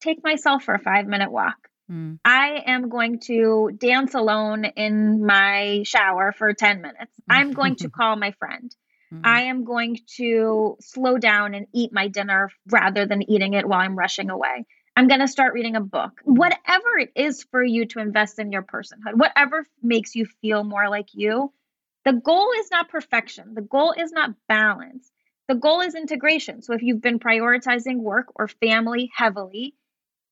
take 0.00 0.22
myself 0.24 0.64
for 0.64 0.74
a 0.74 0.78
five 0.78 1.06
minute 1.06 1.30
walk. 1.30 1.56
Mm. 1.90 2.18
I 2.24 2.62
am 2.66 2.88
going 2.88 3.20
to 3.20 3.70
dance 3.76 4.14
alone 4.14 4.64
in 4.64 5.24
my 5.24 5.82
shower 5.84 6.32
for 6.32 6.52
10 6.52 6.80
minutes. 6.80 7.12
I'm 7.28 7.52
going 7.52 7.76
to 7.76 7.90
call 7.96 8.16
my 8.16 8.32
friend. 8.32 8.74
Mm. 9.12 9.20
I 9.24 9.42
am 9.42 9.64
going 9.64 9.98
to 10.16 10.76
slow 10.80 11.18
down 11.18 11.54
and 11.54 11.66
eat 11.72 11.92
my 11.92 12.08
dinner 12.08 12.50
rather 12.70 13.06
than 13.06 13.30
eating 13.30 13.54
it 13.54 13.68
while 13.68 13.80
I'm 13.80 13.96
rushing 13.96 14.30
away. 14.30 14.66
I'm 14.96 15.08
going 15.08 15.20
to 15.20 15.28
start 15.28 15.52
reading 15.52 15.76
a 15.76 15.80
book. 15.80 16.20
Whatever 16.24 16.98
it 16.98 17.12
is 17.14 17.44
for 17.50 17.62
you 17.62 17.86
to 17.88 17.98
invest 17.98 18.38
in 18.38 18.50
your 18.50 18.62
personhood, 18.62 19.14
whatever 19.14 19.66
makes 19.82 20.14
you 20.14 20.24
feel 20.40 20.64
more 20.64 20.88
like 20.88 21.08
you, 21.12 21.52
the 22.06 22.14
goal 22.14 22.48
is 22.58 22.70
not 22.70 22.88
perfection. 22.88 23.54
The 23.54 23.60
goal 23.60 23.94
is 23.96 24.10
not 24.10 24.34
balance. 24.48 25.10
The 25.48 25.54
goal 25.54 25.82
is 25.82 25.94
integration. 25.94 26.62
So 26.62 26.72
if 26.72 26.82
you've 26.82 27.02
been 27.02 27.18
prioritizing 27.18 27.98
work 27.98 28.28
or 28.36 28.48
family 28.48 29.10
heavily, 29.14 29.74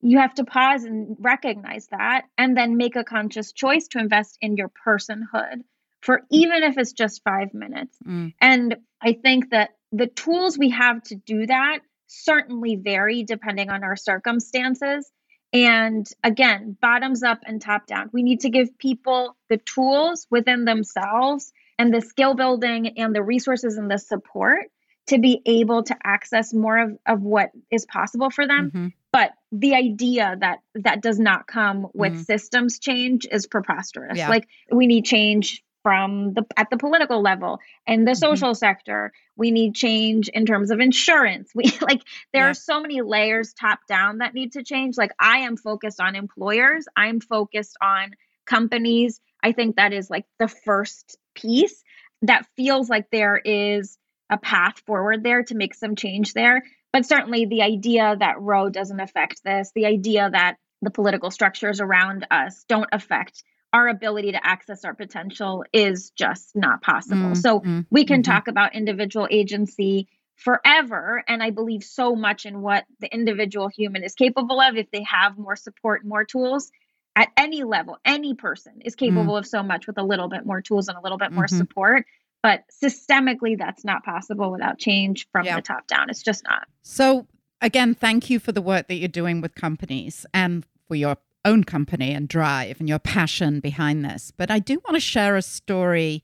you 0.00 0.18
have 0.18 0.34
to 0.34 0.44
pause 0.44 0.84
and 0.84 1.16
recognize 1.20 1.88
that 1.88 2.24
and 2.38 2.56
then 2.56 2.76
make 2.76 2.96
a 2.96 3.04
conscious 3.04 3.52
choice 3.52 3.88
to 3.88 3.98
invest 3.98 4.38
in 4.40 4.56
your 4.56 4.70
personhood 4.86 5.62
for 6.00 6.22
even 6.30 6.62
if 6.62 6.76
it's 6.78 6.92
just 6.92 7.22
five 7.22 7.54
minutes. 7.54 7.96
Mm. 8.06 8.34
And 8.40 8.76
I 9.00 9.14
think 9.14 9.50
that 9.50 9.70
the 9.92 10.06
tools 10.06 10.58
we 10.58 10.70
have 10.70 11.02
to 11.04 11.14
do 11.14 11.46
that 11.46 11.80
certainly 12.06 12.76
vary 12.76 13.24
depending 13.24 13.70
on 13.70 13.84
our 13.84 13.96
circumstances. 13.96 15.10
And 15.52 16.06
again, 16.22 16.76
bottoms 16.80 17.22
up 17.22 17.40
and 17.44 17.62
top 17.62 17.86
down. 17.86 18.10
We 18.12 18.22
need 18.22 18.40
to 18.40 18.50
give 18.50 18.76
people 18.78 19.36
the 19.48 19.58
tools 19.58 20.26
within 20.30 20.64
themselves 20.64 21.52
and 21.78 21.94
the 21.94 22.00
skill 22.00 22.34
building 22.34 22.98
and 22.98 23.14
the 23.14 23.22
resources 23.22 23.76
and 23.76 23.90
the 23.90 23.98
support 23.98 24.66
to 25.06 25.18
be 25.18 25.42
able 25.44 25.82
to 25.82 25.96
access 26.02 26.52
more 26.54 26.78
of, 26.78 26.98
of 27.06 27.22
what 27.22 27.50
is 27.70 27.86
possible 27.86 28.30
for 28.30 28.46
them. 28.46 28.70
Mm-hmm. 28.70 28.86
But 29.12 29.32
the 29.52 29.74
idea 29.74 30.36
that 30.40 30.58
that 30.74 31.02
does 31.02 31.20
not 31.20 31.46
come 31.46 31.88
with 31.94 32.12
mm-hmm. 32.12 32.22
systems 32.22 32.78
change 32.78 33.26
is 33.30 33.46
preposterous. 33.46 34.18
Yeah. 34.18 34.28
Like 34.28 34.48
we 34.72 34.86
need 34.86 35.04
change 35.04 35.62
from 35.84 36.32
the 36.32 36.44
at 36.56 36.70
the 36.70 36.78
political 36.78 37.22
level 37.22 37.60
and 37.86 38.04
the 38.04 38.12
mm-hmm. 38.12 38.18
social 38.18 38.54
sector. 38.56 39.12
We 39.36 39.52
need 39.52 39.74
change 39.74 40.28
in 40.28 40.46
terms 40.46 40.72
of 40.72 40.80
insurance. 40.80 41.52
We 41.54 41.64
like 41.80 42.02
there 42.32 42.44
yeah. 42.44 42.50
are 42.50 42.54
so 42.54 42.80
many 42.80 43.02
layers 43.02 43.52
top 43.52 43.80
down 43.86 44.18
that 44.18 44.34
need 44.34 44.52
to 44.52 44.64
change. 44.64 44.96
Like 44.96 45.12
I 45.20 45.40
am 45.40 45.56
focused 45.56 46.00
on 46.00 46.16
employers. 46.16 46.86
I'm 46.96 47.20
focused 47.20 47.76
on 47.80 48.14
companies. 48.46 49.20
I 49.42 49.52
think 49.52 49.76
that 49.76 49.92
is 49.92 50.10
like 50.10 50.24
the 50.38 50.48
first 50.48 51.18
piece 51.34 51.84
that 52.22 52.46
feels 52.56 52.88
like 52.88 53.10
there 53.10 53.36
is 53.36 53.98
a 54.30 54.38
path 54.38 54.80
forward 54.86 55.22
there 55.22 55.42
to 55.44 55.54
make 55.54 55.74
some 55.74 55.94
change 55.94 56.32
there. 56.32 56.64
But 56.92 57.04
certainly 57.04 57.44
the 57.44 57.62
idea 57.62 58.16
that 58.18 58.40
Roe 58.40 58.70
doesn't 58.70 59.00
affect 59.00 59.44
this, 59.44 59.70
the 59.74 59.84
idea 59.84 60.30
that 60.30 60.56
the 60.80 60.90
political 60.90 61.30
structures 61.30 61.80
around 61.80 62.26
us 62.30 62.64
don't 62.68 62.88
affect 62.90 63.42
our 63.74 63.88
ability 63.88 64.30
to 64.32 64.46
access 64.46 64.84
our 64.84 64.94
potential 64.94 65.64
is 65.72 66.10
just 66.10 66.54
not 66.54 66.80
possible. 66.80 67.30
Mm, 67.30 67.36
so 67.36 67.60
mm, 67.60 67.84
we 67.90 68.04
can 68.04 68.22
mm-hmm. 68.22 68.30
talk 68.30 68.46
about 68.46 68.76
individual 68.76 69.26
agency 69.28 70.06
forever. 70.36 71.24
And 71.26 71.42
I 71.42 71.50
believe 71.50 71.82
so 71.82 72.14
much 72.14 72.46
in 72.46 72.62
what 72.62 72.84
the 73.00 73.12
individual 73.12 73.68
human 73.68 74.04
is 74.04 74.14
capable 74.14 74.60
of 74.60 74.76
if 74.76 74.92
they 74.92 75.02
have 75.02 75.36
more 75.36 75.56
support, 75.56 76.04
more 76.04 76.24
tools 76.24 76.70
at 77.16 77.30
any 77.36 77.64
level. 77.64 77.98
Any 78.04 78.34
person 78.34 78.74
is 78.84 78.94
capable 78.94 79.34
mm. 79.34 79.38
of 79.38 79.46
so 79.46 79.64
much 79.64 79.88
with 79.88 79.98
a 79.98 80.04
little 80.04 80.28
bit 80.28 80.46
more 80.46 80.62
tools 80.62 80.86
and 80.86 80.96
a 80.96 81.00
little 81.00 81.18
bit 81.18 81.32
more 81.32 81.46
mm-hmm. 81.46 81.58
support 81.58 82.06
but 82.44 82.62
systemically 82.70 83.56
that's 83.56 83.86
not 83.86 84.04
possible 84.04 84.52
without 84.52 84.78
change 84.78 85.26
from 85.32 85.46
yeah. 85.46 85.56
the 85.56 85.62
top 85.62 85.86
down 85.86 86.10
it's 86.10 86.22
just 86.22 86.44
not 86.44 86.66
so 86.82 87.26
again 87.62 87.94
thank 87.94 88.28
you 88.28 88.38
for 88.38 88.52
the 88.52 88.60
work 88.60 88.86
that 88.88 88.96
you're 88.96 89.08
doing 89.08 89.40
with 89.40 89.54
companies 89.54 90.26
and 90.34 90.66
for 90.86 90.94
your 90.94 91.16
own 91.44 91.64
company 91.64 92.12
and 92.12 92.28
drive 92.28 92.78
and 92.80 92.88
your 92.88 92.98
passion 92.98 93.60
behind 93.60 94.04
this 94.04 94.32
but 94.36 94.50
i 94.50 94.58
do 94.58 94.80
want 94.84 94.94
to 94.94 95.00
share 95.00 95.36
a 95.36 95.42
story 95.42 96.22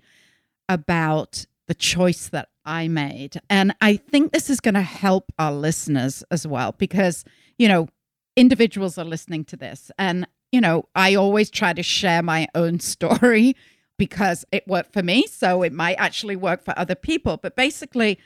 about 0.68 1.46
the 1.66 1.74
choice 1.74 2.28
that 2.28 2.48
i 2.64 2.88
made 2.88 3.40
and 3.48 3.74
i 3.80 3.96
think 3.96 4.32
this 4.32 4.50
is 4.50 4.60
going 4.60 4.74
to 4.74 4.82
help 4.82 5.32
our 5.38 5.52
listeners 5.52 6.24
as 6.30 6.46
well 6.46 6.74
because 6.78 7.24
you 7.58 7.68
know 7.68 7.88
individuals 8.36 8.96
are 8.98 9.04
listening 9.04 9.44
to 9.44 9.56
this 9.56 9.90
and 9.98 10.26
you 10.52 10.60
know 10.60 10.86
i 10.94 11.14
always 11.14 11.50
try 11.50 11.72
to 11.72 11.82
share 11.82 12.22
my 12.22 12.48
own 12.54 12.80
story 12.80 13.54
because 14.00 14.46
it 14.50 14.66
worked 14.66 14.94
for 14.94 15.02
me. 15.02 15.26
So 15.26 15.62
it 15.62 15.74
might 15.74 15.96
actually 15.96 16.34
work 16.34 16.64
for 16.64 16.72
other 16.78 16.94
people. 16.94 17.36
But 17.36 17.54
basically, 17.54 18.18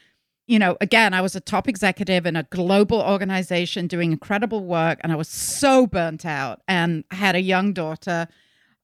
you 0.46 0.58
know, 0.58 0.76
again, 0.80 1.14
I 1.14 1.20
was 1.20 1.34
a 1.34 1.40
top 1.40 1.68
executive 1.68 2.26
in 2.26 2.36
a 2.36 2.42
global 2.44 3.00
organization 3.00 3.86
doing 3.86 4.12
incredible 4.12 4.64
work, 4.64 5.00
and 5.02 5.10
I 5.12 5.16
was 5.16 5.28
so 5.28 5.86
burnt 5.86 6.26
out 6.26 6.60
and 6.68 7.04
I 7.10 7.14
had 7.16 7.34
a 7.34 7.40
young 7.40 7.72
daughter. 7.72 8.28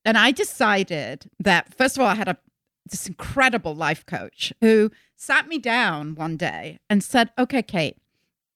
And 0.05 0.17
I 0.17 0.31
decided 0.31 1.31
that, 1.39 1.75
first 1.75 1.97
of 1.97 2.03
all, 2.03 2.09
I 2.09 2.15
had 2.15 2.29
a 2.29 2.39
this 2.87 3.07
incredible 3.07 3.75
life 3.75 4.05
coach 4.07 4.53
who 4.61 4.91
sat 5.15 5.47
me 5.47 5.59
down 5.59 6.15
one 6.15 6.37
day 6.37 6.79
and 6.89 7.05
said, 7.05 7.31
Okay, 7.39 7.63
Kate, 7.63 7.99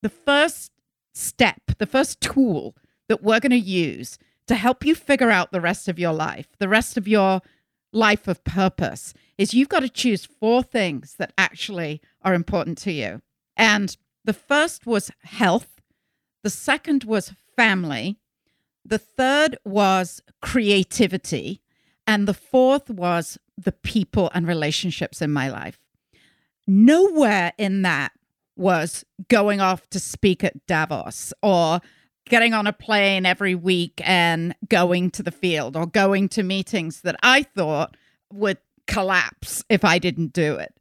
the 0.01 0.09
first 0.09 0.71
step, 1.13 1.61
the 1.77 1.85
first 1.85 2.19
tool 2.21 2.75
that 3.07 3.23
we're 3.23 3.39
going 3.39 3.51
to 3.51 3.57
use 3.57 4.17
to 4.47 4.55
help 4.55 4.85
you 4.85 4.95
figure 4.95 5.31
out 5.31 5.51
the 5.51 5.61
rest 5.61 5.87
of 5.87 5.99
your 5.99 6.13
life, 6.13 6.47
the 6.59 6.67
rest 6.67 6.97
of 6.97 7.07
your 7.07 7.41
life 7.93 8.27
of 8.27 8.43
purpose 8.43 9.13
is 9.37 9.53
you've 9.53 9.69
got 9.69 9.79
to 9.79 9.89
choose 9.89 10.25
four 10.25 10.61
things 10.61 11.15
that 11.17 11.33
actually 11.37 12.01
are 12.25 12.33
important 12.33 12.77
to 12.79 12.91
you. 12.91 13.21
And 13.55 13.95
the 14.25 14.33
first 14.33 14.85
was 14.85 15.11
health, 15.23 15.79
the 16.43 16.49
second 16.49 17.05
was 17.05 17.33
family, 17.55 18.19
the 18.83 18.97
third 18.99 19.57
was 19.63 20.21
creativity, 20.41 21.61
and 22.05 22.27
the 22.27 22.33
fourth 22.33 22.89
was 22.89 23.37
the 23.57 23.71
people 23.71 24.29
and 24.33 24.47
relationships 24.47 25.21
in 25.21 25.31
my 25.31 25.49
life. 25.49 25.79
Nowhere 26.67 27.53
in 27.57 27.83
that 27.83 28.11
was 28.57 29.05
going 29.27 29.61
off 29.61 29.87
to 29.89 29.99
speak 29.99 30.43
at 30.43 30.65
Davos 30.65 31.33
or 31.41 31.79
getting 32.27 32.53
on 32.53 32.67
a 32.67 32.73
plane 32.73 33.25
every 33.25 33.55
week 33.55 34.01
and 34.03 34.55
going 34.67 35.11
to 35.11 35.23
the 35.23 35.31
field 35.31 35.75
or 35.75 35.85
going 35.85 36.27
to 36.29 36.43
meetings 36.43 37.01
that 37.01 37.15
I 37.21 37.43
thought 37.43 37.95
would 38.31 38.57
collapse 38.87 39.63
if 39.69 39.83
I 39.85 39.99
didn't 39.99 40.33
do 40.33 40.55
it. 40.55 40.73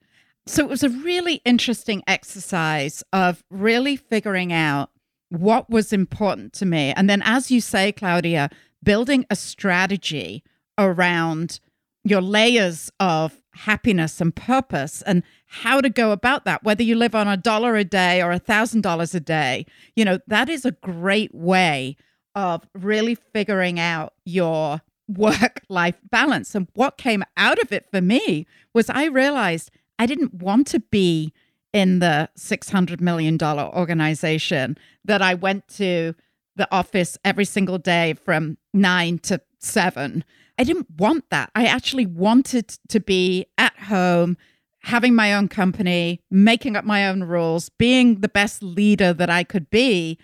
So 0.47 0.63
it 0.63 0.69
was 0.69 0.83
a 0.83 0.91
really 0.91 1.41
interesting 1.45 2.03
exercise 2.07 3.03
of 3.13 3.43
really 3.51 3.97
figuring 3.97 4.53
out 4.53 4.91
what 5.31 5.71
was 5.71 5.93
important 5.93 6.53
to 6.55 6.67
me. 6.67 6.93
And 6.95 7.09
then, 7.09 7.23
as 7.25 7.51
you 7.51 7.61
say, 7.61 7.93
Claudia, 7.93 8.51
building 8.83 9.25
a 9.31 9.37
strategy 9.37 10.45
around 10.79 11.61
your 12.05 12.21
layers 12.21 12.91
of 13.01 13.41
happiness 13.55 14.21
and 14.21 14.35
purpose 14.35 15.01
and 15.03 15.23
how 15.47 15.81
to 15.81 15.89
go 15.89 16.13
about 16.13 16.45
that, 16.45 16.63
whether 16.63 16.83
you 16.83 16.95
live 16.95 17.15
on 17.15 17.27
a 17.27 17.37
dollar 17.37 17.77
a 17.77 17.85
day 17.85 18.21
or 18.21 18.31
a 18.31 18.39
thousand 18.39 18.83
dollars 18.83 19.15
a 19.15 19.21
day. 19.21 19.65
You 19.97 20.05
know, 20.05 20.19
that 20.27 20.49
is 20.49 20.65
a 20.65 20.73
great 20.73 21.35
way 21.35 21.97
of 22.35 22.69
really 22.75 23.15
figuring 23.15 23.81
out 23.81 24.13
your 24.25 24.83
work 25.09 25.63
life 25.69 25.99
balance. 26.11 26.55
And 26.55 26.69
what 26.75 26.99
came 26.99 27.25
out 27.37 27.59
of 27.59 27.73
it 27.73 27.87
for 27.91 28.01
me 28.01 28.47
was 28.75 28.91
I 28.91 29.07
realized 29.07 29.71
I 29.99 30.07
didn't 30.07 30.35
want 30.35 30.67
to 30.69 30.81
be 30.81 31.33
in 31.73 31.99
the 31.99 32.31
$600 32.39 33.01
million 33.01 33.41
organization 33.43 34.79
that 35.05 35.21
I 35.21 35.35
went 35.35 35.67
to 35.77 36.15
the 36.57 36.69
office 36.73 37.19
every 37.25 37.45
single 37.45 37.79
day 37.79 38.15
from 38.15 38.59
nine 38.73 39.19
to 39.21 39.41
seven. 39.59 40.25
I 40.59 40.65
didn't 40.65 40.89
want 40.99 41.31
that. 41.31 41.51
I 41.55 41.67
actually 41.67 42.07
wanted 42.07 42.69
to 42.89 43.01
be 43.01 43.47
at 43.59 43.77
home, 43.77 44.37
having 44.81 45.15
my 45.15 45.35
own 45.35 45.49
company, 45.49 46.21
making 46.31 46.77
up 46.77 46.85
my 46.85 47.09
own 47.09 47.25
rules, 47.25 47.71
being 47.71 48.21
the 48.21 48.29
best 48.29 48.63
leader 48.63 49.13
that 49.13 49.31
I 49.31 49.43
could 49.43 49.69
be 49.71 50.19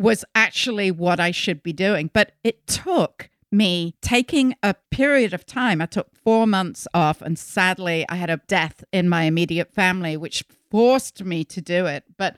was 0.00 0.24
actually 0.34 0.90
what 0.90 1.20
I 1.20 1.30
should 1.30 1.62
be 1.62 1.72
doing. 1.72 2.10
But 2.12 2.32
it 2.42 2.66
took 2.66 3.30
me 3.50 3.94
taking 4.02 4.54
a 4.62 4.74
period 4.90 5.32
of 5.32 5.46
time. 5.46 5.80
I 5.80 5.86
took 5.86 6.14
four 6.14 6.46
months 6.46 6.86
off, 6.92 7.22
and 7.22 7.38
sadly, 7.38 8.04
I 8.08 8.16
had 8.16 8.30
a 8.30 8.40
death 8.46 8.84
in 8.92 9.08
my 9.08 9.24
immediate 9.24 9.72
family, 9.72 10.16
which 10.16 10.44
forced 10.70 11.24
me 11.24 11.44
to 11.44 11.60
do 11.60 11.86
it. 11.86 12.04
But 12.16 12.36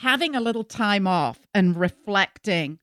having 0.00 0.34
a 0.34 0.40
little 0.40 0.64
time 0.64 1.06
off 1.06 1.40
and 1.54 1.76
reflecting 1.76 2.78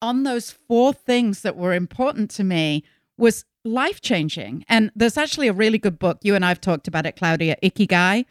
on 0.00 0.24
those 0.24 0.50
four 0.50 0.92
things 0.92 1.42
that 1.42 1.56
were 1.56 1.72
important 1.72 2.30
to 2.32 2.44
me 2.44 2.84
was 3.16 3.44
life 3.64 4.00
changing. 4.00 4.64
And 4.68 4.90
there's 4.96 5.16
actually 5.16 5.48
a 5.48 5.52
really 5.52 5.78
good 5.78 5.98
book. 5.98 6.18
You 6.22 6.34
and 6.34 6.44
I've 6.44 6.60
talked 6.60 6.88
about 6.88 7.06
it, 7.06 7.16
Claudia 7.16 7.56
Ikigai. 7.62 8.24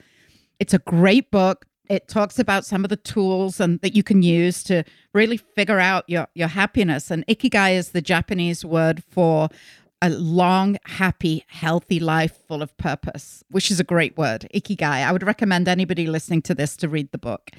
It's 0.59 0.73
a 0.73 0.79
great 0.79 1.31
book 1.31 1.65
it 1.89 2.07
talks 2.07 2.39
about 2.39 2.65
some 2.65 2.83
of 2.83 2.89
the 2.89 2.97
tools 2.97 3.59
and 3.59 3.79
that 3.81 3.95
you 3.95 4.03
can 4.03 4.21
use 4.21 4.63
to 4.63 4.83
really 5.13 5.37
figure 5.37 5.79
out 5.79 6.03
your 6.07 6.27
your 6.33 6.47
happiness. 6.47 7.11
And 7.11 7.25
ikigai 7.27 7.75
is 7.75 7.89
the 7.89 8.01
japanese 8.01 8.63
word 8.63 9.03
for 9.03 9.49
a 10.03 10.09
long 10.09 10.77
happy 10.85 11.45
healthy 11.47 11.99
life 11.99 12.39
full 12.47 12.63
of 12.63 12.75
purpose 12.77 13.43
which 13.51 13.69
is 13.69 13.79
a 13.79 13.83
great 13.83 14.17
word 14.17 14.47
ikigai. 14.53 14.83
I 15.05 15.11
would 15.11 15.23
recommend 15.23 15.67
anybody 15.67 16.07
listening 16.07 16.41
to 16.43 16.55
this 16.55 16.75
to 16.77 16.89
read 16.89 17.11
the 17.11 17.17
book. 17.17 17.51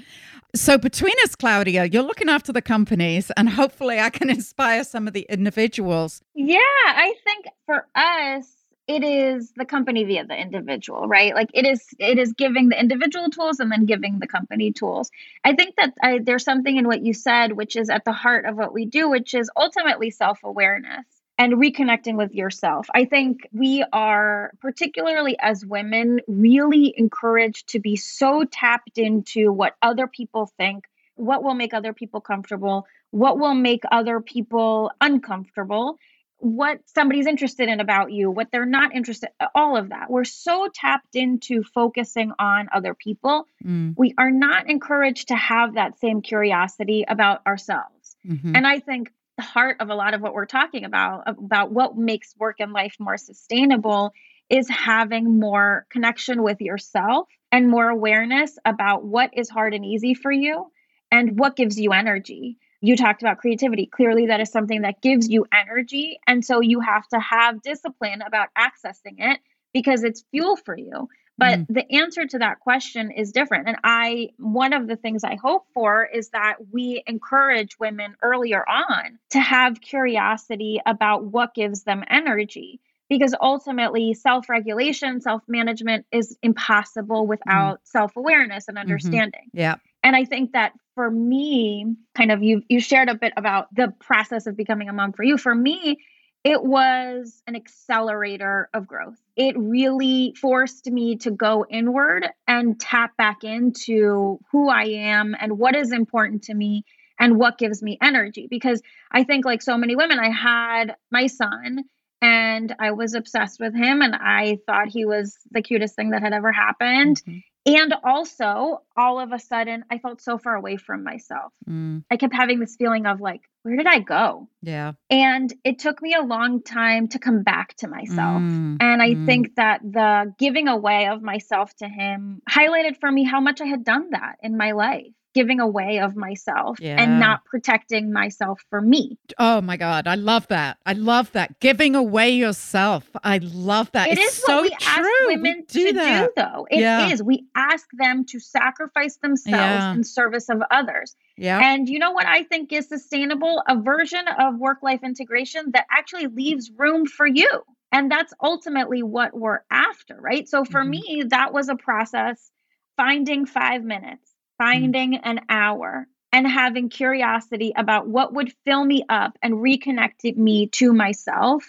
So 0.55 0.77
between 0.79 1.15
us 1.25 1.35
claudia 1.35 1.85
you're 1.85 2.03
looking 2.03 2.29
after 2.29 2.53
the 2.53 2.63
companies 2.63 3.31
and 3.37 3.49
hopefully 3.51 4.01
i 4.01 4.11
can 4.11 4.31
inspire 4.39 4.85
some 4.85 5.07
of 5.07 5.13
the 5.13 5.27
individuals. 5.29 6.23
Yeah 6.35 6.59
i 6.87 7.15
think 7.25 7.47
for 7.67 7.87
us 7.95 8.62
it 8.93 9.05
is 9.05 9.53
the 9.57 9.65
company 9.65 10.05
via 10.05 10.27
the 10.27 10.39
individual 10.39 11.09
right? 11.09 11.35
Like 11.35 11.51
it 11.55 11.67
is 11.67 11.87
it 11.99 12.19
is 12.19 12.33
giving 12.33 12.69
the 12.69 12.79
individual 12.79 13.31
tools 13.31 13.59
and 13.61 13.73
then 13.73 13.87
giving 13.87 14.19
the 14.19 14.27
company 14.27 14.73
tools. 14.73 15.11
I 15.45 15.55
think 15.55 15.77
that 15.77 15.95
I, 16.03 16.19
there's 16.23 16.45
something 16.45 16.77
in 16.77 16.87
what 16.87 17.03
you 17.03 17.15
said 17.15 17.53
which 17.53 17.77
is 17.77 17.89
at 17.91 18.05
the 18.05 18.13
heart 18.13 18.45
of 18.45 18.57
what 18.57 18.75
we 18.75 18.85
do 18.85 19.09
which 19.09 19.35
is 19.35 19.51
ultimately 19.57 20.11
self-awareness 20.11 21.07
and 21.39 21.55
reconnecting 21.55 22.17
with 22.17 22.35
yourself. 22.35 22.87
I 22.95 23.07
think 23.07 23.49
we 23.53 23.85
are 23.93 24.53
particularly 24.61 25.37
as 25.41 25.65
women 25.65 26.21
really 26.29 26.95
encouraged 26.97 27.69
to 27.71 27.81
be 27.81 27.97
so 27.97 28.45
tapped 28.45 28.99
into 28.99 29.53
what 29.53 29.75
other 29.81 30.07
people 30.07 30.51
think 30.59 30.85
what 31.15 31.43
will 31.43 31.55
make 31.55 31.75
other 31.75 31.93
people 31.93 32.21
comfortable 32.21 32.87
what 33.11 33.39
will 33.39 33.55
make 33.55 33.83
other 33.91 34.21
people 34.21 34.91
uncomfortable 35.01 35.99
what 36.43 36.81
somebody's 36.87 37.29
interested 37.29 37.69
in 37.69 37.79
about 37.79 38.11
you, 38.11 38.29
what 38.29 38.49
they're 38.51 38.67
not 38.67 38.97
interested, 38.97 39.31
all 39.55 39.77
of 39.77 39.91
that. 39.91 40.11
We're 40.11 40.25
so 40.25 40.69
tapped 40.75 41.15
into 41.15 41.63
focusing 41.63 42.33
on 42.37 42.69
other 42.75 42.95
people. 42.95 43.47
Mm. 43.65 43.95
We 43.97 44.13
are 44.19 44.33
not 44.33 44.69
encouraged 44.69 45.29
to 45.29 45.37
have 45.37 45.75
that 45.75 46.01
same 46.01 46.21
curiosity 46.21 47.05
about 47.07 47.47
ourselves. 47.47 48.17
Mm-hmm. 48.27 48.57
And 48.57 48.67
I 48.67 48.81
think 48.81 49.13
the 49.37 49.45
heart 49.45 49.77
of 49.79 49.89
a 49.89 49.95
lot 49.95 50.15
of 50.15 50.21
what 50.21 50.35
we're 50.35 50.47
talking 50.47 50.85
about 50.85 51.29
about 51.29 51.71
what 51.71 51.97
makes 51.97 52.35
work 52.37 52.57
and 52.59 52.73
life 52.73 52.97
more 52.99 53.17
sustainable 53.17 54.13
is 54.51 54.69
having 54.69 55.39
more 55.39 55.87
connection 55.91 56.43
with 56.43 56.61
yourself 56.61 57.29
and 57.53 57.71
more 57.71 57.89
awareness 57.89 58.59
about 58.65 59.05
what 59.05 59.31
is 59.35 59.49
hard 59.49 59.75
and 59.75 59.85
easy 59.85 60.15
for 60.15 60.33
you 60.33 60.67
and 61.13 61.39
what 61.39 61.55
gives 61.55 61.79
you 61.79 61.93
energy 61.93 62.59
you 62.83 62.97
talked 62.97 63.23
about 63.23 63.39
creativity. 63.39 63.87
Clearly, 63.87 64.27
that 64.27 64.41
is 64.41 64.51
something 64.51 64.83
that 64.83 65.01
gives 65.01 65.29
you 65.29 65.47
energy. 65.53 66.19
And 66.27 66.45
so 66.45 66.61
you 66.61 66.81
have 66.81 67.07
to 67.09 67.21
have 67.21 67.63
discipline 67.63 68.23
about 68.23 68.49
accessing 68.59 69.15
it 69.19 69.41
because 69.73 70.03
it's 70.03 70.25
fuel 70.33 70.57
for 70.57 70.77
you. 70.77 71.09
But 71.39 71.61
mm. 71.61 71.67
the 71.71 71.91
answer 71.97 72.27
to 72.27 72.39
that 72.41 72.61
question 72.61 73.11
is 73.11 73.33
different. 73.33 73.69
And 73.69 73.79
I, 73.85 74.31
one 74.37 74.73
of 74.73 74.87
the 74.87 74.97
things 74.97 75.25
I 75.25 75.37
hope 75.37 75.65
for 75.73 76.05
is 76.05 76.31
that 76.31 76.57
we 76.73 77.03
encourage 77.07 77.79
women 77.79 78.17
earlier 78.21 78.69
on 78.69 79.19
to 79.31 79.41
have 79.41 79.81
curiosity 79.81 80.81
about 80.85 81.25
what 81.25 81.55
gives 81.55 81.85
them 81.85 82.05
energy. 82.11 82.81
Because 83.09 83.35
ultimately, 83.41 84.15
self 84.15 84.49
regulation, 84.49 85.21
self 85.21 85.43
management 85.47 86.07
is 86.11 86.37
impossible 86.43 87.27
without 87.27 87.77
mm. 87.77 87.87
self 87.87 88.17
awareness 88.17 88.69
and 88.69 88.77
mm-hmm. 88.77 88.83
understanding. 88.83 89.49
Mm-hmm. 89.49 89.59
Yeah. 89.59 89.77
And 90.03 90.17
I 90.17 90.25
think 90.25 90.53
that 90.53 90.73
for 90.95 91.11
me, 91.11 91.97
kind 92.15 92.31
of 92.31 92.43
you 92.43 92.63
you 92.69 92.81
shared 92.81 93.09
a 93.09 93.15
bit 93.15 93.33
about 93.37 93.75
the 93.75 93.93
process 94.01 94.47
of 94.47 94.57
becoming 94.57 94.89
a 94.89 94.93
mom 94.93 95.13
for 95.13 95.23
you. 95.23 95.39
For 95.39 95.55
me, 95.55 95.99
it 96.45 96.63
was 96.63 97.43
an 97.47 97.55
accelerator 97.55 98.69
of 98.75 98.87
growth. 98.87 99.21
It 99.37 99.57
really 99.57 100.35
forced 100.41 100.91
me 100.91 101.17
to 101.19 101.31
go 101.31 101.65
inward 101.69 102.29
and 102.49 102.81
tap 102.81 103.17
back 103.17 103.45
into 103.45 104.41
who 104.51 104.69
I 104.69 104.85
am 104.85 105.37
and 105.39 105.59
what 105.59 105.77
is 105.77 105.93
important 105.93 106.45
to 106.45 106.55
me 106.55 106.85
and 107.19 107.39
what 107.39 107.59
gives 107.59 107.83
me 107.83 107.97
energy. 108.03 108.49
Because 108.51 108.83
I 109.11 109.23
think, 109.25 109.45
like 109.45 109.63
so 109.63 109.77
many 109.77 109.95
women, 109.95 110.19
I 110.19 110.31
had 110.31 110.97
my 111.11 111.29
son 111.29 111.85
and 112.21 112.75
I 112.79 112.93
was 112.93 113.15
obsessed 113.15 113.61
with 113.61 113.75
him 113.75 114.03
and 114.03 114.15
I 114.15 114.59
thought 114.67 114.89
he 114.89 115.05
was 115.05 115.37
the 115.51 115.63
cutest 115.63 115.95
thing 115.95 116.11
that 116.11 116.23
had 116.23 116.33
ever 116.33 116.53
happened. 116.53 117.23
Mm-hmm. 117.23 117.39
And 117.65 117.95
also, 118.03 118.83
all 118.97 119.21
of 119.21 119.33
a 119.33 119.39
sudden, 119.39 119.85
I 119.91 119.99
felt 119.99 120.21
so 120.21 120.37
far 120.37 120.57
away 120.57 120.77
from 120.77 121.05
myself. 121.05 121.53
Mm. 121.69 122.03
I 122.11 122.17
kept 122.17 122.35
having 122.35 122.59
this 122.59 122.75
feeling 122.75 123.07
of 123.07 123.21
like, 123.21 123.43
where 123.63 123.77
did 123.77 123.87
I 123.87 124.01
go? 124.01 124.49
Yeah. 124.63 124.93
And 125.11 125.53
it 125.63 125.79
took 125.79 126.03
me 126.03 126.15
a 126.15 126.23
long 126.23 126.63
time 126.63 127.07
to 127.09 127.21
come 127.21 127.45
back 127.45 127.77
to 127.77 127.89
myself. 127.89 128.43
Mm. 128.43 128.79
And 128.81 129.01
I 129.01 129.11
mm. 129.11 129.27
think 129.27 129.55
that 129.55 129.81
the 129.83 130.35
giving 130.39 130.67
away 130.67 131.07
of 131.07 131.23
myself 131.23 131.73
to 131.77 131.89
him 131.89 132.43
highlighted 132.51 132.99
for 132.99 133.11
me 133.11 133.23
how 133.23 133.41
much 133.41 133.61
I 133.61 133.67
had 133.67 133.85
done 133.85 134.11
that 134.11 134.37
in 134.43 134.57
my 134.57 134.73
life 134.73 135.13
giving 135.35 135.61
away 135.61 135.99
of 135.99 136.17
myself 136.17 136.79
yeah. 136.81 137.01
and 137.01 137.19
not 137.19 137.45
protecting 137.45 138.13
myself 138.13 138.63
for 138.69 138.81
me. 138.81 139.19
Oh 139.39 139.61
my 139.61 139.77
God. 139.77 140.07
I 140.07 140.15
love 140.15 140.49
that. 140.49 140.79
I 140.85 140.93
love 140.93 141.33
that. 141.33 141.59
Giving 141.61 141.95
away 141.95 142.31
yourself. 142.31 143.09
I 143.25 143.39
love 143.39 143.91
that. 143.93 144.09
It 144.09 144.19
it's 144.19 144.39
is 144.39 144.43
so 144.43 144.57
what 144.57 144.63
we 144.63 144.69
true. 144.71 144.79
ask 144.87 145.09
women 145.27 145.65
we 145.75 145.85
to 145.85 145.93
that. 145.95 146.25
do, 146.25 146.33
though. 146.37 146.67
It 146.71 146.81
yeah. 146.81 147.09
is. 147.09 147.23
We 147.23 147.47
ask 147.55 147.87
them 147.93 148.25
to 148.27 148.41
sacrifice 148.41 149.17
themselves 149.17 149.57
yeah. 149.57 149.95
in 149.95 150.05
service 150.05 150.49
of 150.49 150.63
others. 150.71 151.17
Yeah. 151.37 151.61
And 151.63 151.89
you 151.89 151.99
know 151.99 152.13
what 152.13 152.27
I 152.27 152.45
think 152.45 152.73
is 152.73 152.89
sustainable? 152.89 153.63
A 153.67 153.81
version 153.81 154.25
of 154.39 154.59
work 154.59 154.79
life 154.83 155.03
integration 155.03 155.71
that 155.73 155.87
actually 155.91 156.27
leaves 156.27 156.71
room 156.77 157.07
for 157.07 157.27
you. 157.27 157.49
And 157.91 158.11
that's 158.11 158.33
ultimately 158.43 159.03
what 159.03 159.35
we're 159.35 159.61
after, 159.71 160.17
right? 160.19 160.49
So 160.49 160.65
for 160.65 160.81
mm-hmm. 160.81 160.91
me, 160.91 161.25
that 161.29 161.53
was 161.53 161.69
a 161.69 161.77
process 161.77 162.51
finding 162.97 163.47
five 163.47 163.85
minutes. 163.85 164.32
Finding 164.63 165.17
an 165.17 165.41
hour 165.49 166.07
and 166.33 166.47
having 166.47 166.89
curiosity 166.89 167.73
about 167.77 168.07
what 168.07 168.33
would 168.33 168.53
fill 168.65 168.85
me 168.85 169.05
up 169.09 169.37
and 169.43 169.55
reconnect 169.55 170.37
me 170.37 170.69
to 170.69 170.93
myself 170.93 171.69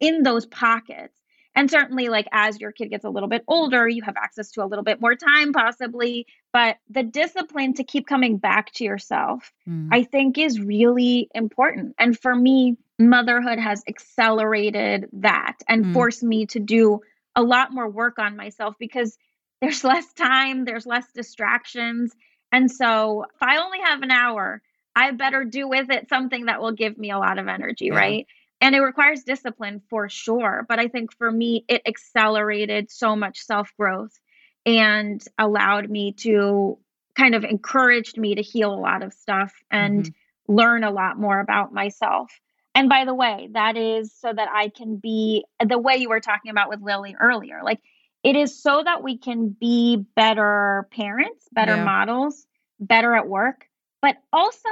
in 0.00 0.22
those 0.22 0.44
pockets. 0.46 1.18
And 1.54 1.70
certainly, 1.70 2.10
like 2.10 2.28
as 2.32 2.60
your 2.60 2.70
kid 2.70 2.90
gets 2.90 3.06
a 3.06 3.08
little 3.08 3.30
bit 3.30 3.42
older, 3.48 3.88
you 3.88 4.02
have 4.02 4.18
access 4.18 4.50
to 4.52 4.62
a 4.62 4.66
little 4.66 4.84
bit 4.84 5.00
more 5.00 5.14
time, 5.14 5.54
possibly. 5.54 6.26
But 6.52 6.76
the 6.90 7.02
discipline 7.02 7.72
to 7.74 7.84
keep 7.84 8.06
coming 8.06 8.36
back 8.36 8.70
to 8.74 8.84
yourself, 8.84 9.50
mm. 9.66 9.88
I 9.90 10.02
think, 10.02 10.36
is 10.36 10.60
really 10.60 11.30
important. 11.34 11.94
And 11.98 12.18
for 12.18 12.34
me, 12.34 12.76
motherhood 12.98 13.58
has 13.58 13.82
accelerated 13.88 15.08
that 15.14 15.56
and 15.66 15.86
mm. 15.86 15.92
forced 15.94 16.22
me 16.22 16.44
to 16.46 16.60
do 16.60 17.00
a 17.34 17.42
lot 17.42 17.72
more 17.72 17.88
work 17.88 18.18
on 18.18 18.36
myself 18.36 18.74
because 18.78 19.16
there's 19.60 19.82
less 19.92 20.12
time, 20.12 20.64
there's 20.64 20.86
less 20.86 21.10
distractions. 21.12 22.14
And 22.52 22.70
so 22.70 23.24
if 23.24 23.42
I 23.42 23.58
only 23.58 23.80
have 23.80 24.02
an 24.02 24.10
hour, 24.10 24.62
I 24.94 25.10
better 25.10 25.44
do 25.44 25.68
with 25.68 25.90
it 25.90 26.08
something 26.08 26.46
that 26.46 26.60
will 26.60 26.72
give 26.72 26.96
me 26.96 27.10
a 27.10 27.18
lot 27.18 27.38
of 27.38 27.48
energy, 27.48 27.86
yeah. 27.86 27.96
right? 27.96 28.26
And 28.60 28.74
it 28.74 28.80
requires 28.80 29.22
discipline 29.22 29.82
for 29.90 30.08
sure. 30.08 30.64
But 30.68 30.78
I 30.78 30.88
think 30.88 31.12
for 31.12 31.30
me, 31.30 31.64
it 31.68 31.82
accelerated 31.86 32.90
so 32.90 33.14
much 33.14 33.40
self 33.40 33.70
growth 33.78 34.18
and 34.64 35.22
allowed 35.38 35.90
me 35.90 36.12
to 36.12 36.78
kind 37.14 37.34
of 37.34 37.44
encouraged 37.44 38.18
me 38.18 38.34
to 38.34 38.42
heal 38.42 38.72
a 38.72 38.76
lot 38.76 39.02
of 39.02 39.12
stuff 39.12 39.52
and 39.70 40.04
mm-hmm. 40.04 40.54
learn 40.54 40.84
a 40.84 40.90
lot 40.90 41.18
more 41.18 41.40
about 41.40 41.72
myself. 41.72 42.30
And 42.74 42.88
by 42.88 43.06
the 43.06 43.14
way, 43.14 43.48
that 43.52 43.76
is 43.76 44.12
so 44.12 44.30
that 44.32 44.48
I 44.52 44.68
can 44.68 44.96
be 44.96 45.44
the 45.64 45.78
way 45.78 45.96
you 45.96 46.10
were 46.10 46.20
talking 46.20 46.50
about 46.50 46.68
with 46.68 46.82
Lily 46.82 47.16
earlier. 47.18 47.60
Like 47.62 47.80
it 48.26 48.34
is 48.34 48.60
so 48.60 48.82
that 48.84 49.04
we 49.04 49.16
can 49.16 49.50
be 49.50 50.04
better 50.16 50.88
parents, 50.90 51.48
better 51.52 51.76
yeah. 51.76 51.84
models, 51.84 52.48
better 52.80 53.14
at 53.14 53.28
work, 53.28 53.68
but 54.02 54.16
also 54.32 54.68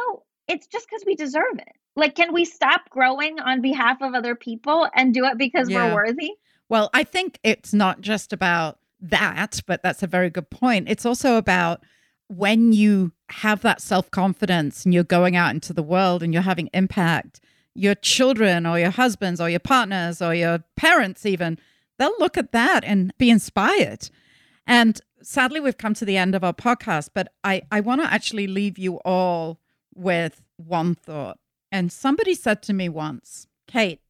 it's 0.48 0.66
just 0.66 0.88
because 0.90 1.05
we 1.07 1.14
deserve 1.14 1.55
it. 1.59 1.72
Like, 1.94 2.16
can 2.16 2.32
we 2.32 2.44
stop 2.44 2.90
growing 2.90 3.38
on 3.38 3.61
behalf 3.61 4.02
of 4.02 4.12
other 4.12 4.34
people 4.34 4.88
and 4.96 5.14
do 5.14 5.24
it 5.26 5.38
because 5.38 5.70
yeah. 5.70 5.86
we're 5.86 5.94
worthy? 5.94 6.32
Well, 6.68 6.90
I 6.92 7.05
think 7.05 7.38
it's 7.44 7.72
not 7.72 8.00
just 8.00 8.32
about 8.32 8.80
that, 9.00 9.61
but 9.68 9.84
that's 9.84 10.02
a 10.02 10.09
very 10.09 10.30
good 10.30 10.50
point. 10.50 10.88
It's 10.88 11.07
also 11.07 11.36
about 11.36 11.84
when 12.26 12.72
you 12.72 13.12
have 13.28 13.62
that 13.62 13.80
self 13.80 14.11
confidence 14.11 14.84
and 14.84 14.92
you're 14.92 15.05
going 15.05 15.36
out 15.36 15.55
into 15.55 15.72
the 15.72 15.80
world 15.84 16.24
and 16.24 16.32
you're 16.32 16.42
having 16.42 16.70
impact, 16.74 17.38
your 17.72 17.94
children 17.94 18.66
or 18.66 18.80
your 18.80 18.90
husbands 18.90 19.40
or 19.40 19.48
your 19.48 19.61
partners 19.61 20.20
or 20.20 20.34
your 20.34 20.64
parents, 20.74 21.24
even, 21.24 21.57
they'll 21.99 22.14
look 22.18 22.36
at 22.36 22.53
that 22.53 22.84
and 22.84 23.12
be 23.18 23.30
inspired. 23.30 24.11
And 24.66 25.01
sadly, 25.22 25.61
we've 25.61 25.78
come 25.78 25.95
to 25.95 26.05
the 26.05 26.16
end 26.16 26.34
of 26.34 26.45
our 26.45 26.55
podcast, 26.55 27.11
but 27.14 27.32
I, 27.42 27.62
I 27.70 27.80
want 27.80 28.03
to 28.03 28.12
actually 28.12 28.47
leave 28.47 28.78
you 28.78 28.97
all 29.05 29.61
with 29.95 30.42
one 30.57 30.95
thought. 30.95 31.38
And 31.70 31.92
somebody 31.92 32.34
said 32.34 32.62
to 32.64 32.72
me 32.72 32.88
once, 32.88 33.47
Kate, 33.66 34.01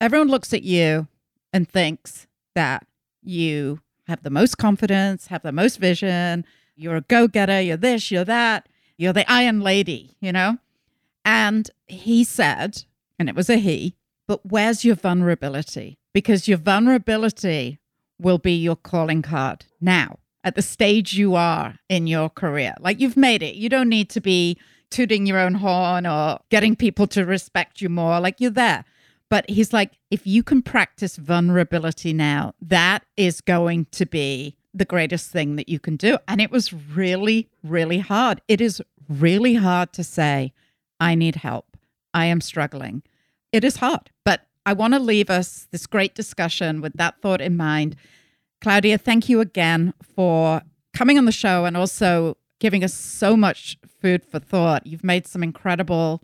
everyone 0.00 0.28
looks 0.28 0.52
at 0.52 0.62
you 0.62 1.08
and 1.52 1.68
thinks 1.68 2.26
that 2.54 2.86
you 3.22 3.80
have 4.06 4.22
the 4.22 4.30
most 4.30 4.58
confidence, 4.58 5.28
have 5.28 5.42
the 5.42 5.52
most 5.52 5.78
vision, 5.78 6.44
you're 6.76 6.96
a 6.96 7.00
go 7.02 7.28
getter, 7.28 7.60
you're 7.60 7.76
this, 7.76 8.10
you're 8.10 8.24
that, 8.24 8.68
you're 8.96 9.12
the 9.12 9.30
iron 9.30 9.60
lady, 9.60 10.16
you 10.20 10.32
know? 10.32 10.58
And 11.24 11.70
he 11.86 12.24
said, 12.24 12.84
and 13.18 13.28
it 13.28 13.34
was 13.34 13.48
a 13.48 13.56
he, 13.56 13.96
but 14.26 14.44
where's 14.44 14.84
your 14.84 14.96
vulnerability? 14.96 15.98
Because 16.14 16.48
your 16.48 16.58
vulnerability 16.58 17.78
will 18.18 18.38
be 18.38 18.54
your 18.54 18.76
calling 18.76 19.20
card 19.20 19.66
now 19.80 20.18
at 20.44 20.54
the 20.54 20.62
stage 20.62 21.14
you 21.14 21.34
are 21.34 21.78
in 21.88 22.06
your 22.06 22.30
career. 22.30 22.74
Like 22.80 23.00
you've 23.00 23.16
made 23.16 23.42
it. 23.42 23.56
You 23.56 23.68
don't 23.68 23.88
need 23.88 24.08
to 24.10 24.20
be 24.20 24.58
tooting 24.90 25.26
your 25.26 25.38
own 25.38 25.54
horn 25.54 26.06
or 26.06 26.38
getting 26.50 26.76
people 26.76 27.06
to 27.08 27.24
respect 27.24 27.80
you 27.80 27.88
more. 27.88 28.20
Like 28.20 28.40
you're 28.40 28.50
there. 28.50 28.84
But 29.30 29.48
he's 29.50 29.72
like, 29.72 29.98
if 30.10 30.26
you 30.26 30.42
can 30.42 30.62
practice 30.62 31.16
vulnerability 31.16 32.12
now, 32.12 32.54
that 32.60 33.04
is 33.16 33.40
going 33.40 33.86
to 33.92 34.06
be 34.06 34.56
the 34.72 34.84
greatest 34.84 35.30
thing 35.30 35.56
that 35.56 35.68
you 35.68 35.80
can 35.80 35.96
do. 35.96 36.18
And 36.28 36.40
it 36.40 36.50
was 36.50 36.72
really, 36.72 37.48
really 37.62 37.98
hard. 37.98 38.40
It 38.46 38.60
is 38.60 38.82
really 39.08 39.54
hard 39.54 39.92
to 39.94 40.04
say, 40.04 40.52
I 41.00 41.14
need 41.14 41.36
help. 41.36 41.76
I 42.12 42.26
am 42.26 42.40
struggling. 42.40 43.02
It 43.50 43.64
is 43.64 43.76
hard. 43.76 44.10
But 44.24 44.46
I 44.66 44.72
want 44.72 44.94
to 44.94 45.00
leave 45.00 45.30
us 45.30 45.68
this 45.70 45.86
great 45.86 46.14
discussion 46.14 46.80
with 46.80 46.94
that 46.94 47.20
thought 47.20 47.40
in 47.40 47.56
mind. 47.56 47.96
Claudia, 48.60 48.98
thank 48.98 49.28
you 49.28 49.40
again 49.40 49.92
for 50.14 50.62
coming 50.94 51.18
on 51.18 51.26
the 51.26 51.32
show 51.32 51.64
and 51.66 51.76
also 51.76 52.36
giving 52.60 52.82
us 52.82 52.94
so 52.94 53.36
much 53.36 53.76
food 54.00 54.24
for 54.24 54.38
thought. 54.38 54.86
You've 54.86 55.04
made 55.04 55.26
some 55.26 55.42
incredible 55.42 56.22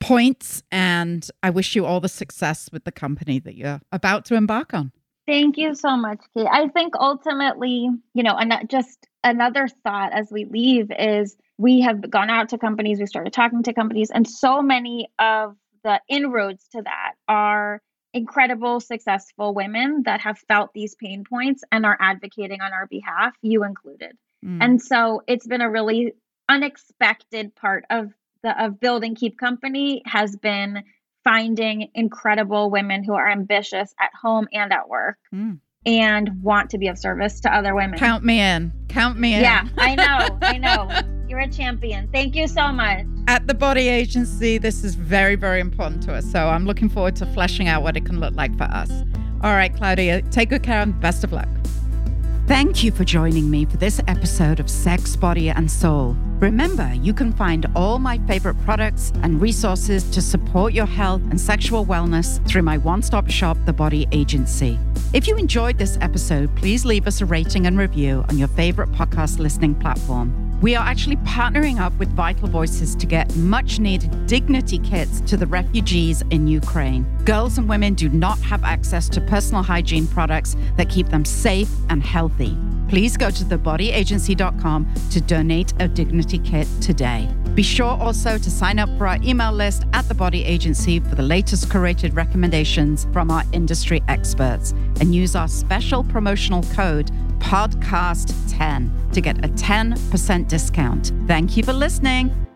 points, 0.00 0.62
and 0.70 1.28
I 1.42 1.50
wish 1.50 1.74
you 1.74 1.84
all 1.84 2.00
the 2.00 2.08
success 2.08 2.68
with 2.72 2.84
the 2.84 2.92
company 2.92 3.38
that 3.40 3.56
you're 3.56 3.80
about 3.90 4.24
to 4.26 4.34
embark 4.34 4.74
on. 4.74 4.92
Thank 5.26 5.56
you 5.56 5.74
so 5.74 5.96
much, 5.96 6.20
Kate. 6.36 6.46
I 6.50 6.68
think 6.68 6.94
ultimately, 6.96 7.88
you 8.14 8.22
know, 8.22 8.36
and 8.36 8.68
just 8.68 9.06
another 9.24 9.68
thought 9.84 10.12
as 10.12 10.30
we 10.30 10.44
leave 10.44 10.90
is 10.98 11.36
we 11.58 11.80
have 11.80 12.10
gone 12.10 12.30
out 12.30 12.48
to 12.50 12.58
companies, 12.58 12.98
we 12.98 13.06
started 13.06 13.32
talking 13.32 13.62
to 13.62 13.72
companies, 13.72 14.10
and 14.10 14.28
so 14.28 14.62
many 14.62 15.08
of 15.18 15.56
the 15.84 16.00
inroads 16.08 16.66
to 16.72 16.82
that 16.82 17.12
are 17.28 17.80
incredible, 18.14 18.80
successful 18.80 19.54
women 19.54 20.02
that 20.04 20.20
have 20.20 20.38
felt 20.48 20.72
these 20.74 20.94
pain 20.94 21.24
points 21.24 21.64
and 21.72 21.86
are 21.86 21.96
advocating 22.00 22.60
on 22.60 22.72
our 22.72 22.86
behalf, 22.86 23.34
you 23.42 23.64
included. 23.64 24.16
Mm. 24.44 24.58
And 24.60 24.82
so 24.82 25.22
it's 25.26 25.46
been 25.46 25.62
a 25.62 25.70
really 25.70 26.12
unexpected 26.48 27.54
part 27.54 27.84
of 27.90 28.12
the 28.42 28.64
of 28.64 28.80
building 28.80 29.14
Keep 29.14 29.38
Company 29.38 30.02
has 30.04 30.36
been 30.36 30.82
finding 31.24 31.88
incredible 31.94 32.70
women 32.70 33.04
who 33.04 33.14
are 33.14 33.30
ambitious 33.30 33.94
at 34.00 34.10
home 34.20 34.48
and 34.52 34.72
at 34.72 34.88
work. 34.88 35.18
Mm. 35.34 35.60
And 35.84 36.42
want 36.44 36.70
to 36.70 36.78
be 36.78 36.86
of 36.86 36.96
service 36.96 37.40
to 37.40 37.52
other 37.52 37.74
women. 37.74 37.98
Count 37.98 38.24
me 38.24 38.40
in. 38.40 38.72
Count 38.88 39.18
me 39.18 39.34
in. 39.34 39.40
Yeah, 39.40 39.66
I 39.76 39.96
know. 39.96 40.38
I 40.40 40.58
know. 40.58 41.18
You're 41.32 41.40
a 41.40 41.48
champion. 41.48 42.10
Thank 42.12 42.36
you 42.36 42.46
so 42.46 42.70
much. 42.72 43.06
At 43.26 43.46
the 43.46 43.54
Body 43.54 43.88
Agency, 43.88 44.58
this 44.58 44.84
is 44.84 44.96
very, 44.96 45.34
very 45.34 45.60
important 45.60 46.02
to 46.02 46.12
us. 46.12 46.30
So 46.30 46.38
I'm 46.38 46.66
looking 46.66 46.90
forward 46.90 47.16
to 47.16 47.24
fleshing 47.24 47.68
out 47.68 47.82
what 47.82 47.96
it 47.96 48.04
can 48.04 48.20
look 48.20 48.34
like 48.34 48.54
for 48.58 48.64
us. 48.64 48.90
All 49.42 49.54
right, 49.54 49.74
Claudia, 49.74 50.20
take 50.30 50.50
good 50.50 50.62
care 50.62 50.82
and 50.82 51.00
best 51.00 51.24
of 51.24 51.32
luck. 51.32 51.48
Thank 52.46 52.84
you 52.84 52.92
for 52.92 53.04
joining 53.04 53.50
me 53.50 53.64
for 53.64 53.78
this 53.78 53.98
episode 54.08 54.60
of 54.60 54.68
Sex, 54.68 55.16
Body, 55.16 55.48
and 55.48 55.70
Soul. 55.70 56.18
Remember, 56.38 56.92
you 56.96 57.14
can 57.14 57.32
find 57.32 57.64
all 57.74 57.98
my 57.98 58.18
favorite 58.26 58.62
products 58.66 59.10
and 59.22 59.40
resources 59.40 60.04
to 60.10 60.20
support 60.20 60.74
your 60.74 60.84
health 60.84 61.22
and 61.30 61.40
sexual 61.40 61.86
wellness 61.86 62.46
through 62.46 62.60
my 62.60 62.76
one 62.76 63.00
stop 63.00 63.30
shop, 63.30 63.56
The 63.64 63.72
Body 63.72 64.06
Agency. 64.12 64.78
If 65.14 65.26
you 65.26 65.36
enjoyed 65.36 65.78
this 65.78 65.96
episode, 66.02 66.54
please 66.56 66.84
leave 66.84 67.06
us 67.06 67.22
a 67.22 67.24
rating 67.24 67.66
and 67.66 67.78
review 67.78 68.22
on 68.28 68.36
your 68.36 68.48
favorite 68.48 68.92
podcast 68.92 69.38
listening 69.38 69.74
platform. 69.76 70.41
We 70.62 70.76
are 70.76 70.86
actually 70.86 71.16
partnering 71.16 71.80
up 71.80 71.92
with 71.98 72.08
Vital 72.10 72.46
Voices 72.46 72.94
to 72.94 73.04
get 73.04 73.34
much 73.34 73.80
needed 73.80 74.26
dignity 74.26 74.78
kits 74.78 75.20
to 75.22 75.36
the 75.36 75.44
refugees 75.44 76.22
in 76.30 76.46
Ukraine. 76.46 77.04
Girls 77.24 77.58
and 77.58 77.68
women 77.68 77.94
do 77.94 78.08
not 78.08 78.38
have 78.38 78.62
access 78.62 79.08
to 79.08 79.20
personal 79.22 79.64
hygiene 79.64 80.06
products 80.06 80.54
that 80.76 80.88
keep 80.88 81.08
them 81.08 81.24
safe 81.24 81.68
and 81.88 82.00
healthy. 82.00 82.56
Please 82.88 83.16
go 83.16 83.28
to 83.28 83.42
thebodyagency.com 83.42 84.94
to 85.10 85.20
donate 85.20 85.72
a 85.80 85.88
dignity 85.88 86.38
kit 86.38 86.68
today. 86.80 87.28
Be 87.54 87.64
sure 87.64 87.98
also 87.98 88.38
to 88.38 88.50
sign 88.50 88.78
up 88.78 88.88
for 88.96 89.08
our 89.08 89.18
email 89.24 89.52
list 89.52 89.84
at 89.92 90.08
the 90.08 90.14
Body 90.14 90.44
Agency 90.44 91.00
for 91.00 91.16
the 91.16 91.22
latest 91.22 91.70
curated 91.70 92.14
recommendations 92.14 93.08
from 93.12 93.32
our 93.32 93.42
industry 93.52 94.00
experts 94.06 94.72
and 95.00 95.12
use 95.12 95.34
our 95.34 95.48
special 95.48 96.04
promotional 96.04 96.62
code 96.74 97.10
podcast10 97.42 99.12
to 99.12 99.20
get 99.20 99.44
a 99.44 99.48
10% 99.48 100.48
discount. 100.48 101.12
Thank 101.26 101.56
you 101.56 101.62
for 101.62 101.72
listening. 101.72 102.51